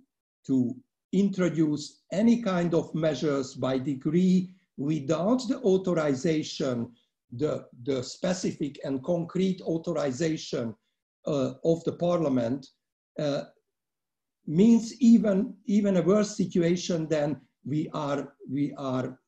to 0.48 0.76
introduce 1.14 2.02
any 2.12 2.42
kind 2.42 2.74
of 2.74 2.94
measures 2.94 3.54
by 3.54 3.78
degree 3.78 4.50
without 4.78 5.48
the 5.48 5.60
authorization 5.62 6.92
the, 7.34 7.66
the 7.84 8.04
specific 8.04 8.80
and 8.84 9.04
concrete 9.04 9.62
authorization 9.62 10.74
uh, 11.26 11.54
of 11.66 11.84
the 11.84 11.92
parliament 11.92 12.66
uh, 13.20 13.44
means 14.46 14.94
even, 15.02 15.54
even 15.66 15.98
a 15.98 16.02
worse 16.02 16.38
situation 16.38 17.08
than 17.08 17.42
we 17.66 17.90
are, 17.94 18.34
we 18.50 18.74
are 18.78 19.20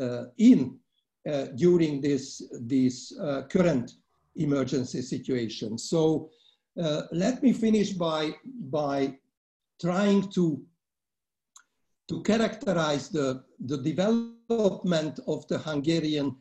uh, 0.00 0.24
in 0.38 0.78
uh, 1.28 1.46
during 1.56 2.00
this, 2.00 2.42
this 2.60 3.12
uh, 3.18 3.42
current 3.50 3.92
emergency 4.36 5.02
situation. 5.02 5.76
So 5.76 6.30
uh, 6.80 7.02
let 7.10 7.42
me 7.42 7.52
finish 7.52 7.90
by, 7.90 8.34
by 8.70 9.16
trying 9.80 10.30
to, 10.32 10.62
to 12.08 12.22
characterize 12.22 13.08
the, 13.08 13.44
the 13.66 13.78
development 13.78 15.20
of 15.26 15.46
the 15.48 15.58
Hungarian 15.58 16.36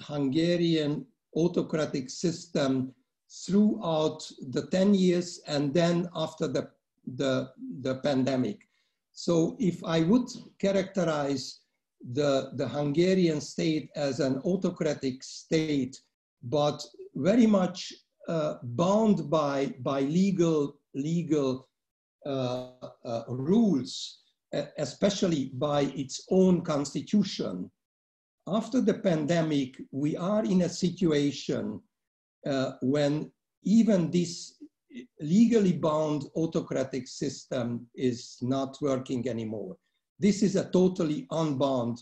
Hungarian 0.00 1.06
autocratic 1.36 2.10
system 2.10 2.94
throughout 3.46 4.28
the 4.50 4.66
10 4.66 4.94
years 4.94 5.40
and 5.46 5.72
then 5.72 6.08
after 6.14 6.48
the, 6.48 6.70
the, 7.16 7.50
the 7.82 7.96
pandemic. 7.96 8.58
So 9.12 9.56
if 9.60 9.82
I 9.84 10.00
would 10.00 10.28
characterize 10.58 11.60
the, 12.12 12.50
the 12.54 12.66
Hungarian 12.66 13.40
state 13.40 13.90
as 13.94 14.20
an 14.20 14.40
autocratic 14.44 15.22
state, 15.22 16.00
but 16.42 16.82
very 17.14 17.46
much 17.46 17.92
uh, 18.28 18.54
bound 18.62 19.30
by, 19.30 19.74
by 19.80 20.00
legal, 20.00 20.78
legal 20.94 21.68
uh, 22.26 22.70
uh, 23.04 23.22
rules, 23.28 24.20
especially 24.78 25.50
by 25.54 25.82
its 25.82 26.26
own 26.30 26.62
constitution, 26.62 27.70
after 28.46 28.80
the 28.80 28.94
pandemic, 28.94 29.80
we 29.92 30.16
are 30.16 30.44
in 30.44 30.62
a 30.62 30.68
situation 30.68 31.80
uh, 32.46 32.72
when 32.82 33.30
even 33.62 34.10
this 34.10 34.56
legally 35.20 35.72
bound 35.72 36.24
autocratic 36.36 37.06
system 37.06 37.86
is 37.94 38.38
not 38.42 38.76
working 38.80 39.28
anymore. 39.28 39.76
This 40.18 40.42
is 40.42 40.56
a 40.56 40.70
totally 40.70 41.26
unbound 41.30 42.00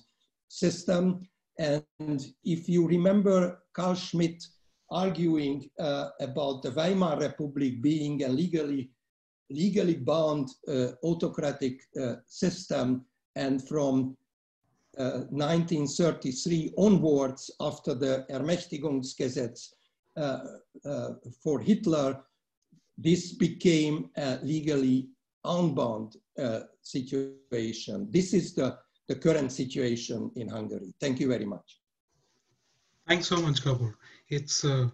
system. 0.49 1.29
And 1.59 2.25
if 2.45 2.69
you 2.69 2.87
remember 2.87 3.63
Carl 3.75 3.95
Schmitt 3.95 4.43
arguing 4.91 5.69
uh, 5.79 6.11
about 6.21 6.63
the 6.63 6.71
Weimar 6.71 7.19
Republic 7.21 7.83
being 7.83 8.25
a 8.25 8.29
legally, 8.29 8.91
legally 9.51 9.97
bound 9.97 10.49
uh, 10.69 10.89
autocratic 11.05 11.81
uh, 12.01 12.17
system, 12.27 13.05
and 13.37 13.67
from 13.67 14.17
1933 14.97 16.73
uh, 16.77 16.81
onwards, 16.81 17.51
after 17.61 17.95
the 17.95 18.27
Ermächtigungsgesetz 18.31 19.75
uh, 20.17 20.41
uh, 20.85 21.11
for 21.43 21.61
Hitler, 21.61 22.21
this 22.97 23.33
became 23.33 24.11
a 24.17 24.39
legally 24.43 25.09
unbound 25.45 26.17
situation. 26.83 28.09
This 28.11 28.35
is 28.35 28.55
the, 28.55 28.77
the 29.07 29.15
current 29.15 29.53
situation 29.53 30.33
in 30.35 30.49
Hungary. 30.49 30.93
Thank 31.01 31.21
you 31.21 31.29
very 31.29 31.45
much. 31.45 31.79
Thanks 33.07 33.29
so 33.29 33.41
much, 33.41 33.63
Gabor. 33.63 33.97
It's 34.29 34.65
uh, 34.65 34.89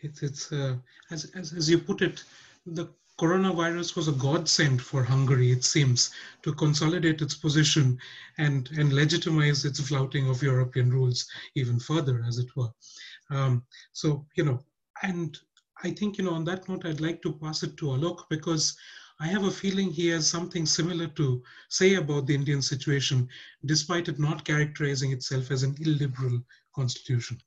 it's, 0.00 0.22
it's 0.22 0.52
uh, 0.52 0.76
as, 1.10 1.30
as, 1.34 1.52
as 1.52 1.68
you 1.68 1.78
put 1.78 2.02
it, 2.02 2.22
the 2.66 2.88
coronavirus 3.22 3.94
was 3.94 4.08
a 4.08 4.18
godsend 4.26 4.82
for 4.82 5.04
Hungary, 5.04 5.52
it 5.52 5.62
seems, 5.62 6.10
to 6.42 6.52
consolidate 6.54 7.22
its 7.22 7.36
position 7.36 7.96
and, 8.38 8.68
and 8.76 8.92
legitimize 8.92 9.64
its 9.64 9.80
flouting 9.80 10.28
of 10.28 10.42
European 10.42 10.90
rules 10.90 11.28
even 11.54 11.78
further, 11.78 12.24
as 12.26 12.38
it 12.38 12.48
were. 12.56 12.72
Um, 13.30 13.64
so, 13.92 14.26
you 14.34 14.44
know, 14.44 14.58
and 15.04 15.38
I 15.84 15.90
think, 15.92 16.18
you 16.18 16.24
know, 16.24 16.34
on 16.34 16.44
that 16.46 16.68
note, 16.68 16.84
I'd 16.84 17.00
like 17.00 17.22
to 17.22 17.34
pass 17.34 17.62
it 17.62 17.76
to 17.76 17.86
Alok 17.86 18.24
because 18.28 18.76
I 19.20 19.28
have 19.28 19.44
a 19.44 19.52
feeling 19.52 19.92
he 19.92 20.08
has 20.08 20.26
something 20.26 20.66
similar 20.66 21.06
to 21.06 21.44
say 21.68 21.94
about 21.94 22.26
the 22.26 22.34
Indian 22.34 22.60
situation, 22.60 23.28
despite 23.66 24.08
it 24.08 24.18
not 24.18 24.44
characterizing 24.44 25.12
itself 25.12 25.52
as 25.52 25.62
an 25.62 25.76
illiberal 25.78 26.42
constitution. 26.74 27.38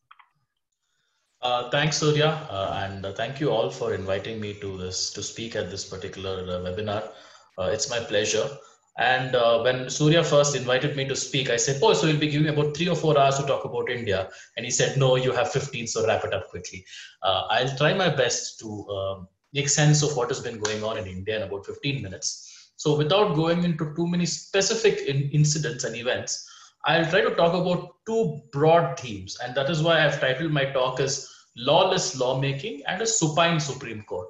Uh, 1.46 1.70
thanks, 1.70 1.98
Surya, 2.00 2.30
uh, 2.50 2.82
and 2.84 3.06
uh, 3.06 3.14
thank 3.14 3.40
you 3.40 3.52
all 3.52 3.70
for 3.70 3.94
inviting 3.94 4.42
me 4.42 4.56
to 4.56 4.78
this 4.78 5.12
to 5.12 5.22
speak 5.22 5.56
at 5.56 5.70
this 5.70 5.86
particular 5.86 6.38
uh, 6.40 6.58
webinar. 6.66 7.12
Uh, 7.60 7.70
it's 7.72 7.88
my 7.88 8.00
pleasure. 8.00 8.50
And 8.98 9.34
when 9.64 9.88
Surya 9.88 10.24
first 10.24 10.56
invited 10.56 10.96
me 10.96 11.08
to 11.08 11.16
speak, 11.16 11.52
I 11.52 11.58
said, 11.58 11.82
"Oh, 11.84 11.94
so 11.94 12.08
you'll 12.08 12.26
be 12.26 12.32
giving 12.32 12.48
about 12.48 12.76
three 12.76 12.88
or 12.88 12.96
four 12.96 13.20
hours 13.20 13.38
to 13.38 13.46
talk 13.46 13.64
about 13.64 13.92
India." 13.92 14.30
And 14.58 14.66
he 14.66 14.72
said, 14.72 14.98
"No, 14.98 15.18
you 15.18 15.34
have 15.34 15.52
15, 15.52 15.86
so 15.86 16.08
wrap 16.08 16.24
it 16.24 16.34
up 16.34 16.50
quickly." 16.50 16.84
I'll 17.22 17.78
try 17.78 17.94
my 17.94 18.10
best 18.10 18.60
to 18.62 18.70
um, 18.98 19.28
make 19.54 19.70
sense 19.70 20.02
of 20.02 20.16
what 20.18 20.30
has 20.30 20.40
been 20.40 20.60
going 20.60 20.84
on 20.84 20.98
in 20.98 21.06
India 21.06 21.36
in 21.36 21.44
about 21.44 21.68
15 21.68 22.02
minutes. 22.02 22.72
So, 22.78 22.98
without 22.98 23.36
going 23.36 23.66
into 23.66 23.94
too 23.96 24.08
many 24.08 24.26
specific 24.26 25.02
in 25.02 25.30
incidents 25.42 25.84
and 25.84 25.96
events, 25.96 26.50
I'll 26.86 27.10
try 27.12 27.22
to 27.22 27.36
talk 27.36 27.54
about 27.54 27.95
two 28.06 28.42
broad 28.52 29.00
themes, 29.00 29.38
and 29.44 29.56
that 29.56 29.70
is 29.70 29.82
why 29.82 30.06
I've 30.06 30.20
titled 30.20 30.52
my 30.52 30.66
talk 30.66 31.00
as 31.00 31.30
"Lawless 31.58 32.18
Lawmaking 32.18 32.84
and 32.88 33.02
a 33.02 33.08
Supine 33.08 33.60
Supreme 33.60 34.04
Court." 34.04 34.30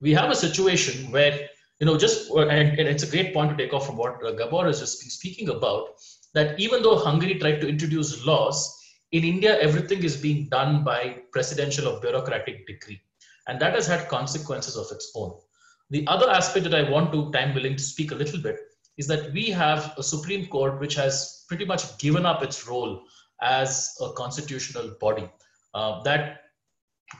We 0.00 0.12
have 0.12 0.30
a 0.30 0.36
situation 0.36 1.10
where 1.10 1.48
you 1.80 1.86
know, 1.86 1.98
just 1.98 2.30
and, 2.30 2.78
and, 2.78 2.88
it's 2.88 3.02
a 3.02 3.10
great 3.10 3.34
point 3.34 3.50
to 3.50 3.56
take 3.56 3.72
off 3.72 3.86
from 3.86 3.96
what 3.96 4.24
uh, 4.24 4.32
Gabor 4.32 4.68
is 4.68 4.80
just 4.80 5.00
speaking 5.10 5.48
about. 5.48 5.88
That 6.32 6.58
even 6.58 6.82
though 6.82 6.96
Hungary 6.96 7.38
tried 7.38 7.60
to 7.60 7.68
introduce 7.68 8.24
laws, 8.24 8.80
in 9.12 9.24
India 9.24 9.58
everything 9.60 10.02
is 10.02 10.16
being 10.16 10.48
done 10.48 10.82
by 10.82 11.18
presidential 11.32 11.88
or 11.88 12.00
bureaucratic 12.00 12.66
decree, 12.66 13.00
and 13.48 13.60
that 13.60 13.74
has 13.74 13.86
had 13.86 14.08
consequences 14.08 14.76
of 14.76 14.86
its 14.90 15.12
own. 15.14 15.34
The 15.90 16.06
other 16.06 16.30
aspect 16.30 16.64
that 16.64 16.74
I 16.74 16.90
want 16.90 17.12
to, 17.12 17.30
time 17.32 17.54
willing, 17.54 17.76
to 17.76 17.82
speak 17.82 18.10
a 18.10 18.16
little 18.16 18.40
bit 18.40 18.58
is 18.96 19.06
that 19.06 19.32
we 19.32 19.50
have 19.50 19.94
a 19.96 20.02
Supreme 20.02 20.46
Court 20.46 20.80
which 20.80 20.94
has 20.94 21.44
pretty 21.48 21.64
much 21.64 21.98
given 21.98 22.24
up 22.24 22.42
its 22.42 22.66
role 22.66 23.02
as 23.40 23.94
a 24.00 24.12
constitutional 24.12 24.94
body. 25.00 25.28
Uh, 25.74 26.02
that 26.02 26.42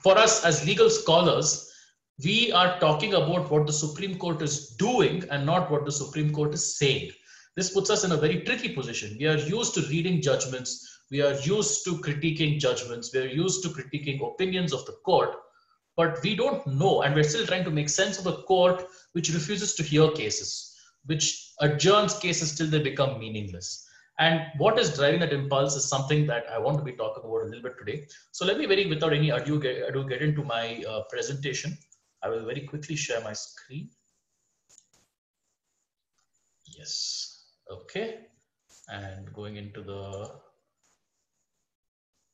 for 0.03 0.17
us 0.17 0.45
as 0.45 0.67
legal 0.67 0.89
scholars, 0.89 1.71
we 2.23 2.53
are 2.53 2.79
talking 2.79 3.15
about 3.15 3.51
what 3.51 3.67
the 3.67 3.73
Supreme 3.73 4.17
Court 4.17 4.41
is 4.41 4.69
doing 4.77 5.25
and 5.31 5.45
not 5.45 5.71
what 5.71 5.85
the 5.85 5.93
Supreme 5.93 6.33
Court 6.33 6.55
is 6.55 6.77
saying. 6.79 7.11
This 7.57 7.73
puts 7.73 7.91
us 7.91 8.05
in 8.05 8.13
a 8.13 8.17
very 8.17 8.41
tricky 8.43 8.71
position. 8.71 9.17
We 9.19 9.27
are 9.27 9.37
used 9.37 9.75
to 9.75 9.83
reading 9.83 10.21
judgments, 10.21 11.03
we 11.11 11.23
are 11.23 11.35
used 11.41 11.85
to 11.85 11.99
critiquing 11.99 12.59
judgments, 12.59 13.13
we 13.13 13.21
are 13.21 13.29
used 13.29 13.63
to 13.63 13.69
critiquing 13.69 14.25
opinions 14.25 14.73
of 14.73 14.85
the 14.87 14.97
court, 15.05 15.37
but 15.97 16.21
we 16.23 16.35
don't 16.35 16.67
know, 16.67 17.03
and 17.03 17.15
we're 17.15 17.25
still 17.25 17.47
trying 17.47 17.65
to 17.65 17.71
make 17.71 17.89
sense 17.89 18.19
of 18.19 18.27
a 18.27 18.43
court 18.43 18.87
which 19.13 19.33
refuses 19.33 19.75
to 19.75 19.83
hear 19.83 20.11
cases, 20.11 20.74
which 21.07 21.53
adjourns 21.61 22.19
cases 22.19 22.55
till 22.55 22.67
they 22.67 22.79
become 22.81 23.19
meaningless. 23.19 23.89
And 24.19 24.47
what 24.59 24.79
is 24.79 24.97
driving 24.97 25.21
that 25.21 25.33
impulse 25.33 25.75
is 25.75 25.89
something 25.89 26.27
that 26.29 26.45
I 26.51 26.59
want 26.59 26.79
to 26.79 26.85
be 26.85 26.93
talking 26.93 27.25
about 27.25 27.43
a 27.43 27.47
little 27.47 27.63
bit 27.63 27.77
today. 27.79 28.07
So 28.31 28.45
let 28.47 28.59
me 28.59 28.67
very, 28.67 28.87
without 28.87 29.13
any 29.13 29.31
ado, 29.31 29.59
get, 29.59 29.89
ado, 29.89 30.09
get 30.09 30.23
into 30.23 30.45
my 30.45 30.85
uh, 30.89 31.03
presentation. 31.11 31.77
I 32.23 32.29
will 32.29 32.45
very 32.45 32.61
quickly 32.61 32.95
share 32.95 33.21
my 33.23 33.33
screen. 33.33 33.91
Yes, 36.79 37.47
okay. 37.71 38.21
And 38.89 39.33
going 39.33 39.57
into 39.57 39.83
the, 39.83 40.31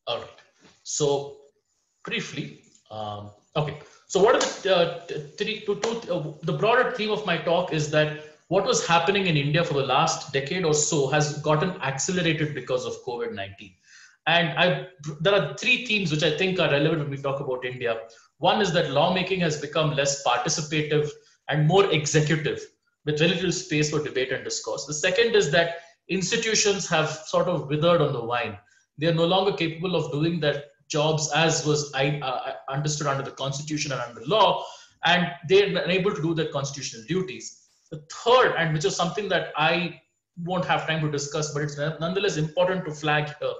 all 0.07 0.18
right. 0.18 0.29
So 0.83 1.39
briefly, 2.05 2.62
um, 2.91 3.31
okay. 3.57 3.79
So 4.07 4.23
what 4.23 4.35
are 4.35 4.62
the 4.62 4.77
uh, 4.77 5.01
three, 5.39 5.61
two, 5.64 5.77
two, 5.77 6.12
uh, 6.12 6.33
the 6.43 6.53
broader 6.53 6.91
theme 6.93 7.11
of 7.11 7.25
my 7.25 7.39
talk 7.39 7.73
is 7.73 7.91
that 7.91 8.30
what 8.51 8.66
was 8.66 8.84
happening 8.84 9.28
in 9.28 9.36
India 9.36 9.62
for 9.64 9.74
the 9.74 9.86
last 9.86 10.32
decade 10.32 10.64
or 10.64 10.74
so 10.74 11.07
has 11.07 11.40
gotten 11.40 11.70
accelerated 11.82 12.53
because 12.53 12.84
of 12.84 12.94
COVID-19. 13.07 13.72
And 14.26 14.48
I, 14.59 14.88
there 15.20 15.34
are 15.34 15.57
three 15.57 15.86
themes 15.86 16.11
which 16.11 16.24
I 16.24 16.36
think 16.36 16.59
are 16.59 16.68
relevant 16.68 17.03
when 17.03 17.11
we 17.11 17.16
talk 17.16 17.38
about 17.38 17.64
India. 17.64 18.01
One 18.38 18.61
is 18.61 18.72
that 18.72 18.90
lawmaking 18.90 19.38
has 19.40 19.61
become 19.61 19.94
less 19.94 20.24
participative 20.24 21.09
and 21.48 21.68
more 21.68 21.88
executive, 21.92 22.61
with 23.05 23.20
very 23.20 23.30
little 23.30 23.53
space 23.53 23.90
for 23.90 24.03
debate 24.03 24.32
and 24.32 24.42
discourse. 24.42 24.84
The 24.84 24.94
second 24.94 25.36
is 25.36 25.53
that 25.53 25.76
institutions 26.09 26.88
have 26.88 27.09
sort 27.09 27.46
of 27.46 27.68
withered 27.68 28.03
on 28.03 28.12
the 28.12 28.26
vine. 28.26 28.59
They 28.98 29.07
are 29.07 29.14
no 29.14 29.26
longer 29.26 29.53
capable 29.53 29.94
of 29.94 30.11
doing 30.11 30.40
their 30.40 30.64
jobs 30.88 31.30
as 31.36 31.64
was 31.64 31.94
uh, 31.94 32.53
understood 32.68 33.07
under 33.07 33.22
the 33.22 33.30
constitution 33.30 33.92
and 33.92 34.01
under 34.01 34.22
law, 34.26 34.64
and 35.05 35.28
they're 35.48 35.84
unable 35.84 36.12
to 36.12 36.20
do 36.20 36.34
their 36.34 36.48
constitutional 36.48 37.05
duties. 37.07 37.60
The 37.91 38.03
third, 38.11 38.55
and 38.57 38.72
which 38.72 38.84
is 38.84 38.97
something 38.97 39.28
that 39.28 39.53
I 39.57 40.01
won't 40.45 40.64
have 40.64 40.86
time 40.86 41.01
to 41.03 41.11
discuss, 41.11 41.53
but 41.53 41.62
it's 41.62 41.76
nonetheless 41.76 42.36
important 42.36 42.84
to 42.84 42.93
flag 42.93 43.26
here. 43.41 43.53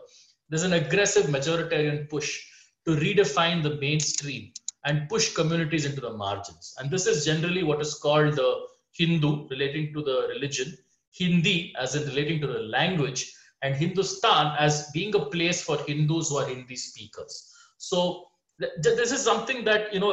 There's 0.49 0.63
an 0.63 0.73
aggressive 0.73 1.27
majoritarian 1.27 2.09
push 2.09 2.45
to 2.87 2.93
redefine 2.93 3.63
the 3.63 3.77
mainstream 3.77 4.53
and 4.85 5.09
push 5.09 5.35
communities 5.35 5.85
into 5.85 6.01
the 6.01 6.13
margins. 6.13 6.75
And 6.79 6.91
this 6.91 7.07
is 7.07 7.25
generally 7.25 7.63
what 7.63 7.81
is 7.81 7.95
called 7.95 8.37
the 8.37 8.67
Hindu 8.93 9.49
relating 9.49 9.93
to 9.93 10.03
the 10.03 10.27
religion, 10.29 10.77
Hindi 11.13 11.75
as 11.79 11.95
in 11.95 12.09
relating 12.09 12.41
to 12.41 12.47
the 12.47 12.61
language, 12.61 13.33
and 13.63 13.75
Hindustan 13.75 14.55
as 14.59 14.91
being 14.93 15.15
a 15.15 15.27
place 15.27 15.63
for 15.63 15.77
Hindus 15.77 16.31
who 16.31 16.39
are 16.39 16.47
Hindi 16.47 16.77
speakers. 16.77 17.53
So 17.79 18.29
th 18.61 18.71
this 18.83 19.13
is 19.13 19.23
something 19.23 19.65
that, 19.65 19.93
you 19.95 20.01
know, 20.01 20.13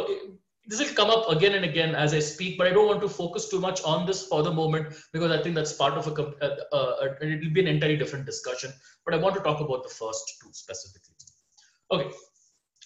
this 0.67 0.79
will 0.79 0.93
come 0.95 1.09
up 1.09 1.29
again 1.29 1.53
and 1.53 1.63
again 1.63 1.95
as 1.95 2.13
I 2.13 2.19
speak, 2.19 2.57
but 2.57 2.67
I 2.67 2.71
don't 2.71 2.87
want 2.87 3.01
to 3.01 3.07
focus 3.07 3.49
too 3.49 3.59
much 3.59 3.81
on 3.83 4.05
this 4.05 4.27
for 4.27 4.43
the 4.43 4.51
moment 4.51 4.93
because 5.13 5.31
I 5.31 5.41
think 5.41 5.55
that's 5.55 5.71
part 5.71 5.93
of 5.93 6.07
a, 6.07 6.23
uh, 6.23 6.57
uh, 6.73 6.75
uh, 6.75 7.15
it 7.21 7.41
will 7.41 7.53
be 7.53 7.61
an 7.61 7.67
entirely 7.67 7.95
different 7.95 8.25
discussion. 8.25 8.71
But 9.05 9.13
I 9.13 9.17
want 9.17 9.35
to 9.35 9.41
talk 9.41 9.61
about 9.61 9.83
the 9.83 9.89
first 9.89 10.33
two 10.41 10.49
specifically. 10.51 11.15
Okay, 11.89 12.11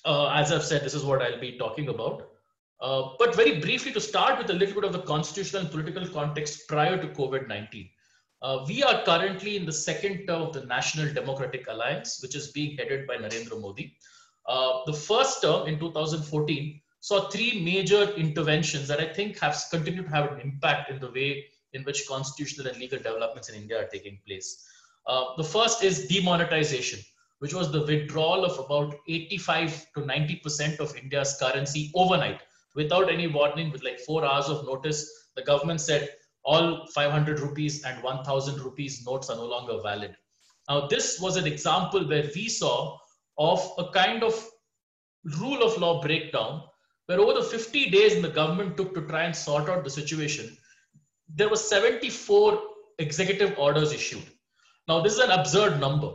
uh, 0.05 0.29
as 0.29 0.51
I've 0.51 0.63
said, 0.63 0.83
this 0.83 0.93
is 0.93 1.03
what 1.03 1.23
I'll 1.23 1.39
be 1.39 1.57
talking 1.57 1.89
about. 1.89 2.27
Uh, 2.79 3.13
but 3.17 3.35
very 3.35 3.59
briefly, 3.59 3.91
to 3.93 4.01
start 4.01 4.37
with 4.37 4.49
a 4.51 4.53
little 4.53 4.75
bit 4.75 4.83
of 4.83 4.93
the 4.93 5.01
constitutional 5.01 5.63
and 5.63 5.71
political 5.71 6.07
context 6.07 6.67
prior 6.67 7.01
to 7.01 7.07
COVID 7.07 7.47
19. 7.47 7.89
Uh, 8.43 8.65
we 8.67 8.83
are 8.83 9.03
currently 9.03 9.55
in 9.55 9.65
the 9.65 9.71
second 9.71 10.25
term 10.27 10.43
of 10.43 10.53
the 10.53 10.65
National 10.65 11.11
Democratic 11.13 11.67
Alliance, 11.67 12.19
which 12.21 12.35
is 12.35 12.51
being 12.51 12.77
headed 12.77 13.07
by 13.07 13.15
Narendra 13.17 13.59
Modi. 13.59 13.95
The 14.47 14.93
first 14.93 15.41
term 15.41 15.67
in 15.67 15.79
2014 15.79 16.81
saw 17.01 17.29
three 17.29 17.61
major 17.61 18.11
interventions 18.11 18.87
that 18.87 18.99
I 18.99 19.11
think 19.11 19.37
have 19.39 19.61
continued 19.69 20.05
to 20.05 20.11
have 20.11 20.31
an 20.31 20.39
impact 20.39 20.89
in 20.89 20.99
the 20.99 21.11
way 21.11 21.45
in 21.73 21.83
which 21.83 22.07
constitutional 22.07 22.67
and 22.67 22.77
legal 22.77 22.97
developments 22.97 23.49
in 23.49 23.55
India 23.55 23.81
are 23.81 23.87
taking 23.87 24.19
place. 24.25 24.65
Uh, 25.05 25.35
the 25.35 25.43
first 25.43 25.83
is 25.83 26.07
demonetization 26.07 26.99
which 27.41 27.55
was 27.55 27.71
the 27.71 27.81
withdrawal 27.87 28.45
of 28.45 28.59
about 28.59 28.95
85 29.07 29.87
to 29.95 30.01
90% 30.01 30.79
of 30.79 30.95
India's 30.95 31.35
currency 31.39 31.91
overnight 31.95 32.39
without 32.75 33.11
any 33.11 33.25
warning, 33.25 33.71
with 33.71 33.83
like 33.83 33.99
four 33.99 34.23
hours 34.23 34.47
of 34.47 34.63
notice. 34.63 35.29
The 35.35 35.41
government 35.41 35.81
said 35.81 36.09
all 36.45 36.85
500 36.93 37.39
rupees 37.39 37.83
and 37.83 38.03
1000 38.03 38.61
rupees 38.61 39.03
notes 39.07 39.31
are 39.31 39.37
no 39.37 39.45
longer 39.45 39.81
valid. 39.81 40.15
Now, 40.69 40.85
this 40.85 41.19
was 41.19 41.35
an 41.35 41.47
example 41.47 42.07
where 42.07 42.29
we 42.35 42.47
saw 42.47 42.95
of 43.39 43.67
a 43.79 43.89
kind 43.91 44.23
of 44.23 44.47
rule 45.39 45.63
of 45.63 45.75
law 45.79 45.99
breakdown 45.99 46.61
where 47.05 47.19
over 47.19 47.33
the 47.33 47.43
50 47.43 47.89
days 47.89 48.21
the 48.21 48.29
government 48.29 48.77
took 48.77 48.93
to 48.95 49.01
try 49.01 49.23
and 49.23 49.35
sort 49.35 49.69
out 49.69 49.83
the 49.83 49.89
situation, 49.89 50.55
there 51.33 51.49
were 51.49 51.55
74 51.55 52.61
executive 52.99 53.57
orders 53.57 53.91
issued. 53.91 54.23
Now, 54.87 55.01
this 55.01 55.13
is 55.13 55.19
an 55.19 55.31
absurd 55.31 55.79
number 55.79 56.11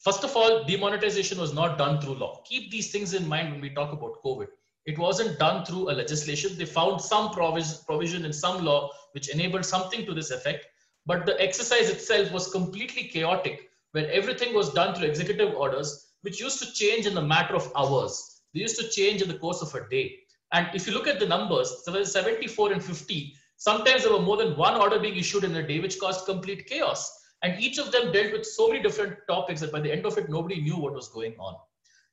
First 0.00 0.22
of 0.22 0.36
all, 0.36 0.62
demonetization 0.62 1.40
was 1.40 1.52
not 1.52 1.76
done 1.76 2.00
through 2.00 2.14
law. 2.14 2.42
Keep 2.44 2.70
these 2.70 2.92
things 2.92 3.14
in 3.14 3.26
mind 3.26 3.50
when 3.50 3.60
we 3.60 3.70
talk 3.70 3.92
about 3.92 4.22
COVID. 4.22 4.46
It 4.86 4.96
wasn't 4.96 5.40
done 5.40 5.64
through 5.64 5.90
a 5.90 5.92
legislation. 5.92 6.56
They 6.56 6.66
found 6.66 7.00
some 7.00 7.32
provision 7.32 8.24
in 8.24 8.32
some 8.32 8.64
law 8.64 8.90
which 9.12 9.28
enabled 9.28 9.64
something 9.64 10.06
to 10.06 10.14
this 10.14 10.30
effect, 10.30 10.66
but 11.04 11.26
the 11.26 11.40
exercise 11.42 11.90
itself 11.90 12.30
was 12.30 12.52
completely 12.52 13.08
chaotic, 13.08 13.70
where 13.90 14.08
everything 14.12 14.54
was 14.54 14.72
done 14.72 14.94
through 14.94 15.08
executive 15.08 15.54
orders, 15.54 16.12
which 16.22 16.40
used 16.40 16.60
to 16.60 16.72
change 16.72 17.04
in 17.04 17.14
the 17.14 17.20
matter 17.20 17.56
of 17.56 17.72
hours. 17.74 18.42
They 18.54 18.60
used 18.60 18.78
to 18.78 18.88
change 18.88 19.20
in 19.20 19.28
the 19.28 19.38
course 19.38 19.62
of 19.62 19.74
a 19.74 19.88
day. 19.88 20.20
And 20.52 20.68
if 20.74 20.86
you 20.86 20.94
look 20.94 21.06
at 21.06 21.20
the 21.20 21.26
numbers, 21.26 21.84
so 21.84 22.02
74 22.02 22.72
and 22.72 22.82
50, 22.82 23.34
sometimes 23.56 24.02
there 24.02 24.12
were 24.12 24.20
more 24.20 24.36
than 24.36 24.56
one 24.56 24.80
order 24.80 24.98
being 24.98 25.16
issued 25.16 25.44
in 25.44 25.54
a 25.56 25.66
day, 25.66 25.80
which 25.80 25.98
caused 25.98 26.24
complete 26.24 26.66
chaos. 26.66 27.26
And 27.42 27.60
each 27.60 27.78
of 27.78 27.92
them 27.92 28.12
dealt 28.12 28.32
with 28.32 28.46
so 28.46 28.68
many 28.68 28.82
different 28.82 29.18
topics 29.28 29.60
that 29.60 29.72
by 29.72 29.80
the 29.80 29.92
end 29.92 30.06
of 30.06 30.16
it, 30.18 30.28
nobody 30.28 30.60
knew 30.60 30.76
what 30.76 30.94
was 30.94 31.08
going 31.08 31.34
on. 31.38 31.56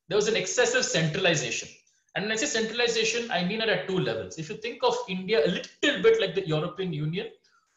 There 0.08 0.18
was 0.18 0.28
an 0.28 0.36
excessive 0.36 0.86
centralization. 0.86 1.70
And 2.16 2.26
when 2.26 2.32
I 2.32 2.36
say 2.36 2.46
centralization, 2.46 3.32
I 3.32 3.44
mean 3.44 3.62
it 3.62 3.70
at 3.70 3.88
two 3.88 4.00
levels. 4.00 4.38
If 4.38 4.50
you 4.50 4.56
think 4.58 4.84
of 4.84 4.96
India 5.10 5.46
a 5.46 5.50
little 5.50 6.02
bit 6.04 6.22
like 6.22 6.36
the 6.36 6.48
European 6.48 6.94
Union, 6.94 7.28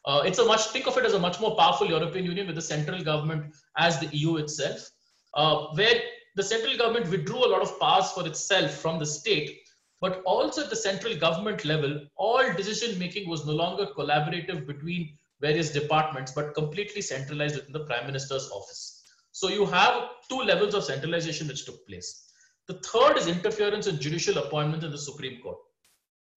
uh, 0.05 0.21
it's 0.25 0.39
a 0.39 0.45
much, 0.45 0.67
think 0.67 0.87
of 0.87 0.97
it 0.97 1.05
as 1.05 1.13
a 1.13 1.19
much 1.19 1.39
more 1.39 1.55
powerful 1.55 1.87
European 1.87 2.25
Union 2.25 2.47
with 2.47 2.55
the 2.55 2.61
central 2.61 3.03
government 3.03 3.53
as 3.77 3.99
the 3.99 4.07
EU 4.15 4.37
itself, 4.37 4.89
uh, 5.33 5.67
where 5.73 5.99
the 6.35 6.43
central 6.43 6.77
government 6.77 7.09
withdrew 7.09 7.45
a 7.45 7.49
lot 7.49 7.61
of 7.61 7.79
powers 7.79 8.11
for 8.11 8.25
itself 8.25 8.71
from 8.71 8.99
the 8.99 9.05
state 9.05 9.59
but 10.01 10.21
also 10.25 10.63
at 10.63 10.69
the 10.69 10.75
central 10.75 11.15
government 11.15 11.65
level, 11.65 12.01
all 12.15 12.53
decision 12.53 12.97
making 12.97 13.29
was 13.29 13.45
no 13.45 13.53
longer 13.53 13.87
collaborative 13.97 14.65
between 14.65 15.17
various 15.41 15.71
departments, 15.71 16.31
but 16.31 16.53
completely 16.53 17.01
centralized 17.01 17.55
within 17.55 17.73
the 17.73 17.85
Prime 17.85 18.05
Minister's 18.05 18.49
office. 18.51 19.03
So 19.31 19.49
you 19.49 19.65
have 19.65 20.09
two 20.29 20.41
levels 20.41 20.73
of 20.73 20.83
centralization 20.83 21.47
which 21.47 21.65
took 21.65 21.85
place. 21.87 22.31
The 22.67 22.79
third 22.79 23.17
is 23.17 23.27
interference 23.27 23.87
in 23.87 23.99
judicial 23.99 24.37
appointments 24.37 24.85
in 24.85 24.91
the 24.91 24.97
Supreme 24.97 25.41
Court. 25.41 25.57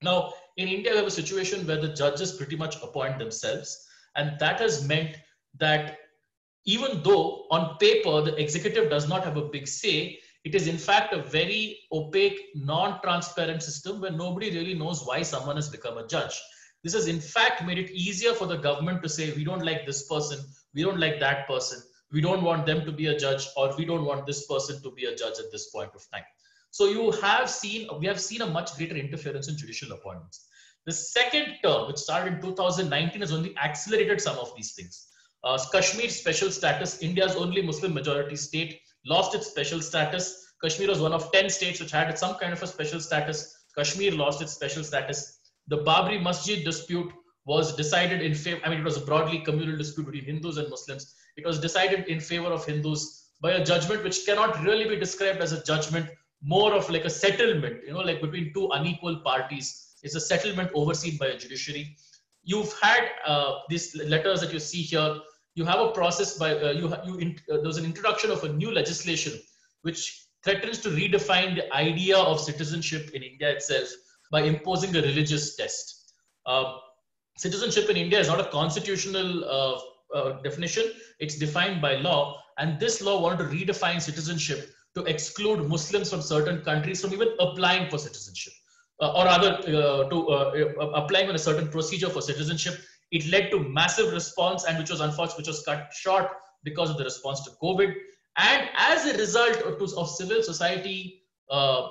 Now, 0.02 0.32
in 0.56 0.68
India, 0.68 0.92
we 0.92 0.98
have 0.98 1.06
a 1.06 1.10
situation 1.10 1.66
where 1.66 1.80
the 1.80 1.94
judges 1.94 2.32
pretty 2.32 2.56
much 2.56 2.76
appoint 2.82 3.18
themselves. 3.18 3.86
And 4.16 4.38
that 4.40 4.60
has 4.60 4.86
meant 4.86 5.16
that 5.58 5.98
even 6.64 7.02
though 7.02 7.46
on 7.50 7.76
paper 7.78 8.22
the 8.22 8.34
executive 8.36 8.90
does 8.90 9.08
not 9.08 9.24
have 9.24 9.36
a 9.36 9.48
big 9.48 9.66
say, 9.66 10.18
it 10.44 10.54
is 10.54 10.66
in 10.66 10.76
fact 10.76 11.12
a 11.12 11.22
very 11.22 11.78
opaque, 11.92 12.40
non-transparent 12.54 13.62
system 13.62 14.00
where 14.00 14.10
nobody 14.10 14.50
really 14.50 14.74
knows 14.74 15.04
why 15.04 15.22
someone 15.22 15.56
has 15.56 15.68
become 15.68 15.98
a 15.98 16.06
judge. 16.06 16.40
This 16.82 16.94
has 16.94 17.06
in 17.06 17.20
fact 17.20 17.64
made 17.64 17.78
it 17.78 17.90
easier 17.92 18.32
for 18.32 18.46
the 18.46 18.56
government 18.56 19.02
to 19.02 19.08
say, 19.08 19.32
we 19.32 19.44
don't 19.44 19.64
like 19.64 19.86
this 19.86 20.08
person, 20.08 20.40
we 20.74 20.82
don't 20.82 20.98
like 20.98 21.20
that 21.20 21.46
person, 21.46 21.80
we 22.10 22.20
don't 22.20 22.42
want 22.42 22.66
them 22.66 22.84
to 22.84 22.92
be 22.92 23.06
a 23.06 23.18
judge, 23.18 23.46
or 23.56 23.74
we 23.76 23.84
don't 23.84 24.04
want 24.04 24.26
this 24.26 24.46
person 24.46 24.82
to 24.82 24.90
be 24.90 25.04
a 25.04 25.14
judge 25.14 25.38
at 25.38 25.52
this 25.52 25.70
point 25.70 25.90
of 25.94 26.04
time. 26.12 26.24
So 26.70 26.86
you 26.86 27.12
have 27.22 27.48
seen, 27.48 27.88
we 28.00 28.06
have 28.06 28.20
seen 28.20 28.42
a 28.42 28.46
much 28.46 28.74
greater 28.76 28.96
interference 28.96 29.48
in 29.48 29.56
judicial 29.56 29.92
appointments. 29.92 30.48
The 30.86 30.92
second 30.92 31.58
term, 31.62 31.86
which 31.86 31.98
started 31.98 32.34
in 32.34 32.40
2019, 32.40 33.20
has 33.20 33.32
only 33.32 33.56
accelerated 33.56 34.20
some 34.20 34.36
of 34.38 34.52
these 34.56 34.72
things. 34.72 35.06
Uh, 35.44 35.58
Kashmir's 35.72 36.16
special 36.16 36.50
status, 36.50 37.00
India's 37.00 37.36
only 37.36 37.62
Muslim 37.62 37.94
majority 37.94 38.36
state, 38.36 38.80
lost 39.06 39.34
its 39.34 39.46
special 39.48 39.80
status. 39.80 40.54
Kashmir 40.62 40.88
was 40.88 41.00
one 41.00 41.12
of 41.12 41.30
10 41.32 41.50
states 41.50 41.80
which 41.80 41.90
had 41.90 42.16
some 42.18 42.34
kind 42.36 42.52
of 42.52 42.62
a 42.62 42.66
special 42.66 43.00
status. 43.00 43.64
Kashmir 43.76 44.12
lost 44.12 44.42
its 44.42 44.52
special 44.52 44.84
status. 44.84 45.40
The 45.68 45.78
Babri 45.78 46.22
Masjid 46.22 46.64
dispute 46.64 47.12
was 47.44 47.74
decided 47.74 48.22
in 48.22 48.34
favor, 48.34 48.60
I 48.64 48.70
mean, 48.70 48.80
it 48.80 48.84
was 48.84 48.96
a 48.96 49.04
broadly 49.04 49.40
communal 49.40 49.76
dispute 49.76 50.06
between 50.06 50.24
Hindus 50.24 50.58
and 50.58 50.68
Muslims. 50.70 51.14
It 51.36 51.46
was 51.46 51.58
decided 51.58 52.06
in 52.06 52.20
favor 52.20 52.48
of 52.48 52.64
Hindus 52.64 53.30
by 53.40 53.52
a 53.52 53.64
judgment 53.64 54.04
which 54.04 54.24
cannot 54.24 54.62
really 54.62 54.88
be 54.88 54.96
described 54.96 55.40
as 55.40 55.52
a 55.52 55.64
judgment, 55.64 56.08
more 56.42 56.72
of 56.72 56.88
like 56.90 57.04
a 57.04 57.10
settlement, 57.10 57.82
you 57.84 57.92
know, 57.92 58.00
like 58.00 58.20
between 58.20 58.52
two 58.54 58.68
unequal 58.72 59.16
parties 59.20 59.96
It's 60.02 60.14
a 60.14 60.20
settlement 60.20 60.70
overseen 60.74 61.16
by 61.16 61.26
a 61.26 61.38
judiciary. 61.38 61.96
You've 62.42 62.72
had 62.80 63.08
uh, 63.24 63.58
these 63.68 63.94
letters 63.94 64.40
that 64.40 64.52
you 64.52 64.58
see 64.58 64.82
here. 64.82 65.16
You 65.54 65.64
have 65.64 65.80
a 65.80 65.90
process 65.92 66.38
by 66.38 66.54
uh, 66.54 66.70
you. 66.70 66.92
You 67.04 67.18
in, 67.18 67.38
uh, 67.52 67.58
there's 67.62 67.76
an 67.76 67.84
introduction 67.84 68.30
of 68.30 68.42
a 68.44 68.52
new 68.52 68.72
legislation 68.72 69.38
which 69.82 70.26
threatens 70.44 70.78
to 70.80 70.88
redefine 70.88 71.54
the 71.54 71.72
idea 71.74 72.16
of 72.16 72.40
citizenship 72.40 73.10
in 73.12 73.22
India 73.22 73.50
itself 73.50 73.88
by 74.30 74.42
imposing 74.42 74.96
a 74.96 75.02
religious 75.02 75.56
test. 75.56 76.14
Uh, 76.46 76.78
citizenship 77.36 77.90
in 77.90 77.96
India 77.96 78.18
is 78.18 78.28
not 78.28 78.40
a 78.40 78.44
constitutional 78.44 79.44
uh, 79.44 80.16
uh, 80.16 80.42
definition; 80.42 80.84
it's 81.20 81.36
defined 81.36 81.82
by 81.82 81.96
law, 81.96 82.42
and 82.58 82.80
this 82.80 83.02
law 83.02 83.20
wanted 83.20 83.38
to 83.38 83.44
redefine 83.54 84.00
citizenship 84.00 84.70
to 84.94 85.04
exclude 85.04 85.68
Muslims 85.68 86.10
from 86.10 86.22
certain 86.22 86.62
countries 86.62 87.00
from 87.00 87.12
even 87.12 87.28
applying 87.40 87.88
for 87.90 87.98
citizenship 87.98 88.52
uh, 89.00 89.12
or 89.12 89.24
rather 89.24 89.60
to 89.62 90.18
applying 90.94 91.28
on 91.28 91.34
a 91.34 91.38
certain 91.38 91.68
procedure 91.68 92.08
for 92.08 92.22
citizenship. 92.22 92.74
It 93.12 93.26
led 93.30 93.50
to 93.50 93.60
massive 93.60 94.12
response 94.12 94.64
and 94.64 94.78
which 94.78 94.90
was 94.90 95.00
unfortunate, 95.00 95.38
which 95.38 95.46
was 95.46 95.62
cut 95.62 95.92
short 95.94 96.30
because 96.64 96.90
of 96.90 96.96
the 96.96 97.04
response 97.04 97.44
to 97.44 97.50
COVID. 97.62 97.94
And 98.36 98.68
as 98.76 99.06
a 99.06 99.16
result 99.18 99.56
of, 99.62 99.80
of 99.96 100.08
civil 100.08 100.42
society 100.42 101.22
uh, 101.50 101.88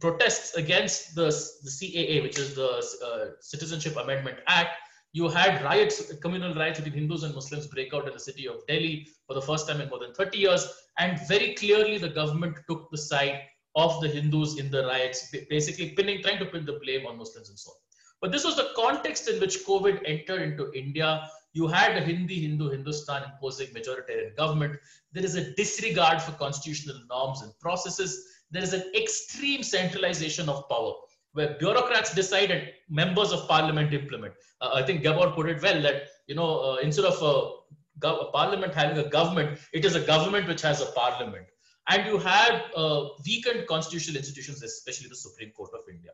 protests 0.00 0.54
against 0.54 1.14
the, 1.14 1.26
the 1.26 1.70
CAA, 1.70 2.22
which 2.22 2.38
is 2.38 2.54
the 2.54 2.70
uh, 3.04 3.30
Citizenship 3.40 3.96
Amendment 3.96 4.38
Act, 4.46 4.76
you 5.12 5.28
had 5.28 5.62
riots, 5.62 6.12
communal 6.16 6.54
riots 6.54 6.80
between 6.80 7.02
Hindus 7.02 7.22
and 7.22 7.34
Muslims 7.34 7.68
break 7.68 7.94
out 7.94 8.06
in 8.06 8.12
the 8.12 8.20
city 8.20 8.48
of 8.48 8.66
Delhi 8.66 9.06
for 9.26 9.34
the 9.34 9.42
first 9.42 9.68
time 9.68 9.80
in 9.80 9.88
more 9.88 10.00
than 10.00 10.12
30 10.12 10.38
years. 10.38 10.68
And 10.98 11.20
very 11.28 11.54
clearly, 11.54 11.98
the 11.98 12.08
government 12.08 12.56
took 12.68 12.90
the 12.90 12.98
side 12.98 13.42
of 13.76 14.00
the 14.00 14.08
Hindus 14.08 14.58
in 14.58 14.70
the 14.70 14.86
riots, 14.86 15.32
basically 15.48 15.90
pinning, 15.90 16.22
trying 16.22 16.38
to 16.38 16.46
pin 16.46 16.64
the 16.64 16.80
blame 16.82 17.06
on 17.06 17.18
Muslims 17.18 17.48
and 17.48 17.58
so 17.58 17.70
on. 17.70 17.76
But 18.20 18.32
this 18.32 18.44
was 18.44 18.56
the 18.56 18.70
context 18.74 19.28
in 19.28 19.40
which 19.40 19.64
COVID 19.64 20.00
entered 20.06 20.42
into 20.42 20.72
India. 20.72 21.28
You 21.52 21.66
had 21.68 21.96
a 21.96 22.00
Hindi, 22.00 22.40
Hindu, 22.40 22.70
Hindustan 22.70 23.22
imposing 23.30 23.68
majoritarian 23.68 24.36
government. 24.36 24.76
There 25.12 25.24
is 25.24 25.34
a 25.36 25.52
disregard 25.54 26.22
for 26.22 26.32
constitutional 26.32 26.96
norms 27.08 27.42
and 27.42 27.52
processes. 27.60 28.26
There 28.50 28.62
is 28.62 28.72
an 28.72 28.84
extreme 28.94 29.62
centralization 29.62 30.48
of 30.48 30.68
power 30.68 30.94
where 31.32 31.56
bureaucrats 31.58 32.14
decide 32.14 32.50
and 32.50 32.68
members 32.88 33.32
of 33.32 33.46
parliament 33.48 33.92
implement. 33.92 34.34
Uh, 34.60 34.70
I 34.74 34.82
think 34.82 35.02
Gabor 35.02 35.32
put 35.32 35.48
it 35.48 35.60
well 35.62 35.82
that, 35.82 36.04
you 36.26 36.34
know, 36.34 36.60
uh, 36.60 36.76
instead 36.76 37.04
of 37.04 37.20
a, 37.22 38.06
a 38.06 38.30
parliament 38.30 38.72
having 38.74 38.98
a 38.98 39.08
government, 39.08 39.58
it 39.72 39.84
is 39.84 39.96
a 39.96 40.00
government 40.00 40.46
which 40.48 40.62
has 40.62 40.80
a 40.80 40.86
parliament 40.92 41.46
and 41.88 42.06
you 42.06 42.18
had 42.18 42.62
uh, 42.76 43.08
weakened 43.26 43.66
constitutional 43.66 44.16
institutions, 44.16 44.62
especially 44.62 45.08
the 45.08 45.16
Supreme 45.16 45.50
Court 45.50 45.70
of 45.74 45.80
India. 45.88 46.12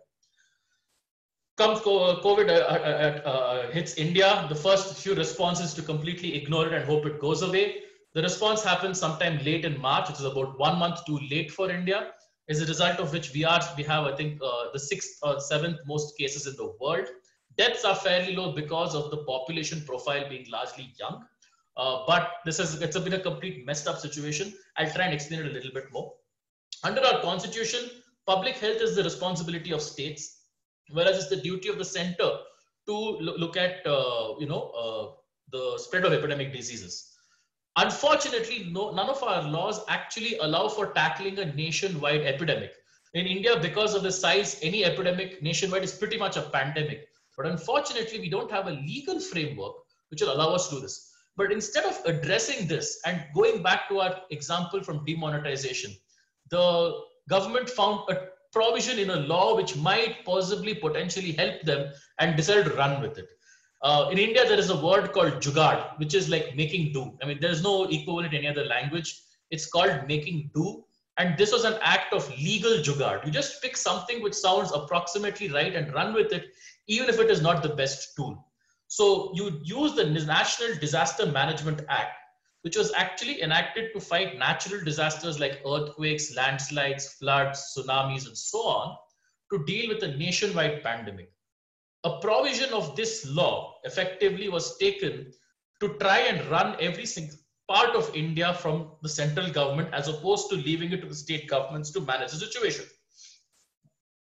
Comes 1.61 1.80
COVID 1.80 2.48
uh, 2.48 2.52
uh, 2.52 3.20
uh, 3.26 3.28
uh, 3.28 3.70
hits 3.70 3.96
India, 3.96 4.46
the 4.48 4.54
first 4.54 4.96
few 4.96 5.14
responses 5.14 5.74
to 5.74 5.82
completely 5.82 6.34
ignore 6.34 6.66
it 6.66 6.72
and 6.72 6.86
hope 6.86 7.04
it 7.04 7.20
goes 7.20 7.42
away. 7.42 7.82
The 8.14 8.22
response 8.22 8.64
happened 8.64 8.96
sometime 8.96 9.44
late 9.44 9.66
in 9.66 9.78
March, 9.78 10.08
which 10.08 10.20
is 10.20 10.24
about 10.24 10.58
one 10.58 10.78
month 10.78 11.04
too 11.04 11.18
late 11.30 11.50
for 11.50 11.70
India. 11.70 12.12
As 12.48 12.62
a 12.62 12.66
result 12.66 12.98
of 12.98 13.12
which 13.12 13.34
we 13.34 13.44
are, 13.44 13.61
we 13.76 13.82
have, 13.82 14.04
I 14.04 14.16
think, 14.16 14.40
uh, 14.42 14.70
the 14.72 14.78
sixth 14.78 15.18
or 15.22 15.38
seventh 15.38 15.76
most 15.86 16.16
cases 16.16 16.46
in 16.46 16.56
the 16.56 16.72
world. 16.80 17.08
Deaths 17.58 17.84
are 17.84 17.94
fairly 17.94 18.34
low 18.34 18.52
because 18.52 18.94
of 18.94 19.11
the 19.11 19.18
population 19.24 19.84
profile 19.84 20.26
being 20.30 20.46
largely 20.50 20.94
young. 20.98 21.26
Uh, 21.76 22.04
but 22.06 22.30
this 22.46 22.56
has 22.56 22.80
it's 22.80 22.98
been 22.98 23.12
a 23.12 23.20
complete 23.20 23.66
messed 23.66 23.86
up 23.86 23.98
situation. 23.98 24.54
I'll 24.78 24.90
try 24.90 25.04
and 25.04 25.12
explain 25.12 25.40
it 25.40 25.50
a 25.50 25.52
little 25.52 25.72
bit 25.74 25.92
more. 25.92 26.14
Under 26.84 27.04
our 27.04 27.20
constitution, 27.20 27.80
public 28.26 28.54
health 28.54 28.80
is 28.80 28.96
the 28.96 29.04
responsibility 29.04 29.74
of 29.74 29.82
states, 29.82 30.38
whereas 30.93 31.16
it's 31.16 31.28
the 31.28 31.36
duty 31.36 31.68
of 31.68 31.78
the 31.78 31.84
center 31.84 32.30
to 32.86 32.95
look 32.95 33.57
at 33.57 33.86
uh, 33.86 34.34
you 34.38 34.47
know 34.47 34.62
uh, 34.82 35.05
the 35.53 35.78
spread 35.78 36.05
of 36.05 36.12
epidemic 36.12 36.53
diseases. 36.53 37.07
Unfortunately, 37.76 38.68
no, 38.70 38.91
none 38.93 39.09
of 39.09 39.22
our 39.22 39.43
laws 39.43 39.84
actually 39.88 40.36
allow 40.38 40.68
for 40.68 40.86
tackling 40.86 41.38
a 41.38 41.55
nationwide 41.55 42.22
epidemic. 42.22 42.72
In 43.14 43.26
India, 43.26 43.59
because 43.61 43.95
of 43.95 44.03
the 44.03 44.12
size, 44.12 44.59
any 44.62 44.84
epidemic 44.84 45.43
nationwide 45.43 45.84
is 45.84 45.93
pretty 45.93 46.18
much 46.18 46.36
a 46.36 46.43
pandemic. 46.43 47.09
But 47.36 47.47
unfortunately, 47.47 48.20
we 48.20 48.28
don't 48.28 48.51
have 48.51 48.66
a 48.66 48.72
legal 48.72 49.20
framework 49.20 49.74
which 50.11 50.20
will 50.20 50.32
allow 50.32 50.51
us 50.55 50.68
to 50.68 50.76
do 50.76 50.80
this. 50.80 51.12
But 51.36 51.53
instead 51.53 51.84
of 51.84 51.99
addressing 52.05 52.66
this 52.66 53.01
and 53.07 53.24
going 53.34 53.62
back 53.62 53.88
to 53.88 54.01
our 54.01 54.20
example 54.30 54.82
from 54.82 55.05
demonetization, 55.07 55.93
the 56.51 57.01
government 57.28 57.70
found 57.70 58.01
a 58.11 58.28
provision 58.53 58.98
in 58.98 59.11
a 59.11 59.16
law 59.16 59.57
which 59.57 59.76
might 59.76 60.24
possibly 60.24 60.74
potentially 60.74 61.32
help 61.32 61.62
them 61.62 61.92
and 62.18 62.36
decided 62.36 62.64
to 62.64 62.74
run 62.74 63.01
with 63.01 63.18
it. 63.18 63.28
Uh, 63.82 64.09
in 64.12 64.18
India, 64.18 64.46
there 64.46 64.59
is 64.59 64.70
a 64.70 64.80
word 64.80 65.12
called 65.12 65.34
jugaad, 65.34 65.98
which 65.98 66.14
is 66.14 66.28
like 66.28 66.55
making 66.55 66.92
do. 66.92 67.16
I 67.22 67.26
mean, 67.26 67.38
there's 67.40 67.62
no 67.62 67.84
equivalent 67.84 68.34
in 68.34 68.40
any 68.40 68.48
other 68.48 68.64
language. 68.64 69.22
It's 69.51 69.66
called 69.66 70.07
making 70.07 70.51
do. 70.55 70.84
And 71.18 71.36
this 71.36 71.53
was 71.53 71.64
an 71.64 71.78
act 71.82 72.12
of 72.12 72.28
legal 72.38 72.78
jugaad. 72.78 73.24
You 73.24 73.30
just 73.30 73.62
pick 73.62 73.76
something 73.76 74.22
which 74.22 74.34
sounds 74.34 74.72
approximately 74.72 75.48
right 75.48 75.74
and 75.74 75.92
run 75.94 76.14
with 76.14 76.32
it, 76.32 76.46
even 76.88 77.09
if 77.09 77.18
it 77.18 77.30
is 77.30 77.42
not 77.42 77.62
the 77.62 77.70
best 77.70 78.16
tool. 78.16 78.46
So 78.88 79.32
you 79.34 79.61
use 79.62 79.94
the 79.94 80.05
National 80.05 80.74
Disaster 80.80 81.26
Management 81.26 81.82
Act, 81.88 82.16
which 82.62 82.76
was 82.76 82.92
actually 82.94 83.42
enacted 83.42 83.92
to 83.92 84.00
fight 84.00 84.38
natural 84.38 84.82
disasters 84.84 85.40
like 85.40 85.62
earthquakes, 85.66 86.34
landslides, 86.36 87.14
floods, 87.14 87.74
tsunamis, 87.74 88.26
and 88.26 88.36
so 88.36 88.58
on, 88.58 88.96
to 89.52 89.64
deal 89.64 89.88
with 89.88 90.02
a 90.02 90.16
nationwide 90.16 90.82
pandemic. 90.82 91.32
A 92.04 92.20
provision 92.20 92.72
of 92.72 92.96
this 92.96 93.26
law 93.26 93.74
effectively 93.84 94.48
was 94.48 94.76
taken 94.78 95.32
to 95.80 95.94
try 95.98 96.18
and 96.20 96.46
run 96.50 96.76
every 96.80 97.06
single 97.06 97.36
part 97.68 97.94
of 97.94 98.14
India 98.14 98.52
from 98.54 98.90
the 99.02 99.08
central 99.08 99.50
government 99.50 99.92
as 99.94 100.08
opposed 100.08 100.50
to 100.50 100.56
leaving 100.56 100.92
it 100.92 101.00
to 101.00 101.06
the 101.08 101.14
state 101.14 101.48
governments 101.48 101.90
to 101.90 102.00
manage 102.00 102.32
the 102.32 102.36
situation 102.36 102.84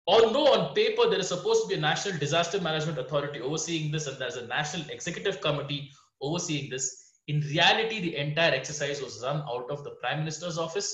although 0.08 0.46
on 0.54 0.74
paper 0.74 1.08
there 1.08 1.20
is 1.20 1.28
supposed 1.28 1.62
to 1.62 1.68
be 1.68 1.74
a 1.74 1.80
national 1.80 2.18
disaster 2.18 2.60
management 2.60 2.98
authority 2.98 3.40
overseeing 3.40 3.92
this 3.92 4.06
and 4.06 4.18
there's 4.18 4.36
a 4.36 4.46
national 4.46 4.88
executive 4.90 5.40
committee 5.40 5.90
overseeing 6.22 6.68
this 6.70 7.07
in 7.28 7.40
reality 7.40 8.00
the 8.00 8.16
entire 8.16 8.52
exercise 8.52 9.00
was 9.02 9.22
run 9.22 9.42
out 9.52 9.70
of 9.70 9.84
the 9.84 9.90
prime 10.02 10.18
minister's 10.18 10.58
office 10.58 10.90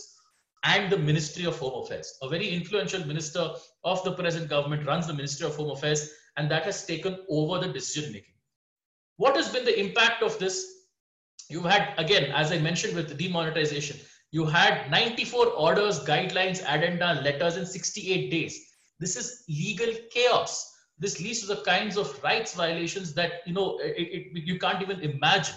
and 0.65 0.91
the 0.91 0.99
ministry 0.99 1.45
of 1.45 1.59
home 1.59 1.83
affairs 1.83 2.19
a 2.23 2.29
very 2.29 2.49
influential 2.59 3.05
minister 3.13 3.45
of 3.85 4.03
the 4.05 4.13
present 4.21 4.49
government 4.49 4.87
runs 4.87 5.07
the 5.07 5.19
ministry 5.21 5.47
of 5.47 5.57
home 5.57 5.71
affairs 5.71 6.11
and 6.37 6.51
that 6.51 6.65
has 6.65 6.85
taken 6.85 7.19
over 7.29 7.59
the 7.65 7.73
decision 7.73 8.13
making 8.13 8.35
what 9.17 9.37
has 9.37 9.49
been 9.49 9.65
the 9.65 9.81
impact 9.87 10.23
of 10.23 10.39
this 10.39 10.61
you've 11.49 11.71
had 11.77 11.95
again 11.99 12.31
as 12.43 12.53
i 12.53 12.59
mentioned 12.59 12.95
with 12.97 13.09
the 13.09 13.21
demonetization 13.23 13.97
you 14.31 14.45
had 14.45 14.91
94 14.91 15.47
orders 15.69 16.01
guidelines 16.13 16.65
addenda 16.77 17.21
letters 17.23 17.57
in 17.57 17.67
68 17.67 18.31
days 18.31 18.63
This 19.01 19.17
is 19.17 19.45
legal 19.49 19.93
chaos. 20.11 20.73
This 20.99 21.21
leads 21.21 21.41
to 21.41 21.47
the 21.47 21.63
kinds 21.63 21.97
of 21.97 22.23
rights 22.23 22.55
violations 22.55 23.15
that 23.15 23.43
you 23.47 23.53
know 23.53 23.79
it, 23.79 23.97
it, 24.17 24.47
you 24.47 24.59
can't 24.59 24.83
even 24.83 25.01
imagine. 25.01 25.57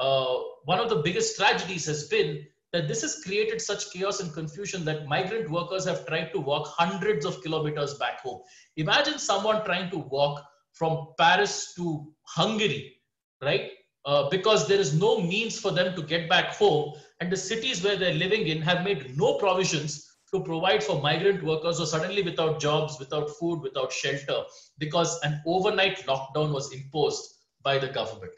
Uh, 0.00 0.38
one 0.64 0.80
of 0.80 0.88
the 0.88 0.96
biggest 0.96 1.36
tragedies 1.36 1.84
has 1.84 2.08
been 2.08 2.44
that 2.72 2.88
this 2.88 3.02
has 3.02 3.22
created 3.22 3.60
such 3.60 3.90
chaos 3.92 4.20
and 4.20 4.32
confusion 4.32 4.84
that 4.84 5.06
migrant 5.06 5.50
workers 5.50 5.84
have 5.84 6.06
tried 6.06 6.32
to 6.32 6.40
walk 6.40 6.66
hundreds 6.68 7.26
of 7.26 7.42
kilometers 7.42 7.94
back 7.94 8.20
home. 8.20 8.40
Imagine 8.76 9.18
someone 9.18 9.64
trying 9.64 9.90
to 9.90 9.98
walk 9.98 10.42
from 10.72 11.08
Paris 11.18 11.74
to 11.74 12.10
Hungary, 12.22 12.96
right? 13.42 13.72
Uh, 14.06 14.30
because 14.30 14.66
there 14.66 14.80
is 14.80 14.94
no 14.94 15.20
means 15.20 15.60
for 15.60 15.72
them 15.72 15.94
to 15.94 16.02
get 16.02 16.28
back 16.30 16.54
home, 16.54 16.94
and 17.20 17.30
the 17.30 17.36
cities 17.36 17.84
where 17.84 17.96
they're 17.96 18.14
living 18.14 18.46
in 18.46 18.62
have 18.62 18.82
made 18.82 19.14
no 19.18 19.34
provisions 19.34 20.06
to 20.32 20.42
provide 20.42 20.82
for 20.82 21.02
migrant 21.02 21.42
workers 21.42 21.76
who 21.76 21.82
are 21.82 21.86
suddenly 21.86 22.22
without 22.22 22.60
jobs, 22.60 22.98
without 22.98 23.28
food, 23.38 23.60
without 23.60 23.92
shelter, 23.92 24.44
because 24.78 25.20
an 25.24 25.42
overnight 25.44 25.98
lockdown 26.06 26.54
was 26.54 26.72
imposed 26.72 27.34
by 27.62 27.78
the 27.78 27.88
government. 27.88 28.32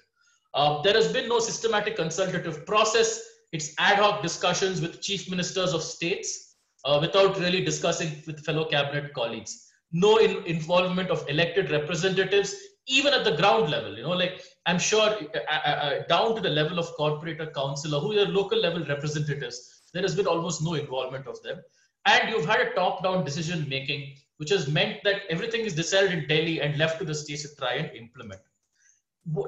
Uh, 0.55 0.83
there 0.83 0.95
has 0.95 1.13
been 1.13 1.29
no 1.29 1.39
systematic 1.39 1.97
consultative 1.97 2.67
process. 2.67 3.21
It's 3.53 3.75
ad 3.79 3.99
hoc 3.99 4.23
discussions 4.23 4.81
with 4.81 5.01
chief 5.01 5.31
ministers 5.31 5.73
of 5.73 5.83
states 5.83 6.57
uh, 6.85 6.99
without 7.01 7.39
really 7.39 7.65
discussing 7.65 8.23
with 8.27 8.45
fellow 8.45 8.65
cabinet 8.65 9.13
colleagues. 9.15 9.69
No 9.93 10.17
in 10.19 10.45
involvement 10.45 11.11
of 11.11 11.29
elected 11.29 11.71
representatives, 11.71 12.55
even 12.87 13.13
at 13.13 13.25
the 13.25 13.37
ground 13.37 13.71
level. 13.71 13.97
You 13.97 14.05
know, 14.05 14.11
like 14.11 14.43
I'm 14.67 14.79
sure 14.79 15.09
uh, 15.11 15.39
uh, 15.51 15.69
uh 15.69 16.03
down 16.09 16.35
to 16.35 16.41
the 16.41 16.49
level 16.49 16.79
of 16.79 16.87
corporate 16.97 17.39
corporator 17.39 17.55
councillor, 17.55 18.01
who 18.01 18.19
are 18.19 18.27
local 18.27 18.59
level 18.59 18.85
representatives, 18.87 19.83
there 19.93 20.03
has 20.03 20.15
been 20.15 20.27
almost 20.27 20.63
no 20.63 20.75
involvement 20.75 21.27
of 21.27 21.43
them 21.43 21.59
and 22.07 22.31
you've 22.31 22.47
had 22.47 22.61
a 22.61 22.75
top-down 22.75 23.25
decision 23.25 23.69
making, 23.69 24.17
which 24.39 24.51
has 24.51 24.69
meant 24.69 24.99
that 25.05 25.23
everything 25.31 25.63
is 25.63 25.75
decided 25.75 26.13
in 26.13 26.27
Delhi 26.27 26.61
and 26.61 26.77
left 26.77 26.99
to 26.99 27.05
the 27.05 27.15
states 27.15 27.43
to 27.43 27.57
try 27.57 27.75
and 27.75 27.97
implement. 27.97 28.41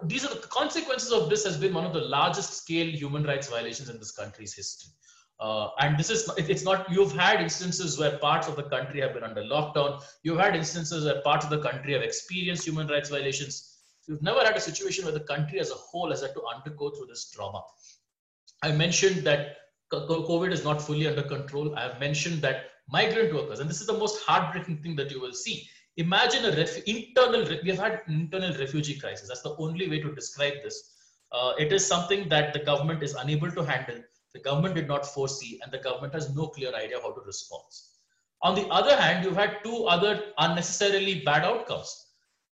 These 0.05 0.25
are 0.25 0.35
the 0.35 0.47
consequences 0.49 1.13
of 1.13 1.29
this 1.29 1.45
has 1.45 1.57
been 1.57 1.75
one 1.75 1.85
of 1.85 1.93
the 1.93 2.01
largest 2.01 2.55
scale 2.55 2.87
human 2.87 3.25
rights 3.25 3.49
violations 3.49 3.89
in 3.89 3.99
this 3.99 4.13
country's 4.13 4.55
history. 4.55 4.93
Uh, 5.41 5.71
and 5.81 5.99
this 5.99 6.11
is 6.11 6.31
it's 6.39 6.63
not 6.63 6.89
you've 6.91 7.13
had 7.13 7.41
instances 7.41 7.99
where 7.99 8.19
parts 8.19 8.47
of 8.47 8.55
the 8.55 8.63
country 8.63 9.01
have 9.01 9.13
been 9.15 9.25
under 9.25 9.43
lockdown 9.43 10.01
you've 10.23 10.39
had 10.39 10.55
instances 10.55 11.05
where 11.05 11.21
parts 11.23 11.45
of 11.45 11.51
the 11.51 11.59
country 11.59 11.93
have 11.93 12.03
experienced 12.03 12.65
human 12.65 12.87
rights 12.87 13.11
violations 13.11 13.81
you've 14.07 14.23
never 14.23 14.45
had 14.45 14.57
a 14.57 14.61
situation 14.61 15.05
where 15.05 15.13
the 15.13 15.27
country 15.33 15.59
as 15.59 15.73
a 15.73 15.75
whole 15.75 16.11
has 16.11 16.23
had 16.23 16.33
to 16.35 16.43
undergo 16.55 16.89
through 16.91 17.07
this 17.07 17.33
trauma 17.33 17.61
i 18.63 18.71
mentioned 18.71 19.25
that 19.25 19.57
COVID 20.03 20.53
is 20.53 20.65
not 20.65 20.81
fully 20.81 21.07
under 21.07 21.23
control. 21.23 21.77
I 21.77 21.83
have 21.83 22.01
mentioned 22.01 22.43
that 22.43 22.71
migrant 22.89 23.35
workers, 23.35 23.61
and 23.61 23.69
this 23.69 23.81
is 23.81 23.87
the 23.87 23.99
most 23.99 24.23
heartbreaking 24.25 24.79
thing 24.79 24.97
that 24.97 25.11
you 25.11 25.21
will 25.21 25.33
see. 25.33 25.69
Imagine 25.97 26.47
a 26.47 26.57
ref- 26.57 26.83
internal, 26.85 27.45
we 27.63 27.71
have 27.71 27.79
had 27.79 28.03
internal 28.09 28.53
refugee 28.59 28.99
crisis. 28.99 29.29
That's 29.29 29.43
the 29.43 29.57
only 29.59 29.89
way 29.89 30.01
to 30.01 30.15
describe 30.15 30.55
this. 30.63 30.91
Uh, 31.31 31.53
it 31.59 31.73
is 31.73 31.87
something 31.87 32.29
that 32.29 32.53
the 32.53 32.59
government 32.61 33.03
is 33.03 33.15
unable 33.15 33.51
to 33.51 33.65
handle. 33.65 34.03
The 34.33 34.41
government 34.41 34.75
did 34.75 34.89
not 34.89 35.07
foresee, 35.07 35.61
and 35.63 35.73
the 35.73 35.79
government 35.79 36.13
has 36.15 36.35
no 36.35 36.49
clear 36.49 36.75
idea 36.75 36.99
how 37.01 37.13
to 37.13 37.21
respond. 37.21 37.63
On 38.43 38.55
the 38.55 38.67
other 38.69 38.97
hand, 38.97 39.25
you've 39.25 39.37
had 39.37 39.59
two 39.63 39.85
other 39.85 40.33
unnecessarily 40.39 41.21
bad 41.21 41.45
outcomes. 41.45 42.07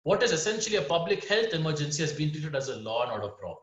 What 0.04 0.24
is 0.24 0.32
essentially 0.32 0.78
a 0.78 0.84
public 0.84 1.28
health 1.28 1.54
emergency 1.54 2.02
has 2.04 2.14
been 2.14 2.32
treated 2.32 2.56
as 2.56 2.70
a 2.70 2.78
law 2.78 3.04
and 3.04 3.12
order 3.12 3.28
problem. 3.28 3.58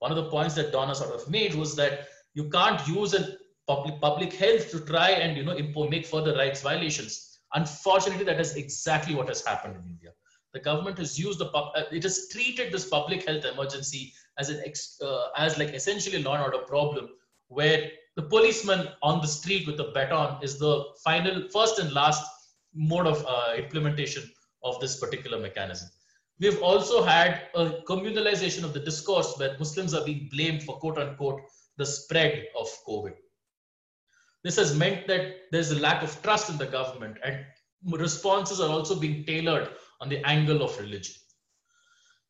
One 0.00 0.10
of 0.10 0.16
the 0.16 0.30
points 0.30 0.54
that 0.54 0.72
Donna 0.72 0.94
sort 0.94 1.14
of 1.14 1.28
made 1.30 1.54
was 1.54 1.76
that 1.76 2.08
you 2.34 2.48
can't 2.48 2.86
use 2.86 3.14
a 3.14 3.36
public 3.66 4.00
public 4.00 4.32
health 4.32 4.70
to 4.70 4.80
try 4.80 5.10
and 5.10 5.36
you 5.36 5.44
know 5.44 5.52
impose, 5.52 5.90
make 5.90 6.06
further 6.06 6.36
rights 6.36 6.62
violations. 6.62 7.29
Unfortunately, 7.54 8.24
that 8.24 8.40
is 8.40 8.54
exactly 8.56 9.14
what 9.14 9.28
has 9.28 9.44
happened 9.44 9.76
in 9.76 9.88
India. 9.88 10.10
The 10.52 10.60
government 10.60 10.98
has 10.98 11.18
used 11.18 11.38
the 11.38 11.46
uh, 11.46 11.84
it 11.92 12.02
has 12.02 12.28
treated 12.28 12.72
this 12.72 12.88
public 12.88 13.26
health 13.26 13.44
emergency 13.44 14.12
as 14.38 14.50
an 14.50 14.62
uh, 15.02 15.28
as 15.36 15.58
like 15.58 15.70
essentially 15.70 16.22
a 16.22 16.24
law 16.24 16.34
and 16.34 16.42
order 16.42 16.64
problem, 16.66 17.08
where 17.48 17.90
the 18.16 18.22
policeman 18.22 18.88
on 19.02 19.20
the 19.20 19.28
street 19.28 19.66
with 19.66 19.76
the 19.76 19.92
baton 19.94 20.42
is 20.42 20.58
the 20.58 20.84
final, 21.04 21.48
first 21.52 21.78
and 21.78 21.92
last 21.92 22.22
mode 22.74 23.06
of 23.06 23.24
uh, 23.26 23.54
implementation 23.56 24.28
of 24.64 24.80
this 24.80 24.98
particular 24.98 25.38
mechanism. 25.38 25.88
We've 26.40 26.62
also 26.62 27.02
had 27.02 27.42
a 27.54 27.82
communalization 27.88 28.64
of 28.64 28.72
the 28.72 28.80
discourse 28.80 29.34
where 29.36 29.56
Muslims 29.58 29.94
are 29.94 30.04
being 30.04 30.28
blamed 30.32 30.62
for 30.62 30.78
quote 30.78 30.98
unquote 30.98 31.42
the 31.76 31.86
spread 31.86 32.46
of 32.58 32.68
COVID. 32.88 33.14
This 34.44 34.56
has 34.56 34.76
meant 34.76 35.06
that 35.06 35.50
there's 35.52 35.70
a 35.70 35.80
lack 35.80 36.02
of 36.02 36.22
trust 36.22 36.50
in 36.50 36.56
the 36.56 36.66
government 36.66 37.18
and 37.24 37.44
responses 37.86 38.60
are 38.60 38.70
also 38.70 38.98
being 38.98 39.24
tailored 39.24 39.70
on 40.00 40.08
the 40.08 40.24
angle 40.26 40.62
of 40.62 40.78
religion. 40.78 41.14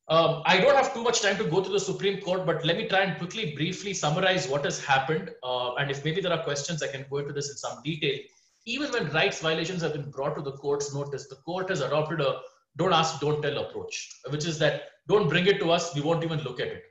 Um, 0.08 0.42
I 0.44 0.58
don't 0.58 0.74
have 0.74 0.92
too 0.92 1.04
much 1.04 1.20
time 1.22 1.36
to 1.36 1.44
go 1.44 1.62
to 1.62 1.70
the 1.70 1.78
Supreme 1.78 2.20
Court, 2.20 2.44
but 2.44 2.64
let 2.64 2.76
me 2.76 2.88
try 2.88 3.02
and 3.02 3.16
quickly, 3.16 3.54
briefly 3.54 3.94
summarize 3.94 4.48
what 4.48 4.64
has 4.64 4.84
happened. 4.84 5.30
Uh, 5.44 5.74
and 5.74 5.88
if 5.88 6.04
maybe 6.04 6.20
there 6.20 6.32
are 6.32 6.42
questions, 6.42 6.82
I 6.82 6.88
can 6.88 7.06
go 7.08 7.18
into 7.18 7.32
this 7.32 7.48
in 7.48 7.56
some 7.56 7.80
detail. 7.84 8.18
Even 8.66 8.90
when 8.90 9.08
rights 9.12 9.40
violations 9.40 9.82
have 9.82 9.92
been 9.92 10.10
brought 10.10 10.34
to 10.34 10.42
the 10.42 10.52
court's 10.52 10.92
notice, 10.92 11.28
the 11.28 11.36
court 11.36 11.68
has 11.70 11.80
adopted 11.80 12.20
a 12.20 12.40
don't 12.76 12.92
ask, 12.92 13.20
don't 13.20 13.40
tell 13.40 13.58
approach, 13.58 14.08
which 14.30 14.46
is 14.46 14.58
that 14.58 14.82
don't 15.08 15.28
bring 15.28 15.46
it 15.46 15.58
to 15.60 15.70
us, 15.70 15.94
we 15.94 16.00
won't 16.00 16.24
even 16.24 16.40
look 16.40 16.60
at 16.60 16.68
it. 16.68 16.84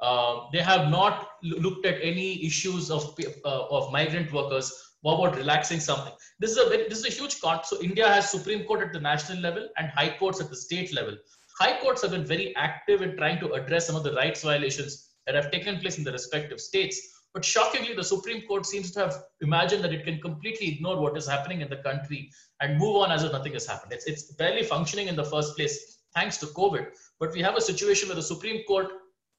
Uh, 0.00 0.46
they 0.52 0.60
have 0.60 0.90
not 0.90 1.30
looked 1.42 1.84
at 1.84 1.98
any 2.02 2.44
issues 2.44 2.90
of, 2.90 3.14
uh, 3.44 3.66
of 3.66 3.92
migrant 3.92 4.32
workers. 4.32 4.72
What 5.00 5.18
about 5.18 5.36
relaxing 5.36 5.80
something? 5.80 6.12
This 6.38 6.52
is 6.52 6.58
a 6.58 6.68
very, 6.68 6.88
this 6.88 6.98
is 6.98 7.06
a 7.06 7.10
huge 7.10 7.40
con. 7.40 7.60
So 7.64 7.80
India 7.82 8.08
has 8.08 8.30
Supreme 8.30 8.64
Court 8.64 8.82
at 8.82 8.92
the 8.92 9.00
national 9.00 9.38
level 9.38 9.68
and 9.76 9.88
high 9.88 10.16
courts 10.18 10.40
at 10.40 10.50
the 10.50 10.56
state 10.56 10.92
level. 10.92 11.16
High 11.58 11.80
courts 11.80 12.02
have 12.02 12.12
been 12.12 12.24
very 12.24 12.54
active 12.56 13.02
in 13.02 13.16
trying 13.16 13.40
to 13.40 13.52
address 13.52 13.86
some 13.86 13.96
of 13.96 14.04
the 14.04 14.14
rights 14.14 14.42
violations 14.42 15.08
that 15.26 15.34
have 15.34 15.50
taken 15.50 15.78
place 15.78 15.98
in 15.98 16.04
the 16.04 16.12
respective 16.12 16.60
states. 16.60 17.00
But 17.34 17.44
shockingly, 17.44 17.94
the 17.94 18.04
Supreme 18.04 18.42
Court 18.46 18.64
seems 18.64 18.90
to 18.92 19.00
have 19.00 19.14
imagined 19.40 19.84
that 19.84 19.92
it 19.92 20.04
can 20.04 20.20
completely 20.20 20.68
ignore 20.68 21.00
what 21.00 21.16
is 21.16 21.26
happening 21.26 21.60
in 21.60 21.68
the 21.68 21.76
country 21.76 22.30
and 22.60 22.78
move 22.78 22.96
on 22.96 23.12
as 23.12 23.22
if 23.22 23.32
nothing 23.32 23.52
has 23.52 23.66
happened. 23.66 23.92
It's, 23.92 24.06
it's 24.06 24.32
barely 24.34 24.62
functioning 24.62 25.08
in 25.08 25.16
the 25.16 25.24
first 25.24 25.56
place 25.56 25.98
thanks 26.14 26.38
to 26.38 26.46
COVID. 26.46 26.86
But 27.20 27.32
we 27.32 27.42
have 27.42 27.56
a 27.56 27.60
situation 27.60 28.08
where 28.08 28.16
the 28.16 28.22
Supreme 28.22 28.64
Court 28.64 28.88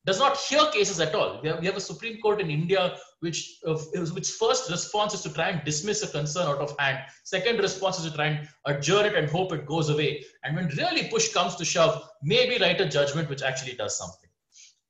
does 0.05 0.19
not 0.19 0.37
hear 0.37 0.65
cases 0.71 0.99
at 0.99 1.13
all. 1.13 1.39
We 1.41 1.49
have, 1.49 1.59
we 1.59 1.65
have 1.65 1.77
a 1.77 1.81
Supreme 1.81 2.19
Court 2.21 2.41
in 2.41 2.49
India 2.49 2.97
which, 3.19 3.59
uh, 3.67 3.77
which 4.13 4.31
first 4.31 4.69
response 4.71 5.13
is 5.13 5.21
to 5.21 5.33
try 5.33 5.49
and 5.49 5.63
dismiss 5.65 6.03
a 6.03 6.07
concern 6.07 6.47
out 6.47 6.59
of 6.59 6.73
hand. 6.79 6.99
Second 7.23 7.59
response 7.59 7.99
is 7.99 8.09
to 8.09 8.15
try 8.15 8.27
and 8.27 8.47
adjourn 8.65 9.05
it 9.05 9.15
and 9.15 9.29
hope 9.29 9.51
it 9.51 9.65
goes 9.65 9.89
away. 9.89 10.23
And 10.43 10.55
when 10.55 10.67
really 10.77 11.09
push 11.09 11.33
comes 11.33 11.55
to 11.57 11.65
shove, 11.65 12.09
maybe 12.23 12.57
write 12.61 12.79
a 12.79 12.87
judgment 12.87 13.29
which 13.29 13.41
actually 13.41 13.73
does 13.73 13.97
something. 13.97 14.29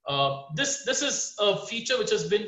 Uh, 0.08 0.44
this, 0.56 0.86
this 0.86 1.02
is 1.02 1.36
a 1.40 1.58
feature 1.66 1.98
which 1.98 2.12
has 2.12 2.28
been 2.28 2.48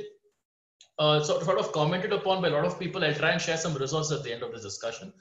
uh, 1.00 1.22
sort, 1.24 1.60
of 1.60 1.72
commented 1.72 2.14
upon 2.14 2.42
by 2.42 2.50
a 2.50 2.52
lot 2.52 2.66
of 2.66 2.80
people. 2.80 3.04
I'll 3.04 3.14
try 3.14 3.32
and 3.32 3.42
share 3.42 3.58
some 3.58 3.74
results 3.74 4.12
at 4.12 4.24
the 4.24 4.34
end 4.34 4.44
of 4.44 4.52
this 4.52 4.62
discussion. 4.62 5.12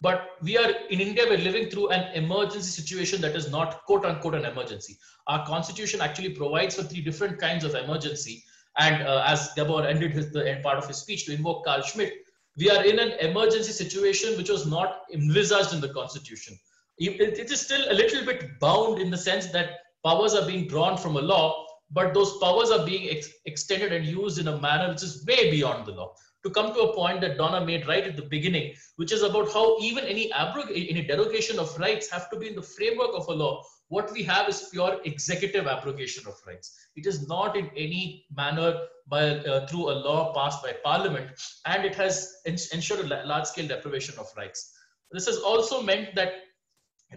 But 0.00 0.30
we 0.40 0.56
are 0.56 0.70
in 0.88 1.00
India, 1.00 1.24
we're 1.28 1.38
living 1.38 1.68
through 1.68 1.90
an 1.90 2.14
emergency 2.14 2.70
situation 2.70 3.20
that 3.20 3.36
is 3.36 3.50
not 3.50 3.84
quote 3.84 4.06
unquote 4.06 4.34
an 4.34 4.46
emergency. 4.46 4.96
Our 5.26 5.44
constitution 5.46 6.00
actually 6.00 6.30
provides 6.30 6.74
for 6.74 6.82
three 6.82 7.02
different 7.02 7.38
kinds 7.38 7.64
of 7.64 7.74
emergency. 7.74 8.42
And 8.78 9.02
uh, 9.02 9.24
as 9.26 9.52
Gabor 9.54 9.86
ended 9.86 10.12
his, 10.12 10.32
the 10.32 10.48
end 10.48 10.62
part 10.62 10.78
of 10.78 10.86
his 10.86 10.96
speech 10.96 11.26
to 11.26 11.34
invoke 11.34 11.66
Carl 11.66 11.82
Schmitt, 11.82 12.14
we 12.56 12.70
are 12.70 12.84
in 12.84 12.98
an 12.98 13.12
emergency 13.20 13.72
situation 13.72 14.36
which 14.38 14.48
was 14.48 14.66
not 14.66 15.02
envisaged 15.12 15.74
in 15.74 15.80
the 15.80 15.90
constitution. 15.90 16.58
it, 16.98 17.20
it 17.20 17.50
is 17.50 17.60
still 17.60 17.84
a 17.90 17.94
little 17.94 18.24
bit 18.24 18.58
bound 18.58 19.00
in 19.00 19.10
the 19.10 19.18
sense 19.18 19.46
that 19.48 19.80
powers 20.04 20.34
are 20.34 20.46
being 20.46 20.66
drawn 20.66 20.96
from 20.96 21.16
a 21.16 21.20
law, 21.20 21.66
but 21.90 22.14
those 22.14 22.38
powers 22.38 22.70
are 22.70 22.86
being 22.86 23.10
ex 23.10 23.28
extended 23.44 23.92
and 23.92 24.06
used 24.06 24.38
in 24.38 24.48
a 24.48 24.58
manner 24.60 24.88
which 24.90 25.02
is 25.02 25.24
way 25.26 25.50
beyond 25.50 25.86
the 25.86 25.92
law 25.92 26.14
to 26.42 26.50
come 26.50 26.72
to 26.74 26.80
a 26.80 26.94
point 26.94 27.20
that 27.20 27.36
Donna 27.36 27.64
made 27.64 27.86
right 27.86 28.04
at 28.04 28.16
the 28.16 28.22
beginning, 28.22 28.74
which 28.96 29.12
is 29.12 29.22
about 29.22 29.52
how 29.52 29.78
even 29.80 30.04
any 30.04 30.30
abrog- 30.30 30.70
any 30.70 31.02
derogation 31.02 31.58
of 31.58 31.76
rights 31.78 32.10
have 32.10 32.30
to 32.30 32.38
be 32.38 32.48
in 32.48 32.54
the 32.54 32.62
framework 32.62 33.10
of 33.14 33.28
a 33.28 33.32
law. 33.32 33.62
What 33.88 34.12
we 34.12 34.22
have 34.22 34.48
is 34.48 34.68
pure 34.72 35.00
executive 35.04 35.66
abrogation 35.66 36.26
of 36.26 36.34
rights. 36.46 36.78
It 36.96 37.06
is 37.06 37.28
not 37.28 37.56
in 37.56 37.70
any 37.76 38.26
manner 38.34 38.78
by 39.08 39.22
uh, 39.22 39.66
through 39.66 39.90
a 39.90 39.96
law 40.06 40.32
passed 40.32 40.62
by 40.62 40.74
Parliament, 40.84 41.30
and 41.66 41.84
it 41.84 41.94
has 41.96 42.36
ensured 42.72 43.00
a 43.00 43.26
large-scale 43.26 43.68
deprivation 43.68 44.18
of 44.18 44.28
rights. 44.36 44.72
This 45.10 45.26
has 45.26 45.38
also 45.38 45.82
meant 45.82 46.14
that 46.14 46.34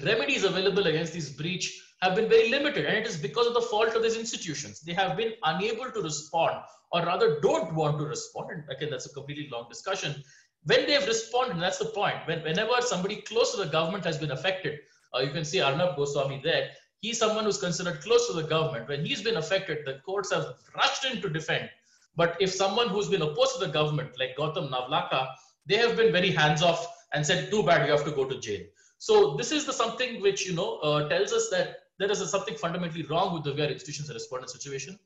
remedies 0.01 0.43
available 0.43 0.87
against 0.87 1.13
this 1.13 1.29
breach 1.29 1.79
have 2.03 2.15
been 2.15 2.29
very 2.29 2.49
limited 2.49 2.85
and 2.85 2.97
it 2.97 3.07
is 3.07 3.17
because 3.17 3.47
of 3.47 3.53
the 3.53 3.65
fault 3.71 3.95
of 3.95 4.03
these 4.03 4.17
institutions 4.17 4.81
they 4.81 4.93
have 4.93 5.15
been 5.21 5.33
unable 5.51 5.89
to 5.95 6.01
respond 6.01 6.55
or 6.91 7.03
rather 7.05 7.39
don't 7.39 7.73
want 7.73 7.97
to 7.97 8.05
respond. 8.05 8.51
And 8.51 8.63
again, 8.69 8.89
that's 8.91 9.07
a 9.07 9.13
completely 9.13 9.49
long 9.51 9.67
discussion. 9.69 10.23
When 10.65 10.85
they've 10.85 11.05
responded, 11.05 11.59
that's 11.59 11.79
the 11.79 11.85
point. 11.85 12.17
When, 12.25 12.43
whenever 12.43 12.73
somebody 12.81 13.17
close 13.21 13.51
to 13.53 13.57
the 13.63 13.69
government 13.69 14.05
has 14.05 14.17
been 14.17 14.31
affected, 14.31 14.79
uh, 15.15 15.21
you 15.21 15.31
can 15.31 15.43
see 15.43 15.59
Arnab 15.59 15.95
Goswami 15.95 16.39
there. 16.43 16.69
He's 16.99 17.17
someone 17.17 17.45
who's 17.45 17.57
considered 17.57 18.01
close 18.01 18.27
to 18.27 18.33
the 18.33 18.43
government. 18.43 18.87
When 18.87 19.05
he's 19.05 19.21
been 19.21 19.37
affected, 19.37 19.79
the 19.85 19.99
courts 20.05 20.31
have 20.31 20.53
rushed 20.75 21.05
in 21.05 21.21
to 21.21 21.29
defend. 21.29 21.69
But 22.15 22.37
if 22.39 22.51
someone 22.51 22.89
who's 22.89 23.09
been 23.09 23.23
opposed 23.23 23.59
to 23.59 23.65
the 23.65 23.71
government, 23.71 24.11
like 24.19 24.37
Gautam 24.37 24.69
Navlakha 24.69 25.27
they 25.65 25.77
have 25.77 25.95
been 25.95 26.11
very 26.11 26.31
hands 26.31 26.61
off 26.61 26.87
and 27.13 27.25
said, 27.25 27.49
too 27.49 27.63
bad, 27.63 27.85
you 27.85 27.91
have 27.91 28.03
to 28.05 28.11
go 28.11 28.25
to 28.25 28.39
jail. 28.39 28.61
So 28.97 29.35
this 29.35 29.51
is 29.51 29.65
the 29.65 29.73
something 29.73 30.21
which 30.21 30.45
you 30.45 30.53
know 30.53 30.77
uh, 30.77 31.09
tells 31.09 31.31
us 31.33 31.49
that 31.49 31.82
there 31.99 32.11
is 32.11 32.29
something 32.29 32.55
fundamentally 32.55 33.03
wrong 33.03 33.33
with 33.33 33.43
the 33.43 33.53
way 33.53 33.65
our 33.65 33.71
institutions 33.71 34.09
are 34.09 34.13
respond 34.13 34.43
in 34.43 34.47
situation. 34.47 34.97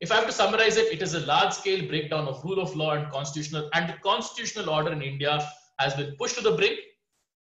If 0.00 0.12
I 0.12 0.16
have 0.16 0.26
to 0.26 0.32
summarize 0.32 0.76
it, 0.76 0.92
it 0.92 1.02
is 1.02 1.14
a 1.14 1.20
large-scale 1.20 1.88
breakdown 1.88 2.26
of 2.26 2.44
rule 2.44 2.60
of 2.60 2.74
law 2.76 2.92
and 2.92 3.10
constitutional 3.10 3.70
and 3.74 3.88
the 3.88 3.94
constitutional 4.02 4.70
order 4.70 4.92
in 4.92 5.02
India 5.02 5.48
has 5.78 5.94
been 5.94 6.14
pushed 6.16 6.36
to 6.36 6.42
the 6.42 6.56
brink. 6.56 6.78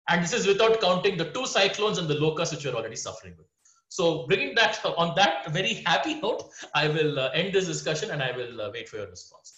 And 0.09 0.23
this 0.23 0.33
is 0.33 0.47
without 0.47 0.81
counting 0.81 1.17
the 1.17 1.31
two 1.33 1.47
cyclones 1.47 1.99
and 1.99 2.09
the 2.09 2.15
locusts 2.15 2.55
which 2.55 2.65
we're 2.65 2.75
already 2.75 2.97
suffering 2.97 3.35
with. 3.37 3.47
So 3.89 4.27
bringing 4.27 4.55
that 4.55 4.85
on 4.85 5.15
that 5.17 5.51
very 5.51 5.75
happy 5.87 6.21
note, 6.21 6.51
I 6.75 6.89
will 6.89 7.19
uh, 7.19 7.31
end 7.31 7.55
this 7.55 7.67
discussion 7.67 8.11
and 8.11 8.23
I 8.23 8.37
will 8.37 8.61
uh, 8.61 8.71
wait 8.73 8.89
for 8.89 8.97
your 8.97 9.09
response. 9.09 9.58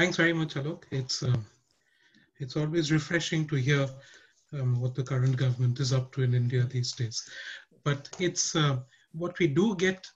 Thanks 0.00 0.16
very 0.16 0.32
much, 0.32 0.54
Alok. 0.54 0.84
It's 0.90 1.22
uh, 1.22 1.36
it's 2.38 2.56
always 2.56 2.90
refreshing 2.90 3.46
to 3.48 3.56
hear 3.56 3.86
um, 4.54 4.80
what 4.80 4.94
the 4.94 5.02
current 5.02 5.36
government 5.36 5.78
is 5.78 5.92
up 5.92 6.10
to 6.12 6.22
in 6.22 6.32
India 6.32 6.64
these 6.64 6.92
days. 6.92 7.28
But 7.84 8.08
it's 8.18 8.56
uh, 8.56 8.78
what 9.12 9.38
we 9.38 9.46
do 9.46 9.76
get. 9.76 10.06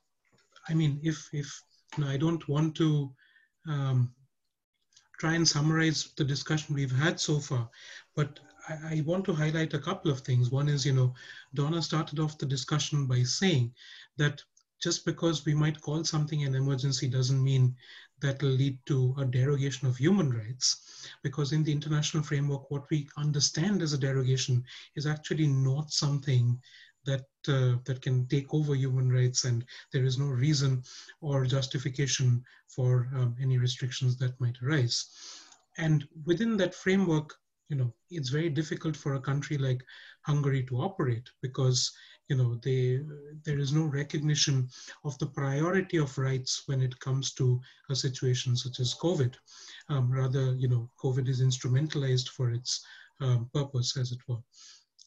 I 0.70 0.72
mean, 0.72 1.01
if 1.03 1.28
if 1.35 1.62
you 1.99 2.05
know, 2.05 2.11
I 2.11 2.16
don't 2.16 2.49
want 2.49 2.74
to 2.76 3.12
um, 3.68 4.14
try 5.18 5.35
and 5.35 5.47
summarize 5.47 6.14
the 6.16 6.24
discussion 6.24 6.74
we've 6.74 6.99
had 7.05 7.20
so 7.20 7.39
far, 7.39 7.68
but 8.16 8.41
I, 8.66 8.97
I, 8.97 9.03
want 9.05 9.26
to 9.26 9.35
highlight 9.35 9.74
a 9.74 9.85
couple 9.89 10.11
of 10.11 10.20
things. 10.20 10.51
One 10.51 10.70
is, 10.70 10.87
you 10.87 10.95
know, 10.95 11.12
Donna 11.53 11.82
started 11.82 12.18
off 12.20 12.39
the 12.39 12.47
discussion 12.47 13.07
by 13.07 13.22
saying 13.22 13.74
that 14.16 14.43
just 14.82 15.05
because 15.05 15.45
we 15.45 15.55
might 15.55 15.80
call 15.80 16.05
something 16.05 16.45
an 16.45 16.55
emergency 16.55 17.09
doesn't 17.09 17.43
mean 17.43 17.74
that 18.25 18.43
will 18.43 18.57
lead 18.64 18.79
to 18.87 19.14
a 19.18 19.25
derogation 19.27 19.87
of 19.87 19.99
human 19.99 20.33
rights. 20.33 21.09
Because 21.22 21.53
in 21.53 21.62
the 21.62 21.72
international 21.72 22.25
framework, 22.25 22.70
what 22.70 22.91
we 22.91 23.09
understand 23.18 23.83
as 23.83 23.93
a 23.93 23.99
derogation 23.99 24.64
is 24.97 25.07
actually 25.07 25.47
not 25.47 25.91
something 25.93 26.59
that 27.07 27.27
uh, 27.49 27.77
that 27.85 28.01
can 28.01 28.27
take 28.29 28.55
over 28.55 28.75
human 28.75 29.12
rights 29.12 29.45
and 29.45 29.64
there 29.93 30.05
is 30.05 30.18
no 30.18 30.27
reason 30.29 30.83
or 31.20 31.45
justification 31.45 32.43
for 32.66 33.09
um, 33.14 33.37
any 33.43 33.59
restrictions 33.59 34.16
that 34.18 34.41
might 34.41 34.57
arise 34.62 35.07
and 35.79 36.07
within 36.25 36.57
that 36.57 36.75
framework 36.75 37.35
you 37.68 37.77
know 37.77 37.93
it's 38.11 38.31
very 38.31 38.49
difficult 38.49 38.97
for 38.97 39.14
a 39.14 39.20
country 39.20 39.59
like 39.59 39.83
hungary 40.22 40.62
to 40.64 40.77
operate 40.77 41.29
because 41.43 41.93
you 42.29 42.37
know 42.37 42.55
they 42.62 43.01
there 43.45 43.59
is 43.59 43.72
no 43.72 43.85
recognition 43.85 44.68
of 45.05 45.18
the 45.18 45.27
priority 45.27 45.99
of 45.99 46.16
rights 46.16 46.62
when 46.66 46.81
it 46.81 46.99
comes 47.01 47.33
to 47.35 47.61
a 47.91 47.97
situation 47.97 48.57
such 48.57 48.81
as 48.81 48.95
covid. 48.95 49.35
Um, 49.89 50.11
rather 50.11 50.55
you 50.55 50.68
know 50.68 50.91
covid 51.03 51.29
is 51.29 51.43
instrumentalized 51.43 52.29
for 52.29 52.51
its 52.51 52.85
um, 53.20 53.51
purpose 53.53 53.97
as 53.97 54.12
it 54.12 54.20
were. 54.29 54.43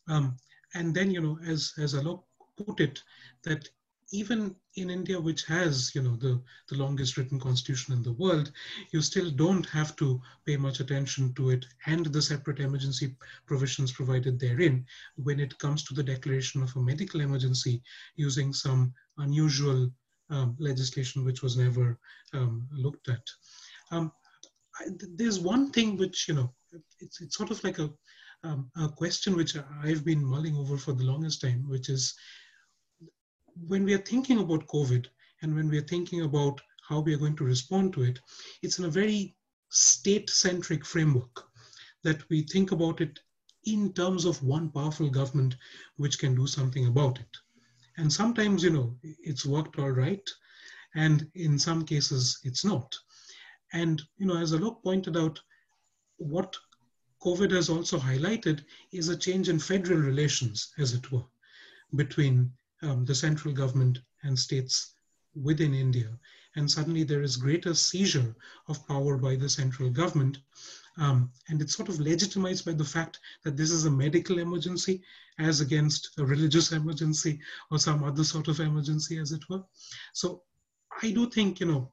Um, 0.07 0.37
and 0.75 0.93
then 0.93 1.11
you 1.11 1.21
know 1.21 1.39
as 1.45 1.73
as 1.77 1.93
alok 1.93 2.23
put 2.57 2.79
it 2.79 3.03
that 3.43 3.69
even 4.11 4.55
in 4.75 4.89
India, 4.89 5.19
which 5.19 5.43
has, 5.45 5.93
you 5.93 6.01
know, 6.01 6.15
the, 6.15 6.41
the 6.69 6.77
longest 6.77 7.17
written 7.17 7.39
constitution 7.39 7.93
in 7.93 8.03
the 8.03 8.13
world, 8.13 8.51
you 8.91 9.01
still 9.01 9.29
don't 9.29 9.65
have 9.67 9.95
to 9.97 10.21
pay 10.45 10.55
much 10.55 10.79
attention 10.79 11.33
to 11.33 11.49
it 11.49 11.65
and 11.85 12.05
the 12.05 12.21
separate 12.21 12.59
emergency 12.59 13.15
provisions 13.45 13.91
provided 13.91 14.39
therein 14.39 14.85
when 15.15 15.39
it 15.39 15.57
comes 15.59 15.83
to 15.83 15.93
the 15.93 16.03
declaration 16.03 16.63
of 16.63 16.75
a 16.75 16.79
medical 16.79 17.21
emergency 17.21 17.81
using 18.15 18.53
some 18.53 18.93
unusual 19.17 19.91
um, 20.29 20.55
legislation 20.59 21.25
which 21.25 21.41
was 21.41 21.57
never 21.57 21.97
um, 22.33 22.67
looked 22.71 23.09
at. 23.09 23.23
Um, 23.91 24.11
I, 24.79 24.85
there's 25.15 25.39
one 25.39 25.71
thing 25.71 25.97
which, 25.97 26.27
you 26.27 26.33
know, 26.33 26.53
it's, 26.99 27.21
it's 27.21 27.37
sort 27.37 27.51
of 27.51 27.63
like 27.63 27.79
a, 27.79 27.89
um, 28.43 28.69
a 28.77 28.87
question 28.89 29.35
which 29.35 29.57
I've 29.83 30.05
been 30.05 30.23
mulling 30.23 30.55
over 30.55 30.77
for 30.77 30.93
the 30.93 31.03
longest 31.03 31.41
time, 31.41 31.67
which 31.67 31.89
is 31.89 32.13
when 33.67 33.83
we 33.83 33.93
are 33.93 33.99
thinking 33.99 34.39
about 34.39 34.67
COVID 34.67 35.07
and 35.41 35.55
when 35.55 35.69
we 35.69 35.77
are 35.77 35.87
thinking 35.87 36.21
about 36.21 36.59
how 36.87 36.99
we 36.99 37.13
are 37.13 37.17
going 37.17 37.35
to 37.37 37.43
respond 37.43 37.93
to 37.93 38.03
it, 38.03 38.19
it's 38.61 38.79
in 38.79 38.85
a 38.85 38.89
very 38.89 39.35
state 39.69 40.29
centric 40.29 40.85
framework 40.85 41.43
that 42.03 42.27
we 42.29 42.43
think 42.43 42.71
about 42.71 43.01
it 43.01 43.19
in 43.65 43.91
terms 43.93 44.25
of 44.25 44.41
one 44.41 44.69
powerful 44.69 45.09
government 45.09 45.55
which 45.97 46.19
can 46.19 46.35
do 46.35 46.47
something 46.47 46.87
about 46.87 47.19
it. 47.19 47.37
And 47.97 48.11
sometimes, 48.11 48.63
you 48.63 48.69
know, 48.69 48.95
it's 49.03 49.45
worked 49.45 49.77
all 49.79 49.89
right. 49.89 50.27
And 50.95 51.29
in 51.35 51.59
some 51.59 51.83
cases, 51.83 52.39
it's 52.43 52.63
not. 52.63 52.95
And, 53.73 54.01
you 54.17 54.25
know, 54.25 54.37
as 54.37 54.53
Alok 54.53 54.81
pointed 54.83 55.17
out, 55.17 55.39
what 56.17 56.55
COVID 57.21 57.51
has 57.51 57.69
also 57.69 57.99
highlighted 57.99 58.63
is 58.93 59.09
a 59.09 59.17
change 59.17 59.49
in 59.49 59.59
federal 59.59 59.99
relations, 59.99 60.71
as 60.77 60.93
it 60.93 61.11
were, 61.11 61.25
between 61.95 62.51
um, 62.83 63.05
the 63.05 63.15
central 63.15 63.53
government 63.53 63.99
and 64.23 64.37
states 64.37 64.95
within 65.35 65.73
India. 65.73 66.09
And 66.55 66.69
suddenly 66.69 67.03
there 67.03 67.21
is 67.21 67.37
greater 67.37 67.73
seizure 67.73 68.35
of 68.67 68.87
power 68.87 69.17
by 69.17 69.35
the 69.35 69.49
central 69.49 69.89
government. 69.89 70.39
Um, 70.97 71.31
and 71.49 71.61
it's 71.61 71.75
sort 71.75 71.89
of 71.89 71.99
legitimized 71.99 72.65
by 72.65 72.73
the 72.73 72.83
fact 72.83 73.19
that 73.43 73.55
this 73.55 73.69
is 73.71 73.85
a 73.85 73.91
medical 73.91 74.39
emergency 74.39 75.03
as 75.37 75.61
against 75.61 76.09
a 76.17 76.25
religious 76.25 76.71
emergency 76.71 77.39
or 77.69 77.77
some 77.77 78.03
other 78.03 78.23
sort 78.23 78.47
of 78.47 78.59
emergency, 78.59 79.19
as 79.19 79.31
it 79.31 79.47
were. 79.49 79.63
So 80.13 80.41
I 81.03 81.11
do 81.11 81.29
think, 81.29 81.59
you 81.59 81.67
know, 81.67 81.91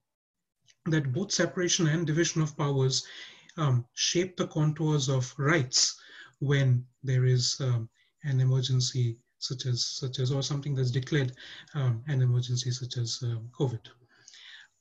that 0.87 1.13
both 1.13 1.33
separation 1.33 1.87
and 1.87 2.07
division 2.07 2.41
of 2.41 2.57
powers 2.57 3.07
um, 3.59 3.85
shape 3.95 4.37
the 4.37 4.47
contours 4.47 5.09
of 5.09 5.35
rights 5.39 6.01
when 6.41 6.87
there 7.03 7.27
is 7.27 7.57
um, 7.61 7.89
an 8.23 8.41
emergency 8.41 9.19
such 9.47 9.67
as 9.67 9.85
such 9.85 10.19
as 10.19 10.33
or 10.33 10.43
something 10.43 10.75
that's 10.75 10.91
declared 10.91 11.33
um, 11.75 12.03
an 12.09 12.23
emergency 12.23 12.71
such 12.71 12.97
as 12.97 13.21
um, 13.23 13.49
COVID. 13.59 13.81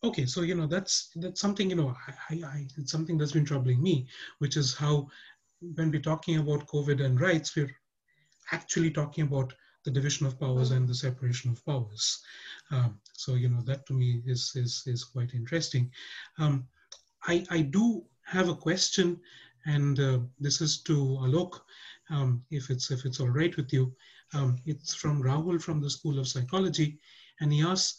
Okay, 0.03 0.25
so 0.25 0.41
you 0.41 0.55
know 0.55 0.67
that's 0.67 1.09
that's 1.15 1.39
something 1.39 1.69
you 1.69 1.75
know 1.75 1.95
I, 2.29 2.35
I, 2.45 2.67
it's 2.77 2.91
something 2.91 3.17
that's 3.17 3.31
been 3.31 3.45
troubling 3.45 3.81
me, 3.81 4.07
which 4.39 4.57
is 4.57 4.75
how 4.75 5.07
when 5.75 5.91
we're 5.91 6.01
talking 6.01 6.37
about 6.37 6.67
COVID 6.67 7.03
and 7.03 7.19
rights, 7.19 7.55
we're 7.55 7.75
actually 8.51 8.91
talking 8.91 9.23
about 9.23 9.53
the 9.85 9.91
division 9.91 10.25
of 10.25 10.39
powers 10.39 10.71
and 10.71 10.87
the 10.87 10.95
separation 10.95 11.51
of 11.51 11.65
powers. 11.65 12.21
Um, 12.71 12.99
so 13.13 13.35
you 13.35 13.49
know 13.49 13.61
that 13.61 13.85
to 13.87 13.93
me 13.93 14.21
is 14.25 14.51
is 14.55 14.83
is 14.85 15.03
quite 15.03 15.33
interesting. 15.33 15.91
Um, 16.37 16.67
I 17.27 17.45
I 17.49 17.61
do 17.61 18.03
have 18.25 18.49
a 18.49 18.55
question, 18.55 19.19
and 19.65 19.99
uh, 19.99 20.19
this 20.39 20.61
is 20.61 20.81
to 20.83 20.95
Alok, 21.25 21.61
um, 22.09 22.43
if 22.51 22.69
it's 22.69 22.91
if 22.91 23.05
it's 23.05 23.19
all 23.19 23.29
right 23.29 23.55
with 23.55 23.71
you. 23.71 23.93
Um, 24.33 24.57
it's 24.65 24.93
from 24.93 25.21
Rahul 25.21 25.61
from 25.61 25.81
the 25.81 25.89
School 25.89 26.19
of 26.19 26.27
Psychology. 26.27 26.99
And 27.39 27.51
he 27.51 27.61
asks, 27.61 27.97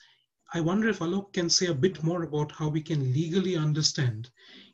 I 0.53 0.61
wonder 0.61 0.89
if 0.89 1.01
Alok 1.01 1.33
can 1.33 1.51
say 1.51 1.67
a 1.67 1.75
bit 1.75 2.03
more 2.03 2.23
about 2.23 2.53
how 2.53 2.69
we 2.69 2.81
can 2.81 3.13
legally 3.13 3.57
understand 3.57 4.31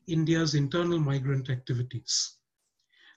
India's 0.06 0.54
internal 0.54 0.98
migrant 0.98 1.48
activities. 1.48 2.36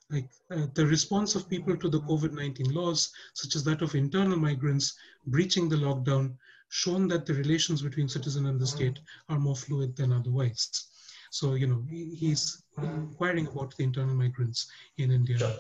Like 0.10 0.30
uh, 0.52 0.68
the 0.74 0.86
response 0.86 1.36
of 1.36 1.50
people 1.50 1.76
to 1.78 1.90
the 1.90 2.02
COVID-19 2.02 2.74
laws, 2.74 3.12
such 3.34 3.56
as 3.56 3.64
that 3.64 3.82
of 3.82 3.96
internal 3.96 4.38
migrants 4.38 4.94
breaching 5.28 5.68
the 5.68 5.78
lockdown, 5.78 6.38
shown 6.70 7.08
that 7.08 7.26
the 7.26 7.34
relations 7.34 7.82
between 7.82 8.08
citizen 8.08 8.46
and 8.46 8.60
the 8.60 8.68
state 8.68 9.00
are 9.30 9.40
more 9.40 9.56
fluid 9.56 9.96
than 9.96 10.12
otherwise. 10.12 10.88
So, 11.32 11.56
you 11.56 11.68
know, 11.68 11.84
he's 11.90 12.64
inquiring 12.78 13.48
about 13.48 13.76
the 13.76 13.84
internal 13.84 14.16
migrants 14.16 14.72
in 14.98 15.12
India. 15.12 15.40
Sure. 15.40 15.60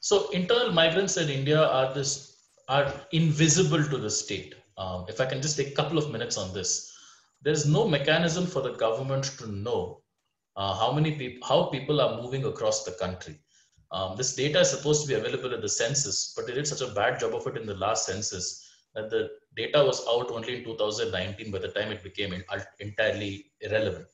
So 0.00 0.30
internal 0.30 0.72
migrants 0.72 1.16
in 1.16 1.28
India 1.28 1.60
are 1.60 1.92
this 1.92 2.36
are 2.68 2.92
invisible 3.12 3.82
to 3.82 3.98
the 3.98 4.10
state. 4.10 4.54
Um, 4.76 5.06
if 5.08 5.20
I 5.20 5.26
can 5.26 5.42
just 5.42 5.56
take 5.56 5.68
a 5.68 5.74
couple 5.74 5.98
of 5.98 6.12
minutes 6.12 6.36
on 6.36 6.52
this, 6.52 6.92
there 7.42 7.52
is 7.52 7.66
no 7.66 7.88
mechanism 7.88 8.46
for 8.46 8.62
the 8.62 8.74
government 8.74 9.24
to 9.38 9.50
know 9.50 10.02
uh, 10.56 10.74
how 10.74 10.92
many 10.92 11.12
people, 11.12 11.48
how 11.48 11.64
people 11.64 12.00
are 12.00 12.22
moving 12.22 12.44
across 12.44 12.84
the 12.84 12.92
country. 12.92 13.38
Um, 13.90 14.16
this 14.16 14.36
data 14.36 14.60
is 14.60 14.70
supposed 14.70 15.02
to 15.02 15.08
be 15.08 15.14
available 15.14 15.54
at 15.54 15.62
the 15.62 15.68
census, 15.68 16.34
but 16.36 16.46
they 16.46 16.52
did 16.52 16.66
such 16.66 16.82
a 16.82 16.92
bad 16.92 17.18
job 17.18 17.34
of 17.34 17.46
it 17.46 17.56
in 17.56 17.66
the 17.66 17.74
last 17.74 18.06
census 18.06 18.68
that 18.94 19.10
the 19.10 19.30
data 19.56 19.82
was 19.82 20.06
out 20.08 20.30
only 20.30 20.58
in 20.58 20.64
2019 20.64 21.50
by 21.50 21.58
the 21.58 21.68
time 21.68 21.90
it 21.90 22.02
became 22.02 22.32
in, 22.32 22.44
entirely 22.80 23.46
irrelevant. 23.60 24.06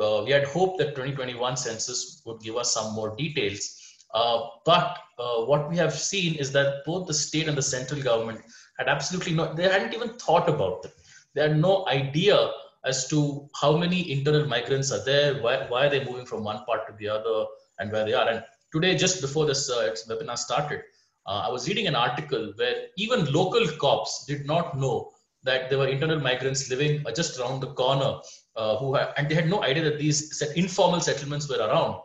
Uh, 0.00 0.22
we 0.24 0.30
had 0.30 0.44
hoped 0.44 0.78
that 0.78 0.94
2021 0.94 1.56
census 1.56 2.22
would 2.24 2.40
give 2.40 2.56
us 2.56 2.72
some 2.72 2.94
more 2.94 3.16
details 3.16 3.85
uh, 4.20 4.38
but 4.64 4.98
uh, 5.18 5.38
what 5.50 5.68
we 5.70 5.76
have 5.76 5.92
seen 5.92 6.34
is 6.36 6.50
that 6.52 6.84
both 6.86 7.06
the 7.06 7.14
state 7.14 7.48
and 7.48 7.56
the 7.56 7.68
central 7.76 8.00
government 8.02 8.40
had 8.78 8.88
absolutely 8.88 9.34
no, 9.34 9.52
they 9.54 9.68
hadn't 9.74 9.94
even 9.94 10.12
thought 10.24 10.48
about 10.48 10.84
it. 10.86 10.92
They 11.34 11.42
had 11.42 11.58
no 11.58 11.86
idea 11.88 12.50
as 12.84 13.06
to 13.08 13.48
how 13.60 13.76
many 13.76 14.10
internal 14.10 14.46
migrants 14.46 14.90
are 14.90 15.04
there, 15.04 15.42
why, 15.42 15.66
why 15.68 15.86
are 15.86 15.90
they 15.90 16.04
moving 16.04 16.24
from 16.24 16.44
one 16.44 16.64
part 16.64 16.86
to 16.86 16.94
the 16.98 17.08
other, 17.08 17.44
and 17.78 17.92
where 17.92 18.06
they 18.06 18.14
are. 18.14 18.28
And 18.28 18.42
today, 18.72 18.96
just 18.96 19.20
before 19.20 19.44
this 19.44 19.68
uh, 19.70 19.94
webinar 20.08 20.38
started, 20.38 20.80
uh, 21.26 21.42
I 21.46 21.50
was 21.50 21.68
reading 21.68 21.86
an 21.86 21.96
article 21.96 22.52
where 22.56 22.86
even 22.96 23.30
local 23.32 23.66
cops 23.78 24.24
did 24.26 24.46
not 24.46 24.78
know 24.78 25.10
that 25.42 25.68
there 25.68 25.78
were 25.78 25.88
internal 25.88 26.20
migrants 26.20 26.70
living 26.70 27.04
just 27.14 27.38
around 27.38 27.60
the 27.60 27.72
corner 27.74 28.20
uh, 28.56 28.76
who 28.78 28.94
had, 28.94 29.12
and 29.16 29.28
they 29.28 29.34
had 29.34 29.50
no 29.50 29.62
idea 29.62 29.84
that 29.84 29.98
these 29.98 30.42
informal 30.56 31.00
settlements 31.00 31.48
were 31.50 31.58
around. 31.58 32.00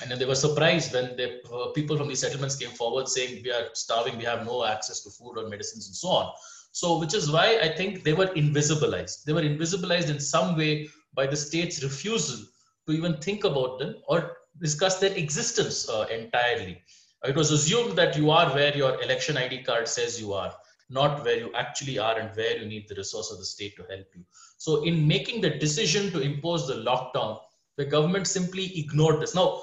And 0.00 0.10
then 0.10 0.18
they 0.18 0.24
were 0.24 0.34
surprised 0.34 0.92
when 0.92 1.16
the 1.16 1.40
uh, 1.52 1.70
people 1.72 1.96
from 1.96 2.08
these 2.08 2.20
settlements 2.20 2.56
came 2.56 2.70
forward 2.70 3.08
saying 3.08 3.42
we 3.44 3.52
are 3.52 3.68
starving, 3.74 4.18
we 4.18 4.24
have 4.24 4.44
no 4.44 4.64
access 4.64 5.00
to 5.04 5.10
food 5.10 5.34
or 5.36 5.48
medicines 5.48 5.86
and 5.86 5.94
so 5.94 6.08
on. 6.08 6.32
So, 6.72 6.98
which 6.98 7.14
is 7.14 7.30
why 7.30 7.58
I 7.62 7.68
think 7.68 8.02
they 8.02 8.12
were 8.12 8.26
invisibilized. 8.26 9.22
They 9.24 9.32
were 9.32 9.42
invisibilized 9.42 10.10
in 10.10 10.18
some 10.18 10.56
way 10.56 10.88
by 11.14 11.28
the 11.28 11.36
state's 11.36 11.84
refusal 11.84 12.44
to 12.86 12.92
even 12.92 13.18
think 13.18 13.44
about 13.44 13.78
them 13.78 13.94
or 14.08 14.38
discuss 14.60 14.98
their 14.98 15.12
existence 15.12 15.88
uh, 15.88 16.06
entirely. 16.10 16.82
It 17.24 17.36
was 17.36 17.52
assumed 17.52 17.96
that 17.96 18.16
you 18.16 18.30
are 18.30 18.52
where 18.52 18.76
your 18.76 19.00
election 19.00 19.36
ID 19.36 19.62
card 19.62 19.86
says 19.86 20.20
you 20.20 20.32
are, 20.34 20.52
not 20.90 21.24
where 21.24 21.38
you 21.38 21.52
actually 21.54 21.98
are 21.98 22.18
and 22.18 22.36
where 22.36 22.58
you 22.58 22.66
need 22.66 22.88
the 22.88 22.96
resource 22.96 23.30
of 23.30 23.38
the 23.38 23.44
state 23.44 23.76
to 23.76 23.84
help 23.84 24.06
you. 24.14 24.24
So, 24.58 24.82
in 24.82 25.06
making 25.06 25.40
the 25.40 25.50
decision 25.50 26.10
to 26.10 26.20
impose 26.20 26.66
the 26.66 26.74
lockdown, 26.74 27.38
the 27.76 27.84
government 27.84 28.26
simply 28.26 28.78
ignored 28.78 29.20
this. 29.20 29.34
Now, 29.34 29.62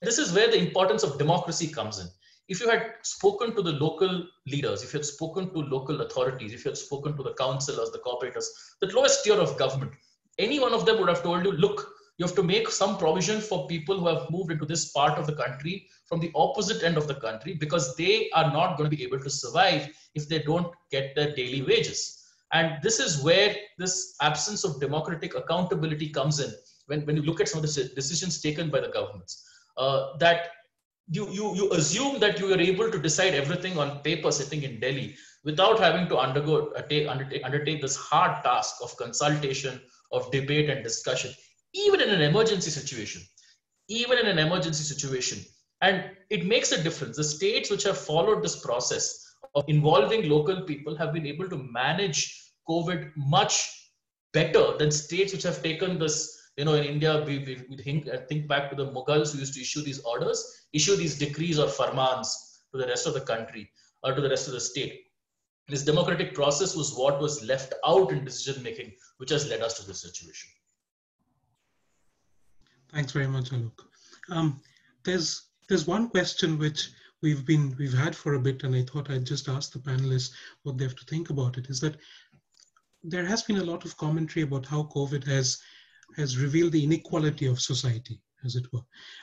this 0.00 0.18
is 0.18 0.32
where 0.32 0.48
the 0.48 0.58
importance 0.58 1.02
of 1.02 1.18
democracy 1.18 1.66
comes 1.66 1.98
in. 1.98 2.06
If 2.48 2.60
you 2.60 2.70
had 2.70 2.94
spoken 3.02 3.54
to 3.56 3.62
the 3.62 3.72
local 3.72 4.26
leaders, 4.46 4.82
if 4.82 4.94
you 4.94 4.98
had 4.98 5.06
spoken 5.06 5.50
to 5.50 5.58
local 5.58 6.00
authorities, 6.00 6.52
if 6.52 6.64
you 6.64 6.70
had 6.70 6.78
spoken 6.78 7.16
to 7.16 7.22
the 7.22 7.34
councillors, 7.34 7.90
the 7.90 7.98
corporators, 7.98 8.46
the 8.80 8.94
lowest 8.94 9.24
tier 9.24 9.34
of 9.34 9.58
government, 9.58 9.92
any 10.38 10.60
one 10.60 10.72
of 10.72 10.86
them 10.86 10.98
would 10.98 11.08
have 11.08 11.22
told 11.22 11.44
you, 11.44 11.52
look, 11.52 11.92
you 12.16 12.26
have 12.26 12.34
to 12.36 12.42
make 12.42 12.68
some 12.68 12.96
provision 12.96 13.40
for 13.40 13.66
people 13.66 13.98
who 13.98 14.06
have 14.06 14.30
moved 14.30 14.50
into 14.50 14.64
this 14.64 14.90
part 14.92 15.18
of 15.18 15.26
the 15.26 15.34
country 15.34 15.88
from 16.06 16.20
the 16.20 16.32
opposite 16.34 16.82
end 16.82 16.96
of 16.96 17.06
the 17.06 17.14
country 17.14 17.54
because 17.54 17.94
they 17.96 18.30
are 18.34 18.50
not 18.52 18.76
going 18.76 18.90
to 18.90 18.96
be 18.96 19.02
able 19.02 19.20
to 19.20 19.30
survive 19.30 19.88
if 20.14 20.28
they 20.28 20.38
don't 20.38 20.72
get 20.90 21.14
their 21.14 21.34
daily 21.34 21.62
wages. 21.62 22.24
And 22.52 22.82
this 22.82 22.98
is 22.98 23.22
where 23.22 23.54
this 23.76 24.14
absence 24.22 24.64
of 24.64 24.80
democratic 24.80 25.34
accountability 25.34 26.08
comes 26.08 26.40
in 26.40 26.52
when, 26.86 27.04
when 27.04 27.16
you 27.16 27.22
look 27.22 27.40
at 27.40 27.48
some 27.48 27.62
of 27.62 27.74
the 27.74 27.90
decisions 27.94 28.40
taken 28.40 28.70
by 28.70 28.80
the 28.80 28.88
governments 28.88 29.44
uh, 29.78 30.16
that 30.18 30.50
you, 31.10 31.30
you, 31.30 31.54
you 31.54 31.72
assume 31.72 32.20
that 32.20 32.38
you 32.38 32.52
are 32.52 32.60
able 32.60 32.90
to 32.90 32.98
decide 32.98 33.34
everything 33.34 33.78
on 33.78 34.00
paper 34.00 34.30
sitting 34.30 34.62
in 34.62 34.78
Delhi 34.80 35.16
without 35.44 35.78
having 35.78 36.08
to 36.08 36.18
undergo 36.18 36.72
undertake, 36.76 37.44
undertake 37.44 37.80
this 37.80 37.96
hard 37.96 38.44
task 38.44 38.76
of 38.82 38.94
consultation, 38.96 39.80
of 40.12 40.30
debate 40.30 40.68
and 40.68 40.82
discussion, 40.82 41.30
even 41.74 42.00
in 42.00 42.10
an 42.10 42.20
emergency 42.20 42.70
situation. 42.70 43.22
Even 43.88 44.18
in 44.18 44.26
an 44.26 44.38
emergency 44.38 44.84
situation. 44.84 45.42
And 45.80 46.10
it 46.28 46.44
makes 46.44 46.72
a 46.72 46.82
difference. 46.82 47.16
The 47.16 47.24
states 47.24 47.70
which 47.70 47.84
have 47.84 47.96
followed 47.96 48.42
this 48.42 48.60
process 48.60 49.24
of 49.54 49.64
involving 49.68 50.28
local 50.28 50.62
people 50.62 50.96
have 50.96 51.12
been 51.12 51.26
able 51.26 51.48
to 51.48 51.56
manage 51.56 52.52
COVID 52.68 53.12
much 53.16 53.70
better 54.34 54.76
than 54.76 54.90
states 54.90 55.32
which 55.32 55.44
have 55.44 55.62
taken 55.62 55.98
this 55.98 56.37
you 56.58 56.64
know, 56.64 56.74
in 56.74 56.82
India, 56.82 57.22
we, 57.24 57.38
we, 57.38 57.64
we 57.70 57.76
think, 57.76 58.08
uh, 58.08 58.18
think 58.28 58.48
back 58.48 58.68
to 58.68 58.76
the 58.76 58.90
Mughals 58.90 59.32
who 59.32 59.38
used 59.38 59.54
to 59.54 59.60
issue 59.60 59.80
these 59.80 60.00
orders, 60.00 60.66
issue 60.72 60.96
these 60.96 61.16
decrees 61.16 61.56
or 61.56 61.68
farmans 61.68 62.26
to 62.72 62.78
the 62.78 62.86
rest 62.88 63.06
of 63.06 63.14
the 63.14 63.20
country 63.20 63.70
or 64.02 64.12
to 64.12 64.20
the 64.20 64.28
rest 64.28 64.48
of 64.48 64.54
the 64.54 64.60
state. 64.60 65.04
This 65.68 65.84
democratic 65.84 66.34
process 66.34 66.74
was 66.74 66.96
what 66.96 67.20
was 67.20 67.44
left 67.44 67.74
out 67.86 68.10
in 68.10 68.24
decision 68.24 68.64
making, 68.64 68.92
which 69.18 69.30
has 69.30 69.48
led 69.48 69.60
us 69.60 69.78
to 69.78 69.86
this 69.86 70.02
situation. 70.02 70.50
Thanks 72.92 73.12
very 73.12 73.28
much, 73.28 73.50
Alok. 73.50 73.78
Um, 74.30 74.60
there's 75.04 75.42
there's 75.68 75.86
one 75.86 76.08
question 76.08 76.58
which 76.58 76.88
we've 77.22 77.44
been 77.44 77.76
we've 77.78 77.92
had 77.92 78.16
for 78.16 78.34
a 78.34 78.40
bit, 78.40 78.64
and 78.64 78.74
I 78.74 78.82
thought 78.82 79.10
I'd 79.10 79.26
just 79.26 79.48
ask 79.48 79.72
the 79.72 79.78
panelists 79.78 80.30
what 80.62 80.78
they 80.78 80.84
have 80.84 80.96
to 80.96 81.04
think 81.04 81.30
about 81.30 81.58
it. 81.58 81.68
Is 81.68 81.80
that 81.80 81.98
there 83.04 83.26
has 83.26 83.42
been 83.42 83.58
a 83.58 83.64
lot 83.64 83.84
of 83.84 83.96
commentary 83.98 84.42
about 84.42 84.64
how 84.64 84.84
COVID 84.84 85.24
has 85.26 85.58
has 86.16 86.38
revealed 86.38 86.72
the 86.72 86.84
inequality 86.84 87.46
of 87.46 87.60
society, 87.60 88.20
as 88.44 88.56
it 88.56 88.66
were. 88.72 88.82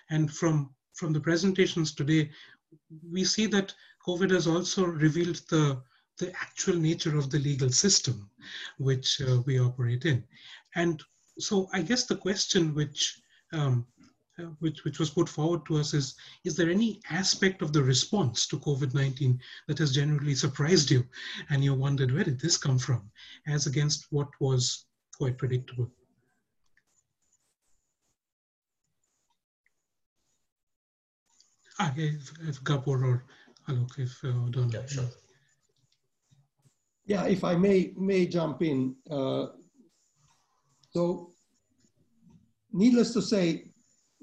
And 0.10 0.32
from, 0.32 0.74
from 0.94 1.14
the 1.14 1.20
presentations 1.20 1.94
today, 1.94 2.30
we 3.12 3.24
see 3.24 3.48
that 3.48 3.74
COVID 4.08 4.32
has 4.32 4.48
also 4.48 4.86
revealed 4.86 5.42
the, 5.50 5.82
the 6.20 6.32
actual 6.34 6.76
nature 6.76 7.18
of 7.18 7.30
the 7.30 7.40
legal 7.40 7.70
system 7.70 8.30
which 8.78 9.22
uh, 9.22 9.42
we 9.46 9.60
operate 9.60 10.06
in. 10.06 10.24
And 10.76 11.02
so 11.40 11.68
I 11.74 11.82
guess 11.82 12.06
the 12.06 12.16
question 12.16 12.74
which, 12.74 13.20
um, 13.52 13.86
uh, 14.40 14.44
which, 14.60 14.84
which 14.86 15.00
was 15.00 15.10
put 15.10 15.28
forward 15.28 15.66
to 15.66 15.78
us 15.78 15.94
is, 15.94 16.16
is 16.44 16.56
there 16.56 16.70
any 16.70 17.02
aspect 17.10 17.62
of 17.62 17.74
the 17.74 17.84
response 17.84 18.48
to 18.48 18.60
COVID-19 18.60 19.40
that 19.68 19.80
has 19.80 19.94
generally 19.94 20.36
surprised 20.36 20.92
you 20.92 21.06
and 21.50 21.64
you 21.64 21.74
wondered, 21.74 22.12
where 22.12 22.24
did 22.24 22.40
this 22.40 22.58
come 22.58 22.78
from, 22.78 23.10
as 23.48 23.66
against 23.66 24.06
what 24.12 24.30
was 24.40 24.86
quite 25.18 25.38
predictable? 25.38 25.90
Ah, 31.80 31.94
if, 31.98 32.32
if 32.48 32.64
Gabor 32.64 33.06
or 33.06 33.26
Alok, 33.68 34.00
if 34.00 34.24
uh, 34.24 34.50
don't 34.50 34.72
yeah, 34.74 34.86
sure. 34.86 35.10
Yeah, 37.06 37.26
if 37.26 37.44
I 37.44 37.56
may 37.56 37.94
may 37.98 38.26
jump 38.26 38.62
in. 38.62 38.96
Uh, 39.10 39.48
so, 40.92 41.34
needless 42.72 43.12
to 43.14 43.22
say, 43.22 43.72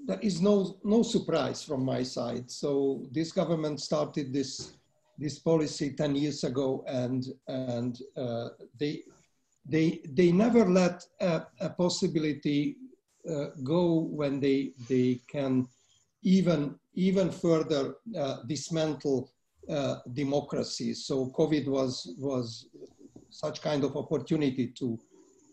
there 0.06 0.18
is 0.20 0.40
no 0.40 0.78
no 0.82 1.02
surprise 1.02 1.62
from 1.62 1.84
my 1.84 2.02
side. 2.02 2.50
So 2.50 3.04
this 3.12 3.32
government 3.32 3.80
started 3.80 4.32
this 4.32 4.72
this 5.18 5.38
policy 5.38 5.92
10 5.92 6.16
years 6.16 6.44
ago, 6.44 6.84
and 6.88 7.24
and 7.46 7.98
uh, 8.16 8.48
they 8.80 9.02
they 9.68 10.00
they 10.08 10.32
never 10.32 10.64
let 10.64 11.04
a, 11.20 11.42
a 11.60 11.70
possibility 11.70 12.76
uh, 13.30 13.46
go 13.62 14.08
when 14.10 14.40
they 14.40 14.72
they 14.88 15.20
can 15.28 15.68
even 16.22 16.74
even 16.94 17.30
further 17.30 17.96
uh, 18.18 18.42
dismantle 18.46 19.30
uh, 19.68 19.96
democracy. 20.12 20.94
So 20.94 21.32
COVID 21.38 21.66
was 21.68 22.14
was 22.18 22.66
such 23.30 23.62
kind 23.62 23.84
of 23.84 23.96
opportunity 23.96 24.68
to 24.78 24.98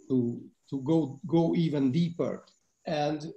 to 0.08 0.42
to 0.70 0.82
go 0.82 1.20
go 1.28 1.56
even 1.56 1.92
deeper. 1.92 2.44
And 2.86 3.32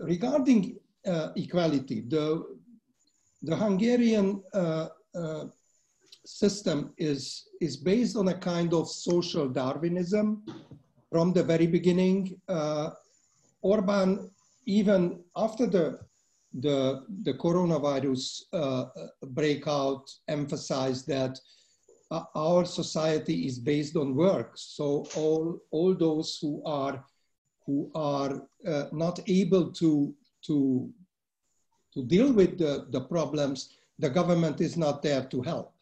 regarding 0.00 0.78
uh, 1.06 1.30
equality, 1.36 2.02
the 2.08 2.44
the 3.42 3.56
Hungarian 3.56 4.42
uh, 4.52 4.88
uh, 5.14 5.44
system 6.26 6.92
is 6.98 7.48
is 7.60 7.76
based 7.76 8.16
on 8.16 8.28
a 8.28 8.34
kind 8.34 8.74
of 8.74 8.88
social 8.88 9.48
Darwinism 9.48 10.44
from 11.10 11.32
the 11.32 11.42
very 11.42 11.66
beginning. 11.66 12.40
Uh, 12.48 12.90
Orban, 13.60 14.30
even 14.66 15.24
after 15.34 15.66
the 15.66 15.98
the, 16.52 17.04
the 17.22 17.34
coronavirus 17.34 18.42
uh, 18.52 18.86
breakout 19.28 20.10
emphasized 20.28 21.06
that 21.08 21.38
uh, 22.10 22.22
our 22.34 22.64
society 22.64 23.46
is 23.46 23.58
based 23.58 23.96
on 23.96 24.14
work. 24.14 24.52
So 24.54 25.06
all, 25.16 25.60
all 25.70 25.94
those 25.94 26.38
who 26.40 26.62
are, 26.64 27.04
who 27.66 27.90
are 27.94 28.42
uh, 28.66 28.84
not 28.92 29.20
able 29.28 29.70
to, 29.72 30.14
to, 30.46 30.90
to 31.94 32.04
deal 32.04 32.32
with 32.32 32.58
the, 32.58 32.86
the 32.90 33.02
problems, 33.02 33.74
the 33.98 34.08
government 34.08 34.60
is 34.60 34.76
not 34.76 35.02
there 35.02 35.24
to 35.24 35.42
help. 35.42 35.74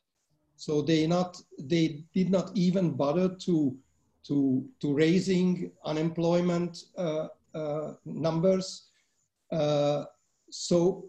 So 0.57 0.83
they, 0.83 1.07
not, 1.07 1.41
they 1.59 2.03
did 2.15 2.31
not 2.31 2.51
even 2.55 2.93
bother 2.93 3.29
to, 3.29 3.77
to, 4.27 4.65
to 4.81 4.95
raising 4.95 5.71
unemployment 5.85 6.85
uh, 6.97 7.29
uh, 7.55 7.93
numbers. 8.05 8.89
Uh, 9.53 10.07
so 10.51 11.09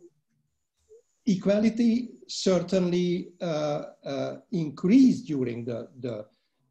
equality 1.25 2.09
certainly 2.27 3.29
uh, 3.41 3.83
uh, 4.05 4.35
increased 4.51 5.27
during 5.27 5.65
the, 5.65 5.89
the, 5.99 6.25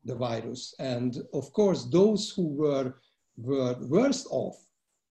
the, 0.04 0.14
virus. 0.14 0.74
And 0.78 1.18
of 1.32 1.52
course, 1.52 1.84
those 1.84 2.30
who 2.30 2.48
were, 2.48 2.94
were 3.36 3.76
worst 3.80 4.26
off 4.30 4.56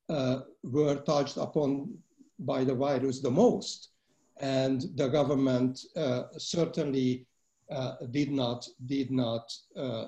uh, 0.09 0.41
were 0.63 0.95
touched 0.95 1.37
upon 1.37 1.93
by 2.39 2.63
the 2.63 2.75
virus 2.75 3.19
the 3.19 3.31
most. 3.31 3.89
And 4.39 4.85
the 4.95 5.07
government 5.07 5.79
uh, 5.95 6.23
certainly 6.37 7.25
uh, 7.71 7.95
did 8.11 8.31
not, 8.31 8.67
did 8.85 9.11
not 9.11 9.51
uh, 9.75 10.07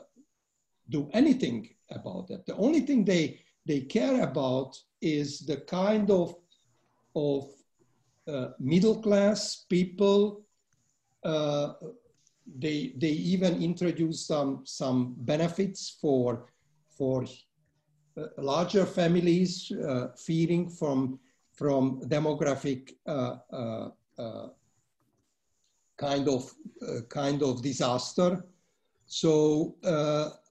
do 0.89 1.09
anything 1.13 1.69
about 1.91 2.27
that. 2.27 2.45
The 2.45 2.55
only 2.55 2.81
thing 2.81 3.03
they, 3.03 3.41
they 3.65 3.81
care 3.81 4.21
about 4.21 4.77
is 5.01 5.41
the 5.41 5.57
kind 5.57 6.09
of 6.11 6.35
of 7.15 7.49
uh, 8.27 8.49
middle 8.59 9.01
class 9.01 9.65
people. 9.69 10.41
Uh, 11.23 11.73
they, 12.57 12.93
they 12.97 13.09
even 13.09 13.61
introduced 13.61 14.27
some, 14.27 14.61
some 14.65 15.15
benefits 15.19 15.97
for, 16.01 16.47
for 16.89 17.25
uh, 18.17 18.23
larger 18.37 18.85
families 18.85 19.71
uh, 19.71 20.07
feeding 20.17 20.69
from, 20.69 21.19
from 21.53 22.01
demographic 22.01 22.93
uh, 23.07 23.89
kind 25.97 26.29
of 26.29 26.53
kind 27.09 27.43
of 27.43 27.61
disaster. 27.61 28.45
So, 29.05 29.75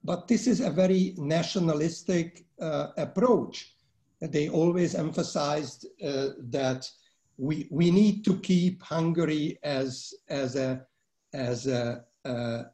but 0.04 0.28
this 0.28 0.46
is 0.46 0.60
a 0.60 0.70
very 0.70 1.14
nationalistic 1.16 2.44
approach. 2.58 3.77
They 4.20 4.48
always 4.48 4.94
emphasized 4.94 5.86
uh, 6.04 6.28
that 6.50 6.90
we 7.36 7.68
we 7.70 7.90
need 7.90 8.24
to 8.24 8.38
keep 8.40 8.82
Hungary 8.82 9.58
as 9.62 10.12
as 10.28 10.56
a 10.56 10.84
as 11.32 11.66
a, 11.66 12.04
a, 12.24 12.64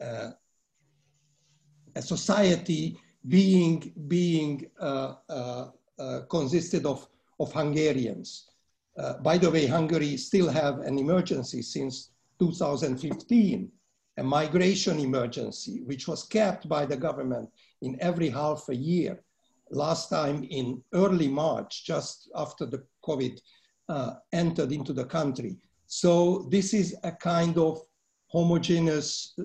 a, 0.00 0.34
a 1.96 2.02
society 2.02 2.96
being 3.28 3.92
being 4.06 4.66
uh, 4.80 5.14
uh, 5.28 5.70
uh, 5.98 6.20
consisted 6.30 6.86
of 6.86 7.08
of 7.40 7.52
Hungarians. 7.52 8.50
Uh, 8.98 9.14
by 9.18 9.36
the 9.36 9.50
way, 9.50 9.66
Hungary 9.66 10.16
still 10.16 10.48
have 10.48 10.78
an 10.80 10.98
emergency 10.98 11.60
since 11.60 12.12
2015, 12.38 13.70
a 14.16 14.22
migration 14.22 14.98
emergency, 14.98 15.82
which 15.84 16.08
was 16.08 16.22
kept 16.24 16.66
by 16.68 16.86
the 16.86 16.96
government 16.96 17.50
in 17.82 17.96
every 18.00 18.30
half 18.30 18.68
a 18.70 18.74
year. 18.74 19.22
Last 19.70 20.08
time 20.08 20.44
in 20.44 20.82
early 20.94 21.28
March, 21.28 21.84
just 21.84 22.30
after 22.36 22.66
the 22.66 22.84
COVID 23.04 23.40
uh, 23.88 24.14
entered 24.32 24.72
into 24.72 24.92
the 24.92 25.04
country. 25.04 25.56
So 25.86 26.48
this 26.50 26.74
is 26.74 26.96
a 27.04 27.12
kind 27.12 27.56
of 27.58 27.80
homogeneous, 28.28 29.38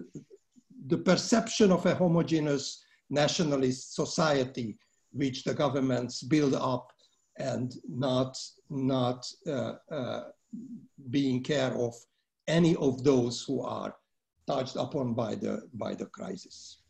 the 0.88 0.98
perception 0.98 1.72
of 1.72 1.86
a 1.86 1.96
homogeneous 1.96 2.84
nationalist 3.10 3.96
society 3.96 4.78
which 5.12 5.44
the 5.44 5.54
governments 5.54 6.24
build 6.24 6.56
up 6.56 6.92
and 7.38 7.76
not, 7.88 8.38
not 8.70 9.28
uh, 9.48 9.74
uh, 9.92 10.24
being 11.10 11.44
care 11.44 11.74
of 11.74 11.94
any 12.48 12.76
of 12.78 13.04
those 13.04 13.44
who 13.44 13.62
are 13.62 13.96
touched 14.48 14.76
upon 14.76 15.14
by 15.14 15.36
the, 15.36 15.62
by 15.74 15.94
the 15.94 16.06
crisis. 16.08 16.81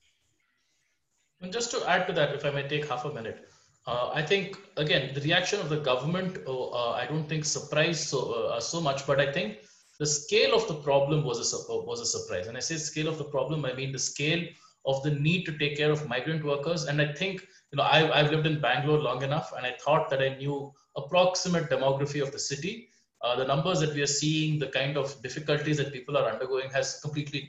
And 1.41 1.51
just 1.51 1.71
to 1.71 1.83
add 1.89 2.05
to 2.07 2.13
that, 2.13 2.35
if 2.35 2.45
I 2.45 2.51
may 2.51 2.67
take 2.67 2.87
half 2.87 3.05
a 3.05 3.13
minute, 3.13 3.47
uh, 3.87 4.11
I 4.13 4.21
think 4.21 4.57
again 4.77 5.13
the 5.15 5.21
reaction 5.21 5.59
of 5.59 5.69
the 5.69 5.77
government. 5.77 6.37
Uh, 6.45 6.69
uh 6.69 6.91
I 6.91 7.05
don't 7.07 7.27
think 7.27 7.45
surprised 7.45 8.07
so 8.09 8.19
uh, 8.33 8.59
so 8.59 8.79
much, 8.79 9.07
but 9.07 9.19
I 9.19 9.31
think 9.31 9.57
the 9.97 10.05
scale 10.05 10.53
of 10.53 10.67
the 10.67 10.75
problem 10.75 11.23
was 11.23 11.39
a 11.39 11.57
was 11.91 11.99
a 11.99 12.05
surprise. 12.05 12.47
And 12.47 12.55
I 12.57 12.59
say 12.59 12.77
scale 12.77 13.07
of 13.07 13.17
the 13.17 13.23
problem, 13.23 13.65
I 13.65 13.73
mean 13.73 13.91
the 13.91 14.05
scale 14.11 14.45
of 14.85 15.01
the 15.03 15.11
need 15.11 15.45
to 15.45 15.57
take 15.57 15.77
care 15.77 15.91
of 15.91 16.07
migrant 16.07 16.43
workers. 16.43 16.85
And 16.85 17.01
I 17.01 17.11
think 17.13 17.41
you 17.71 17.77
know 17.77 17.83
I, 17.83 18.19
I've 18.19 18.31
lived 18.31 18.45
in 18.45 18.61
Bangalore 18.61 18.99
long 18.99 19.23
enough, 19.23 19.51
and 19.57 19.65
I 19.65 19.75
thought 19.83 20.09
that 20.11 20.21
I 20.21 20.29
knew 20.35 20.71
approximate 20.95 21.69
demography 21.69 22.21
of 22.21 22.31
the 22.31 22.39
city. 22.39 22.89
Uh, 23.23 23.35
the 23.35 23.45
numbers 23.45 23.79
that 23.79 23.93
we 23.93 24.01
are 24.01 24.13
seeing, 24.19 24.57
the 24.59 24.67
kind 24.67 24.97
of 24.97 25.21
difficulties 25.21 25.77
that 25.77 25.93
people 25.93 26.17
are 26.17 26.27
undergoing, 26.31 26.69
has 26.71 26.99
completely 27.01 27.47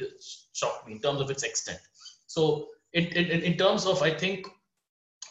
shocked 0.53 0.87
me 0.87 0.93
in 0.93 1.01
terms 1.01 1.21
of 1.21 1.31
its 1.31 1.43
extent. 1.43 1.81
So 2.27 2.69
in, 2.93 3.05
in, 3.07 3.43
in 3.43 3.57
terms 3.57 3.87
of, 3.87 4.03
I 4.03 4.11
think, 4.11 4.47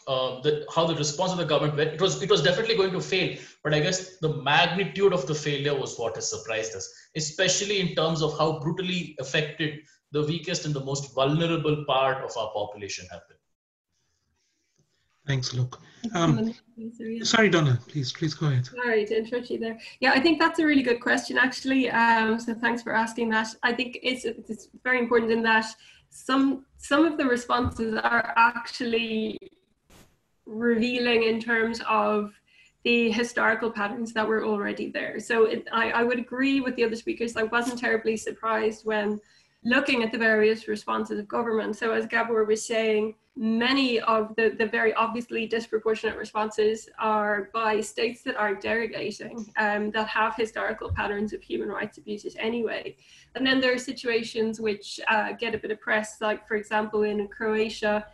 uh, 0.08 0.40
the, 0.40 0.66
how 0.74 0.84
the 0.86 0.96
response 0.96 1.32
of 1.32 1.38
the 1.38 1.44
government 1.44 1.76
went. 1.76 1.90
It 1.90 2.00
was 2.00 2.22
it 2.22 2.30
was 2.30 2.42
definitely 2.42 2.76
going 2.76 2.92
to 2.92 3.00
fail, 3.00 3.38
but 3.62 3.72
I 3.72 3.80
guess 3.80 4.18
the 4.18 4.34
magnitude 4.42 5.12
of 5.12 5.26
the 5.26 5.34
failure 5.34 5.78
was 5.78 5.96
what 5.96 6.16
has 6.16 6.28
surprised 6.28 6.74
us, 6.74 6.92
especially 7.16 7.80
in 7.80 7.94
terms 7.94 8.20
of 8.20 8.36
how 8.36 8.58
brutally 8.58 9.16
affected 9.20 9.78
the 10.10 10.24
weakest 10.24 10.66
and 10.66 10.74
the 10.74 10.84
most 10.84 11.14
vulnerable 11.14 11.84
part 11.86 12.24
of 12.24 12.36
our 12.36 12.50
population 12.52 13.06
have 13.10 13.22
been. 13.28 13.36
Thanks, 15.24 15.50
Alok. 15.50 15.78
Um, 16.14 16.52
sorry, 17.22 17.48
Donna, 17.48 17.78
please, 17.86 18.12
please 18.12 18.34
go 18.34 18.48
ahead. 18.48 18.66
Sorry 18.66 19.06
to 19.06 19.18
interrupt 19.18 19.50
you 19.50 19.58
there. 19.60 19.78
Yeah, 20.00 20.10
I 20.10 20.20
think 20.20 20.40
that's 20.40 20.58
a 20.58 20.66
really 20.66 20.82
good 20.82 21.00
question, 21.00 21.38
actually. 21.38 21.88
Um, 21.88 22.40
so 22.40 22.54
thanks 22.54 22.82
for 22.82 22.92
asking 22.92 23.28
that. 23.30 23.54
I 23.62 23.72
think 23.72 24.00
it's 24.02 24.24
it's 24.24 24.68
very 24.82 24.98
important 24.98 25.30
in 25.30 25.42
that 25.44 25.66
some 26.12 26.66
some 26.76 27.06
of 27.06 27.16
the 27.16 27.24
responses 27.24 27.94
are 27.94 28.34
actually 28.36 29.38
revealing 30.44 31.22
in 31.22 31.40
terms 31.40 31.80
of 31.88 32.32
the 32.84 33.10
historical 33.10 33.70
patterns 33.70 34.12
that 34.12 34.26
were 34.26 34.44
already 34.44 34.90
there. 34.90 35.18
So 35.20 35.44
it, 35.44 35.66
I, 35.72 35.90
I 35.92 36.02
would 36.02 36.18
agree 36.18 36.60
with 36.60 36.76
the 36.76 36.84
other 36.84 36.96
speakers. 36.96 37.36
I 37.36 37.44
wasn't 37.44 37.78
terribly 37.78 38.16
surprised 38.16 38.84
when 38.84 39.20
looking 39.64 40.02
at 40.02 40.10
the 40.10 40.18
various 40.18 40.66
responses 40.66 41.18
of 41.18 41.28
government. 41.28 41.76
So 41.76 41.92
as 41.92 42.06
Gabor 42.06 42.44
was 42.44 42.66
saying, 42.66 43.14
many 43.36 44.00
of 44.00 44.34
the, 44.36 44.50
the 44.58 44.66
very 44.66 44.92
obviously 44.94 45.46
disproportionate 45.46 46.18
responses 46.18 46.88
are 46.98 47.48
by 47.54 47.80
states 47.80 48.22
that 48.24 48.36
are 48.36 48.54
derogating, 48.54 49.48
um, 49.56 49.90
that 49.92 50.08
have 50.08 50.34
historical 50.34 50.92
patterns 50.92 51.32
of 51.32 51.42
human 51.42 51.68
rights 51.68 51.96
abuses 51.96 52.36
anyway. 52.38 52.96
And 53.34 53.46
then 53.46 53.60
there 53.60 53.72
are 53.72 53.78
situations 53.78 54.60
which 54.60 55.00
uh, 55.08 55.32
get 55.32 55.54
a 55.54 55.58
bit 55.58 55.70
of 55.70 55.80
press, 55.80 56.20
like 56.20 56.46
for 56.46 56.56
example 56.56 57.04
in 57.04 57.28
Croatia, 57.28 58.06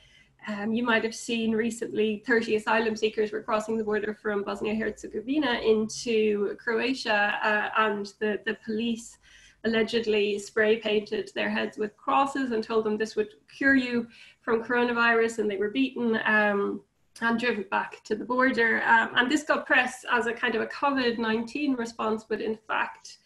um, 0.46 0.72
you 0.72 0.82
might 0.82 1.04
have 1.04 1.14
seen 1.14 1.52
recently 1.52 2.22
30 2.26 2.56
asylum 2.56 2.96
seekers 2.96 3.32
were 3.32 3.42
crossing 3.42 3.76
the 3.76 3.84
border 3.84 4.14
from 4.14 4.44
Bosnia 4.44 4.74
Herzegovina 4.74 5.60
into 5.64 6.56
Croatia, 6.56 7.38
uh, 7.42 7.70
and 7.76 8.14
the, 8.20 8.40
the 8.46 8.56
police 8.64 9.18
allegedly 9.64 10.39
spray 10.39 10.76
painted 10.76 11.30
their 11.35 11.51
heads 11.51 11.78
with 11.78 11.97
crosses 11.97 12.52
and 12.52 12.62
told 12.62 12.85
them 12.85 12.97
this 12.97 13.16
would 13.16 13.28
cure 13.55 13.74
you 13.74 14.06
from 14.40 14.64
coronavirus, 14.64 15.39
and 15.39 15.51
they 15.51 15.56
were 15.56 15.70
beaten. 15.70 16.18
Um, 16.24 16.82
and 17.20 17.39
driven 17.39 17.64
back 17.70 18.02
to 18.05 18.14
the 18.14 18.24
border. 18.24 18.80
Um, 18.85 19.10
and 19.16 19.30
this 19.30 19.43
got 19.43 19.66
press 19.66 20.05
as 20.10 20.26
a 20.26 20.32
kind 20.32 20.55
of 20.55 20.62
a 20.62 20.66
COVID 20.66 21.18
19 21.18 21.74
response, 21.74 22.24
but 22.28 22.40
in 22.40 22.56
fact, 22.68 23.18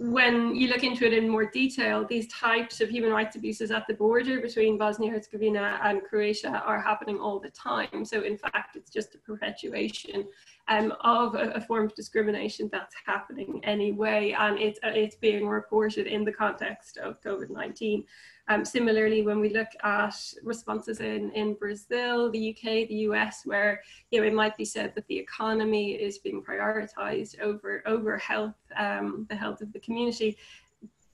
when 0.00 0.54
you 0.54 0.68
look 0.68 0.84
into 0.84 1.04
it 1.04 1.12
in 1.12 1.28
more 1.28 1.46
detail, 1.46 2.04
these 2.04 2.28
types 2.28 2.80
of 2.80 2.88
human 2.88 3.10
rights 3.10 3.34
abuses 3.34 3.72
at 3.72 3.84
the 3.88 3.94
border 3.94 4.40
between 4.40 4.78
Bosnia 4.78 5.10
Herzegovina 5.10 5.80
and 5.82 6.02
Croatia 6.04 6.62
are 6.64 6.80
happening 6.80 7.18
all 7.18 7.40
the 7.40 7.50
time. 7.50 8.04
So, 8.04 8.22
in 8.22 8.38
fact, 8.38 8.76
it's 8.76 8.90
just 8.90 9.16
a 9.16 9.18
perpetuation 9.18 10.24
um, 10.68 10.92
of 11.00 11.34
a, 11.34 11.50
a, 11.52 11.60
form 11.60 11.86
of 11.86 11.94
discrimination 11.94 12.68
that's 12.70 12.94
happening 13.06 13.60
anyway, 13.64 14.34
and 14.38 14.58
it's, 14.58 14.78
uh, 14.84 14.90
it's 14.94 15.16
being 15.16 15.48
reported 15.48 16.06
in 16.06 16.24
the 16.24 16.32
context 16.32 16.98
of 16.98 17.20
COVID 17.22 17.50
19. 17.50 18.04
Um, 18.50 18.64
similarly, 18.64 19.22
when 19.22 19.40
we 19.40 19.50
look 19.50 19.68
at 19.82 20.14
responses 20.42 21.00
in, 21.00 21.30
in 21.32 21.54
Brazil, 21.54 22.30
the 22.30 22.50
UK, 22.50 22.88
the 22.88 23.06
US, 23.10 23.42
where 23.44 23.82
you 24.10 24.20
know 24.20 24.26
it 24.26 24.32
might 24.34 24.56
be 24.56 24.64
said 24.64 24.94
that 24.94 25.06
the 25.08 25.18
economy 25.18 25.92
is 25.92 26.18
being 26.18 26.42
prioritized 26.42 27.40
over 27.40 27.82
over 27.86 28.16
health, 28.16 28.56
um, 28.76 29.26
the 29.28 29.36
health 29.36 29.60
of 29.60 29.72
the 29.72 29.80
community. 29.80 30.36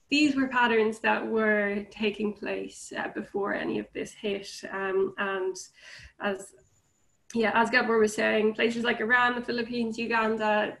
These 0.09 0.35
were 0.35 0.47
patterns 0.47 0.99
that 0.99 1.25
were 1.25 1.85
taking 1.89 2.31
place 2.31 2.93
uh, 2.97 3.07
before 3.09 3.53
any 3.53 3.79
of 3.79 3.87
this 3.93 4.13
hit, 4.13 4.49
um, 4.71 5.13
and 5.17 5.57
as 6.21 6.53
yeah, 7.35 7.51
as 7.53 7.69
Gabor 7.69 7.99
was 7.99 8.13
saying, 8.13 8.53
places 8.53 8.85
like 8.85 9.01
Iran, 9.01 9.35
the 9.35 9.41
Philippines, 9.41 9.97
Uganda, 9.97 10.77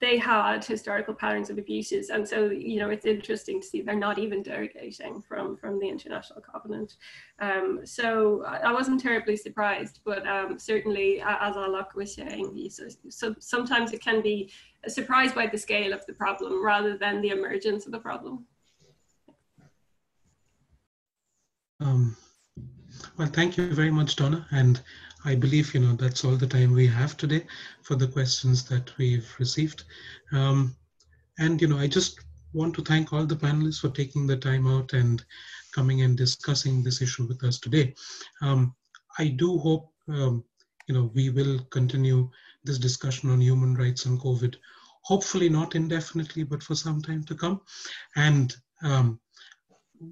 they 0.00 0.18
had 0.18 0.64
historical 0.64 1.14
patterns 1.14 1.48
of 1.48 1.58
abuses, 1.58 2.10
and 2.10 2.28
so 2.28 2.46
you 2.50 2.80
know 2.80 2.90
it's 2.90 3.06
interesting 3.06 3.60
to 3.60 3.66
see 3.66 3.82
they're 3.82 3.94
not 3.94 4.18
even 4.18 4.42
derogating 4.42 5.24
from 5.24 5.56
from 5.56 5.78
the 5.78 5.88
international 5.88 6.40
covenant. 6.40 6.96
Um, 7.38 7.82
so 7.84 8.44
I 8.44 8.72
wasn't 8.72 9.00
terribly 9.00 9.36
surprised, 9.36 10.00
but 10.04 10.26
um, 10.26 10.58
certainly, 10.58 11.20
as 11.20 11.54
Alok 11.54 11.94
was 11.94 12.14
saying, 12.14 12.68
so, 12.70 12.88
so 13.08 13.34
sometimes 13.38 13.92
it 13.92 14.02
can 14.02 14.22
be 14.22 14.50
surprised 14.88 15.36
by 15.36 15.46
the 15.46 15.58
scale 15.58 15.92
of 15.92 16.04
the 16.06 16.14
problem 16.14 16.64
rather 16.64 16.98
than 16.98 17.20
the 17.20 17.28
emergence 17.28 17.86
of 17.86 17.92
the 17.92 18.00
problem. 18.00 18.44
Um, 21.78 22.16
well, 23.16 23.28
thank 23.28 23.56
you 23.56 23.72
very 23.72 23.90
much, 23.90 24.16
Donna, 24.16 24.46
and 24.50 24.80
I 25.24 25.34
believe 25.34 25.72
you 25.74 25.80
know 25.80 25.94
that's 25.94 26.24
all 26.24 26.36
the 26.36 26.46
time 26.46 26.72
we 26.72 26.86
have 26.88 27.16
today 27.16 27.46
for 27.82 27.94
the 27.94 28.08
questions 28.08 28.64
that 28.64 28.96
we've 28.98 29.32
received. 29.38 29.84
Um, 30.32 30.76
and 31.38 31.60
you 31.60 31.68
know, 31.68 31.78
I 31.78 31.86
just 31.86 32.20
want 32.52 32.74
to 32.74 32.82
thank 32.82 33.12
all 33.12 33.24
the 33.24 33.36
panelists 33.36 33.80
for 33.80 33.88
taking 33.88 34.26
the 34.26 34.36
time 34.36 34.66
out 34.66 34.92
and 34.92 35.24
coming 35.74 36.02
and 36.02 36.16
discussing 36.16 36.82
this 36.82 37.00
issue 37.00 37.26
with 37.26 37.42
us 37.44 37.58
today. 37.58 37.94
Um, 38.42 38.74
I 39.18 39.28
do 39.28 39.58
hope 39.58 39.90
um, 40.08 40.44
you 40.86 40.94
know 40.94 41.10
we 41.14 41.30
will 41.30 41.60
continue 41.70 42.28
this 42.64 42.78
discussion 42.78 43.30
on 43.30 43.40
human 43.40 43.74
rights 43.74 44.06
and 44.06 44.20
COVID. 44.20 44.56
Hopefully 45.04 45.48
not 45.48 45.74
indefinitely, 45.74 46.44
but 46.44 46.62
for 46.62 46.74
some 46.74 47.02
time 47.02 47.24
to 47.24 47.34
come. 47.34 47.60
And 48.16 48.54
um, 48.82 49.20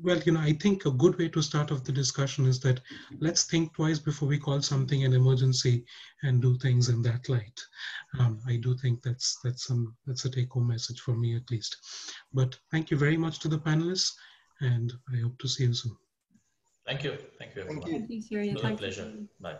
well, 0.02 0.18
you 0.20 0.32
know, 0.32 0.40
I 0.40 0.52
think 0.52 0.86
a 0.86 0.90
good 0.90 1.18
way 1.18 1.28
to 1.28 1.42
start 1.42 1.72
off 1.72 1.84
the 1.84 1.92
discussion 1.92 2.46
is 2.46 2.60
that 2.60 2.80
let's 3.18 3.44
think 3.44 3.74
twice 3.74 3.98
before 3.98 4.28
we 4.28 4.38
call 4.38 4.62
something 4.62 5.04
an 5.04 5.12
emergency 5.12 5.84
and 6.22 6.40
do 6.40 6.56
things 6.58 6.88
in 6.88 7.02
that 7.02 7.28
light. 7.28 7.60
Um, 8.18 8.40
I 8.46 8.56
do 8.56 8.76
think 8.76 9.02
that's 9.02 9.38
that's 9.42 9.66
some 9.66 9.96
that's 10.06 10.24
a 10.24 10.30
take-home 10.30 10.68
message 10.68 11.00
for 11.00 11.16
me 11.16 11.36
at 11.36 11.50
least. 11.50 11.76
But 12.32 12.56
thank 12.70 12.90
you 12.90 12.96
very 12.96 13.16
much 13.16 13.40
to 13.40 13.48
the 13.48 13.58
panelists, 13.58 14.12
and 14.60 14.92
I 15.12 15.20
hope 15.20 15.38
to 15.38 15.48
see 15.48 15.64
you 15.64 15.74
soon. 15.74 15.96
Thank 16.86 17.04
you. 17.04 17.16
Thank 17.38 17.54
you. 17.54 17.62
Everyone. 17.62 17.82
Thank 17.82 18.10
you. 18.10 18.20
Thank 18.20 18.30
you. 18.30 18.40
It 18.40 18.54
was 18.54 18.64
a 18.64 18.76
pleasure. 18.76 19.12
Bye. 19.40 19.58